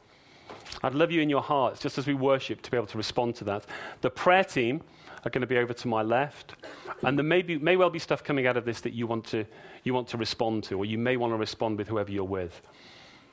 I'd 0.82 0.94
love 0.94 1.10
you 1.10 1.22
in 1.22 1.30
your 1.30 1.42
hearts, 1.42 1.80
just 1.80 1.98
as 1.98 2.06
we 2.06 2.14
worship, 2.14 2.62
to 2.62 2.70
be 2.70 2.76
able 2.76 2.86
to 2.88 2.98
respond 2.98 3.34
to 3.36 3.44
that. 3.44 3.64
The 4.02 4.10
prayer 4.10 4.44
team 4.44 4.82
are 5.24 5.30
going 5.30 5.40
to 5.40 5.46
be 5.46 5.56
over 5.56 5.72
to 5.72 5.88
my 5.88 6.02
left. 6.02 6.54
And 7.02 7.18
there 7.18 7.24
may, 7.24 7.42
be, 7.42 7.58
may 7.58 7.76
well 7.76 7.90
be 7.90 7.98
stuff 7.98 8.22
coming 8.22 8.46
out 8.46 8.56
of 8.56 8.64
this 8.64 8.80
that 8.82 8.92
you 8.92 9.06
want, 9.06 9.24
to, 9.26 9.46
you 9.84 9.94
want 9.94 10.08
to 10.08 10.16
respond 10.16 10.64
to, 10.64 10.76
or 10.76 10.84
you 10.84 10.98
may 10.98 11.16
want 11.16 11.32
to 11.32 11.36
respond 11.36 11.78
with 11.78 11.88
whoever 11.88 12.10
you're 12.10 12.24
with. 12.24 12.60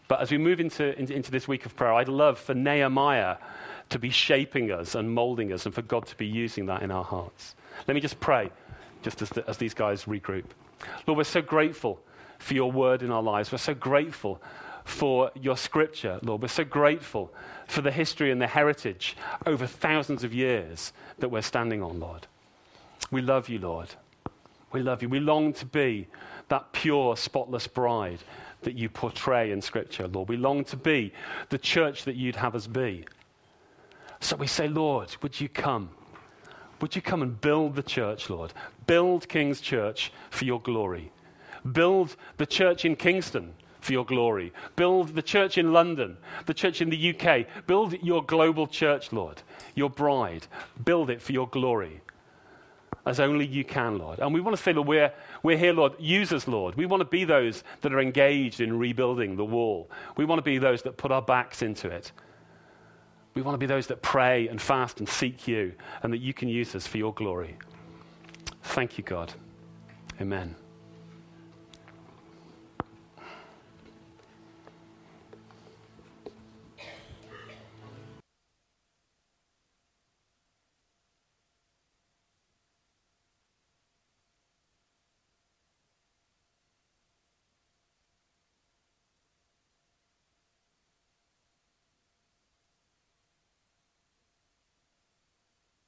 But 0.07 0.21
as 0.21 0.31
we 0.31 0.37
move 0.37 0.59
into, 0.59 0.97
into, 0.97 1.13
into 1.13 1.31
this 1.31 1.47
week 1.47 1.65
of 1.65 1.75
prayer, 1.75 1.93
I'd 1.93 2.09
love 2.09 2.39
for 2.39 2.53
Nehemiah 2.53 3.37
to 3.89 3.99
be 3.99 4.09
shaping 4.09 4.71
us 4.71 4.95
and 4.95 5.11
molding 5.11 5.51
us, 5.51 5.65
and 5.65 5.73
for 5.73 5.81
God 5.81 6.05
to 6.07 6.15
be 6.15 6.25
using 6.25 6.67
that 6.67 6.81
in 6.81 6.91
our 6.91 7.03
hearts. 7.03 7.55
Let 7.87 7.93
me 7.93 8.01
just 8.01 8.19
pray, 8.19 8.51
just 9.03 9.21
as, 9.21 9.29
the, 9.29 9.47
as 9.47 9.57
these 9.57 9.73
guys 9.73 10.05
regroup. 10.05 10.45
Lord, 11.07 11.17
we're 11.17 11.23
so 11.23 11.41
grateful 11.41 12.01
for 12.39 12.53
your 12.53 12.71
word 12.71 13.01
in 13.01 13.11
our 13.11 13.23
lives. 13.23 13.51
We're 13.51 13.57
so 13.57 13.73
grateful 13.73 14.41
for 14.83 15.31
your 15.33 15.57
scripture, 15.57 16.19
Lord. 16.21 16.41
We're 16.41 16.47
so 16.47 16.63
grateful 16.63 17.33
for 17.67 17.81
the 17.81 17.91
history 17.91 18.31
and 18.31 18.41
the 18.41 18.47
heritage 18.47 19.17
over 19.45 19.65
thousands 19.65 20.23
of 20.23 20.33
years 20.33 20.93
that 21.19 21.29
we're 21.29 21.41
standing 21.41 21.81
on, 21.81 21.99
Lord. 21.99 22.27
We 23.11 23.21
love 23.21 23.49
you, 23.49 23.59
Lord. 23.59 23.89
We 24.71 24.81
love 24.81 25.01
you. 25.01 25.09
We 25.09 25.19
long 25.19 25.53
to 25.53 25.65
be 25.65 26.07
that 26.49 26.71
pure, 26.71 27.17
spotless 27.17 27.67
bride 27.67 28.19
that 28.61 28.75
you 28.75 28.89
portray 28.89 29.51
in 29.51 29.61
Scripture, 29.61 30.07
Lord. 30.07 30.29
We 30.29 30.37
long 30.37 30.63
to 30.65 30.77
be 30.77 31.13
the 31.49 31.57
church 31.57 32.03
that 32.05 32.15
you'd 32.15 32.35
have 32.35 32.55
us 32.55 32.67
be. 32.67 33.05
So 34.19 34.35
we 34.35 34.47
say, 34.47 34.67
Lord, 34.67 35.15
would 35.21 35.39
you 35.39 35.49
come? 35.49 35.89
Would 36.81 36.95
you 36.95 37.01
come 37.01 37.21
and 37.21 37.39
build 37.39 37.75
the 37.75 37.83
church, 37.83 38.29
Lord? 38.29 38.53
Build 38.87 39.27
King's 39.29 39.61
Church 39.61 40.11
for 40.29 40.45
your 40.45 40.61
glory. 40.61 41.11
Build 41.71 42.15
the 42.37 42.45
church 42.45 42.85
in 42.85 42.95
Kingston 42.95 43.53
for 43.79 43.93
your 43.93 44.05
glory. 44.05 44.53
Build 44.75 45.09
the 45.09 45.21
church 45.21 45.57
in 45.57 45.73
London, 45.73 46.17
the 46.45 46.53
church 46.53 46.81
in 46.81 46.89
the 46.89 47.15
UK. 47.15 47.47
Build 47.67 47.93
your 48.03 48.23
global 48.23 48.67
church, 48.67 49.11
Lord, 49.11 49.41
your 49.73 49.89
bride. 49.89 50.47
Build 50.83 51.09
it 51.09 51.21
for 51.21 51.31
your 51.31 51.47
glory 51.47 52.01
as 53.05 53.19
only 53.19 53.45
you 53.45 53.63
can, 53.63 53.97
Lord. 53.97 54.19
And 54.19 54.33
we 54.33 54.41
want 54.41 54.57
to 54.57 54.61
say, 54.61 54.73
Lord, 54.73 54.87
we're, 54.87 55.13
we're 55.43 55.57
here, 55.57 55.73
Lord. 55.73 55.93
Use 55.99 56.33
us, 56.33 56.47
Lord. 56.47 56.75
We 56.75 56.85
want 56.85 57.01
to 57.01 57.05
be 57.05 57.23
those 57.23 57.63
that 57.81 57.93
are 57.93 57.99
engaged 57.99 58.61
in 58.61 58.77
rebuilding 58.79 59.35
the 59.35 59.45
wall. 59.45 59.89
We 60.17 60.25
want 60.25 60.39
to 60.39 60.43
be 60.43 60.57
those 60.57 60.81
that 60.83 60.97
put 60.97 61.11
our 61.11 61.21
backs 61.21 61.61
into 61.61 61.87
it. 61.89 62.11
We 63.35 63.41
want 63.41 63.55
to 63.55 63.59
be 63.59 63.65
those 63.65 63.87
that 63.87 64.01
pray 64.01 64.47
and 64.47 64.61
fast 64.61 64.99
and 64.99 65.09
seek 65.09 65.45
you, 65.45 65.73
and 66.01 66.13
that 66.13 66.19
you 66.19 66.33
can 66.33 66.47
use 66.47 66.73
us 66.73 66.87
for 66.87 66.97
your 66.97 67.13
glory. 67.13 67.57
Thank 68.63 68.97
you, 68.97 69.03
God. 69.03 69.33
Amen. 70.21 70.55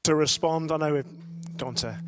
To 0.08 0.16
respond. 0.16 0.72
I 0.72 0.78
know 0.78 0.93
we've 0.93 1.58
gone 1.58 1.76
to 1.76 1.99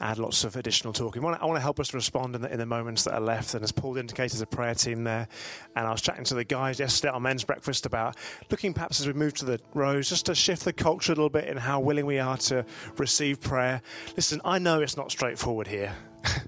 add 0.00 0.18
lots 0.18 0.42
of 0.42 0.56
additional 0.56 0.92
talking. 0.92 1.22
I 1.24 1.24
want 1.24 1.56
to, 1.56 1.60
help 1.60 1.78
us 1.78 1.94
respond 1.94 2.34
in 2.34 2.42
the, 2.42 2.52
in 2.52 2.58
the 2.58 2.66
moments 2.66 3.04
that 3.04 3.14
are 3.14 3.20
left. 3.20 3.54
And 3.54 3.62
as 3.62 3.70
Paul 3.70 3.96
indicated, 3.96 4.32
there's 4.32 4.40
a 4.40 4.46
prayer 4.46 4.74
team 4.74 5.04
there. 5.04 5.28
And 5.76 5.86
I 5.86 5.92
was 5.92 6.00
chatting 6.00 6.24
to 6.24 6.34
the 6.34 6.42
guys 6.42 6.80
yesterday 6.80 7.10
at 7.10 7.14
our 7.14 7.20
men's 7.20 7.44
breakfast 7.44 7.86
about 7.86 8.16
looking 8.50 8.74
perhaps 8.74 8.98
as 8.98 9.06
we 9.06 9.12
move 9.12 9.34
to 9.34 9.44
the 9.44 9.60
rows, 9.72 10.08
just 10.08 10.26
to 10.26 10.34
shift 10.34 10.64
the 10.64 10.72
culture 10.72 11.12
a 11.12 11.14
little 11.14 11.30
bit 11.30 11.44
in 11.44 11.56
how 11.56 11.78
willing 11.78 12.06
we 12.06 12.18
are 12.18 12.38
to 12.38 12.66
receive 12.98 13.40
prayer. 13.40 13.80
Listen, 14.16 14.40
I 14.44 14.58
know 14.58 14.80
it's 14.80 14.96
not 14.96 15.12
straightforward 15.12 15.68
here. 15.68 15.94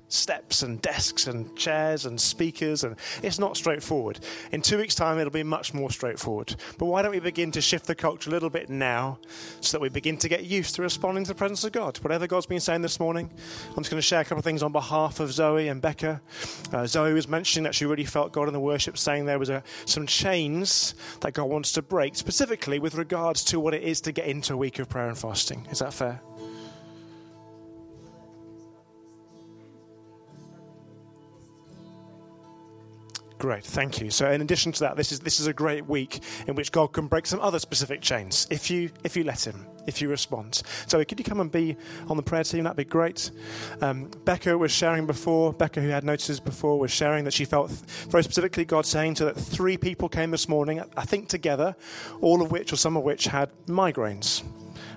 Steps 0.09 0.63
and 0.63 0.81
desks 0.83 1.27
and 1.27 1.55
chairs 1.57 2.07
and 2.07 2.21
speakers, 2.21 2.85
and 2.85 2.97
it's 3.23 3.39
not 3.39 3.57
straightforward. 3.57 4.21
In 4.53 4.63
two 4.63 4.79
weeks' 4.79 4.95
time, 4.95 5.19
it'll 5.19 5.31
be 5.31 5.43
much 5.43 5.75
more 5.75 5.91
straightforward. 5.91 6.55
But 6.79 6.87
why 6.87 7.03
don't 7.03 7.11
we 7.11 7.21
begin 7.21 7.51
to 7.53 7.61
shift 7.61 7.87
the 7.87 7.95
culture 7.95 8.31
a 8.31 8.33
little 8.33 8.51
bit 8.51 8.69
now 8.69 9.19
so 9.61 9.77
that 9.77 9.83
we 9.83 9.89
begin 9.89 10.17
to 10.19 10.29
get 10.29 10.45
used 10.45 10.75
to 10.77 10.83
responding 10.83 11.25
to 11.25 11.29
the 11.29 11.35
presence 11.35 11.65
of 11.65 11.73
God? 11.73 11.97
Whatever 11.99 12.27
God's 12.27 12.47
been 12.47 12.61
saying 12.61 12.83
this 12.83 13.01
morning, 13.01 13.31
I'm 13.71 13.77
just 13.77 13.91
going 13.91 13.99
to 13.99 14.03
share 14.03 14.21
a 14.21 14.25
couple 14.25 14.39
of 14.39 14.45
things 14.45 14.63
on 14.63 14.73
behalf 14.73 15.21
of 15.21 15.33
Zoe 15.33 15.69
and 15.69 15.81
Becca. 15.81 16.21
Uh, 16.73 16.87
Zoe 16.87 17.13
was 17.13 17.29
mentioning 17.29 17.65
that 17.65 17.75
she 17.75 17.87
really 17.87 18.05
felt 18.05 18.33
God 18.33 18.49
in 18.49 18.55
the 18.55 18.61
worship, 18.61 18.99
saying 18.99 19.27
there 19.27 19.39
was 19.39 19.51
a, 19.51 19.63
some 19.85 20.07
chains 20.07 20.95
that 21.21 21.35
God 21.35 21.45
wants 21.45 21.73
to 21.73 21.83
break, 21.83 22.17
specifically 22.17 22.79
with 22.79 22.95
regards 22.95 23.45
to 23.45 23.61
what 23.61 23.75
it 23.75 23.83
is 23.83 24.01
to 24.03 24.13
get 24.13 24.27
into 24.27 24.55
a 24.55 24.57
week 24.57 24.79
of 24.79 24.89
prayer 24.89 25.09
and 25.09 25.19
fasting. 25.19 25.67
Is 25.71 25.81
that 25.81 25.93
fair? 25.93 26.21
Great, 33.47 33.63
thank 33.63 34.01
you. 34.01 34.11
So, 34.11 34.29
in 34.29 34.43
addition 34.43 34.73
to 34.73 34.81
that, 34.81 34.97
this 34.97 35.13
is 35.13 35.21
this 35.21 35.39
is 35.39 35.47
a 35.47 35.53
great 35.53 35.87
week 35.87 36.19
in 36.49 36.57
which 36.57 36.73
God 36.73 36.93
can 36.93 37.07
break 37.07 37.27
some 37.27 37.39
other 37.39 37.61
specific 37.61 38.01
chains 38.01 38.49
if 38.51 38.73
you 38.73 38.91
if 39.05 39.17
you 39.17 39.23
let 39.23 39.47
Him, 39.47 39.65
if 39.87 40.03
you 40.03 40.09
respond. 40.09 40.63
So, 40.89 41.05
could 41.05 41.21
you 41.21 41.25
come 41.25 41.39
and 41.39 41.49
be 41.49 41.77
on 42.09 42.17
the 42.17 42.25
prayer 42.25 42.43
team? 42.43 42.65
That'd 42.65 42.77
be 42.77 42.85
great. 42.85 43.31
Um, 43.81 44.11
Becca 44.25 44.59
was 44.59 44.73
sharing 44.73 45.07
before. 45.07 45.53
Becca, 45.53 45.81
who 45.81 45.91
had 45.91 46.03
notices 46.03 46.41
before, 46.41 46.81
was 46.81 46.91
sharing 46.91 47.23
that 47.23 47.35
she 47.35 47.45
felt 47.45 47.71
very 47.71 48.25
specifically 48.25 48.65
God 48.65 48.85
saying 48.85 49.15
to 49.15 49.27
that 49.27 49.37
three 49.37 49.77
people 49.77 50.09
came 50.09 50.33
this 50.33 50.49
morning, 50.49 50.83
I 50.97 51.05
think 51.05 51.29
together, 51.29 51.77
all 52.21 52.43
of 52.43 52.51
which 52.51 52.73
or 52.73 52.77
some 52.77 52.97
of 52.97 53.05
which 53.05 53.27
had 53.27 53.53
migraines. 53.69 54.43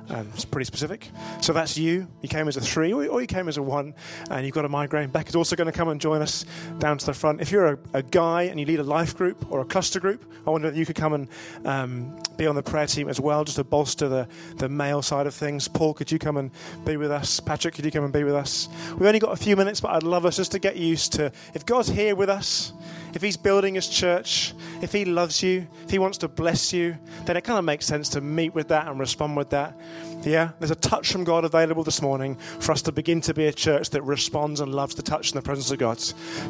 Um, 0.09 0.27
it's 0.33 0.45
pretty 0.45 0.65
specific. 0.65 1.09
So 1.41 1.53
that's 1.53 1.77
you. 1.77 2.07
You 2.21 2.29
came 2.29 2.47
as 2.47 2.57
a 2.57 2.61
three, 2.61 2.91
or 2.91 3.21
you 3.21 3.27
came 3.27 3.47
as 3.47 3.57
a 3.57 3.61
one, 3.63 3.93
and 4.31 4.45
you've 4.45 4.55
got 4.55 4.65
a 4.65 4.69
migraine. 4.69 5.09
Becca's 5.09 5.35
also 5.35 5.55
going 5.55 5.71
to 5.71 5.77
come 5.77 5.89
and 5.89 6.01
join 6.01 6.21
us 6.21 6.45
down 6.79 6.97
to 6.97 7.05
the 7.05 7.13
front. 7.13 7.41
If 7.41 7.51
you're 7.51 7.73
a, 7.73 7.79
a 7.93 8.01
guy 8.01 8.43
and 8.43 8.59
you 8.59 8.65
lead 8.65 8.79
a 8.79 8.83
life 8.83 9.15
group 9.15 9.51
or 9.51 9.61
a 9.61 9.65
cluster 9.65 9.99
group, 9.99 10.25
I 10.47 10.49
wonder 10.49 10.67
if 10.67 10.75
you 10.75 10.85
could 10.85 10.95
come 10.95 11.13
and 11.13 11.27
um, 11.63 12.19
be 12.37 12.47
on 12.47 12.55
the 12.55 12.63
prayer 12.63 12.87
team 12.87 13.07
as 13.07 13.19
well, 13.19 13.43
just 13.43 13.57
to 13.57 13.63
bolster 13.63 14.09
the, 14.09 14.27
the 14.57 14.67
male 14.67 15.01
side 15.01 15.27
of 15.27 15.35
things. 15.35 15.67
Paul, 15.67 15.93
could 15.93 16.11
you 16.11 16.17
come 16.17 16.37
and 16.37 16.51
be 16.85 16.97
with 16.97 17.11
us? 17.11 17.39
Patrick, 17.39 17.75
could 17.75 17.85
you 17.85 17.91
come 17.91 18.03
and 18.03 18.13
be 18.13 18.23
with 18.23 18.35
us? 18.35 18.67
We've 18.93 19.07
only 19.07 19.19
got 19.19 19.33
a 19.33 19.37
few 19.37 19.55
minutes, 19.55 19.79
but 19.79 19.91
I'd 19.91 20.03
love 20.03 20.25
us 20.25 20.37
just 20.37 20.51
to 20.53 20.59
get 20.59 20.75
used 20.75 21.13
to 21.13 21.31
if 21.53 21.65
God's 21.65 21.89
here 21.89 22.15
with 22.15 22.29
us, 22.29 22.73
if 23.13 23.21
He's 23.21 23.37
building 23.37 23.75
His 23.75 23.87
church, 23.87 24.53
if 24.81 24.91
He 24.91 25.05
loves 25.05 25.41
you, 25.43 25.67
if 25.83 25.91
He 25.91 25.99
wants 25.99 26.17
to 26.19 26.27
bless 26.27 26.73
you, 26.73 26.97
then 27.25 27.37
it 27.37 27.43
kind 27.43 27.59
of 27.59 27.65
makes 27.65 27.85
sense 27.85 28.09
to 28.09 28.21
meet 28.21 28.53
with 28.53 28.67
that 28.69 28.87
and 28.87 28.99
respond 28.99 29.37
with 29.37 29.49
that. 29.51 29.77
Yeah, 30.23 30.49
there's 30.59 30.71
a 30.71 30.75
touch 30.75 31.11
from 31.11 31.23
God 31.23 31.45
available 31.45 31.83
this 31.83 32.01
morning 32.01 32.35
for 32.35 32.73
us 32.73 32.81
to 32.83 32.91
begin 32.91 33.21
to 33.21 33.33
be 33.33 33.45
a 33.45 33.53
church 33.53 33.89
that 33.91 34.01
responds 34.01 34.59
and 34.59 34.73
loves 34.75 34.95
the 34.95 35.01
touch 35.01 35.31
and 35.31 35.37
the 35.37 35.41
presence 35.41 35.71
of 35.71 35.79
God. 35.79 36.01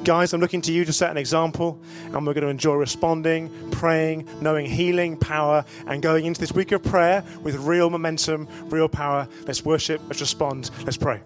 Guys, 0.04 0.34
I'm 0.34 0.42
looking 0.42 0.62
to 0.62 0.72
you 0.72 0.86
to 0.86 0.94
set 0.94 1.12
an 1.12 1.18
example, 1.18 1.80
and 2.06 2.26
we're 2.26 2.34
going 2.34 2.44
to 2.44 2.50
enjoy 2.50 2.74
responding, 2.74 3.52
praying, 3.72 4.28
knowing 4.42 4.66
healing, 4.66 5.18
power, 5.18 5.64
and 5.86 6.02
going 6.02 6.26
into 6.26 6.40
this 6.40 6.52
week 6.52 6.72
of 6.72 6.84
prayer 6.84 7.24
with 7.42 7.56
real 7.58 7.90
momentum, 7.90 8.48
real 8.66 8.90
power. 8.90 9.28
Let's 9.46 9.64
worship, 9.64 10.02
let's 10.08 10.22
respond, 10.22 10.72
let's 10.84 10.98
pray. 10.98 11.22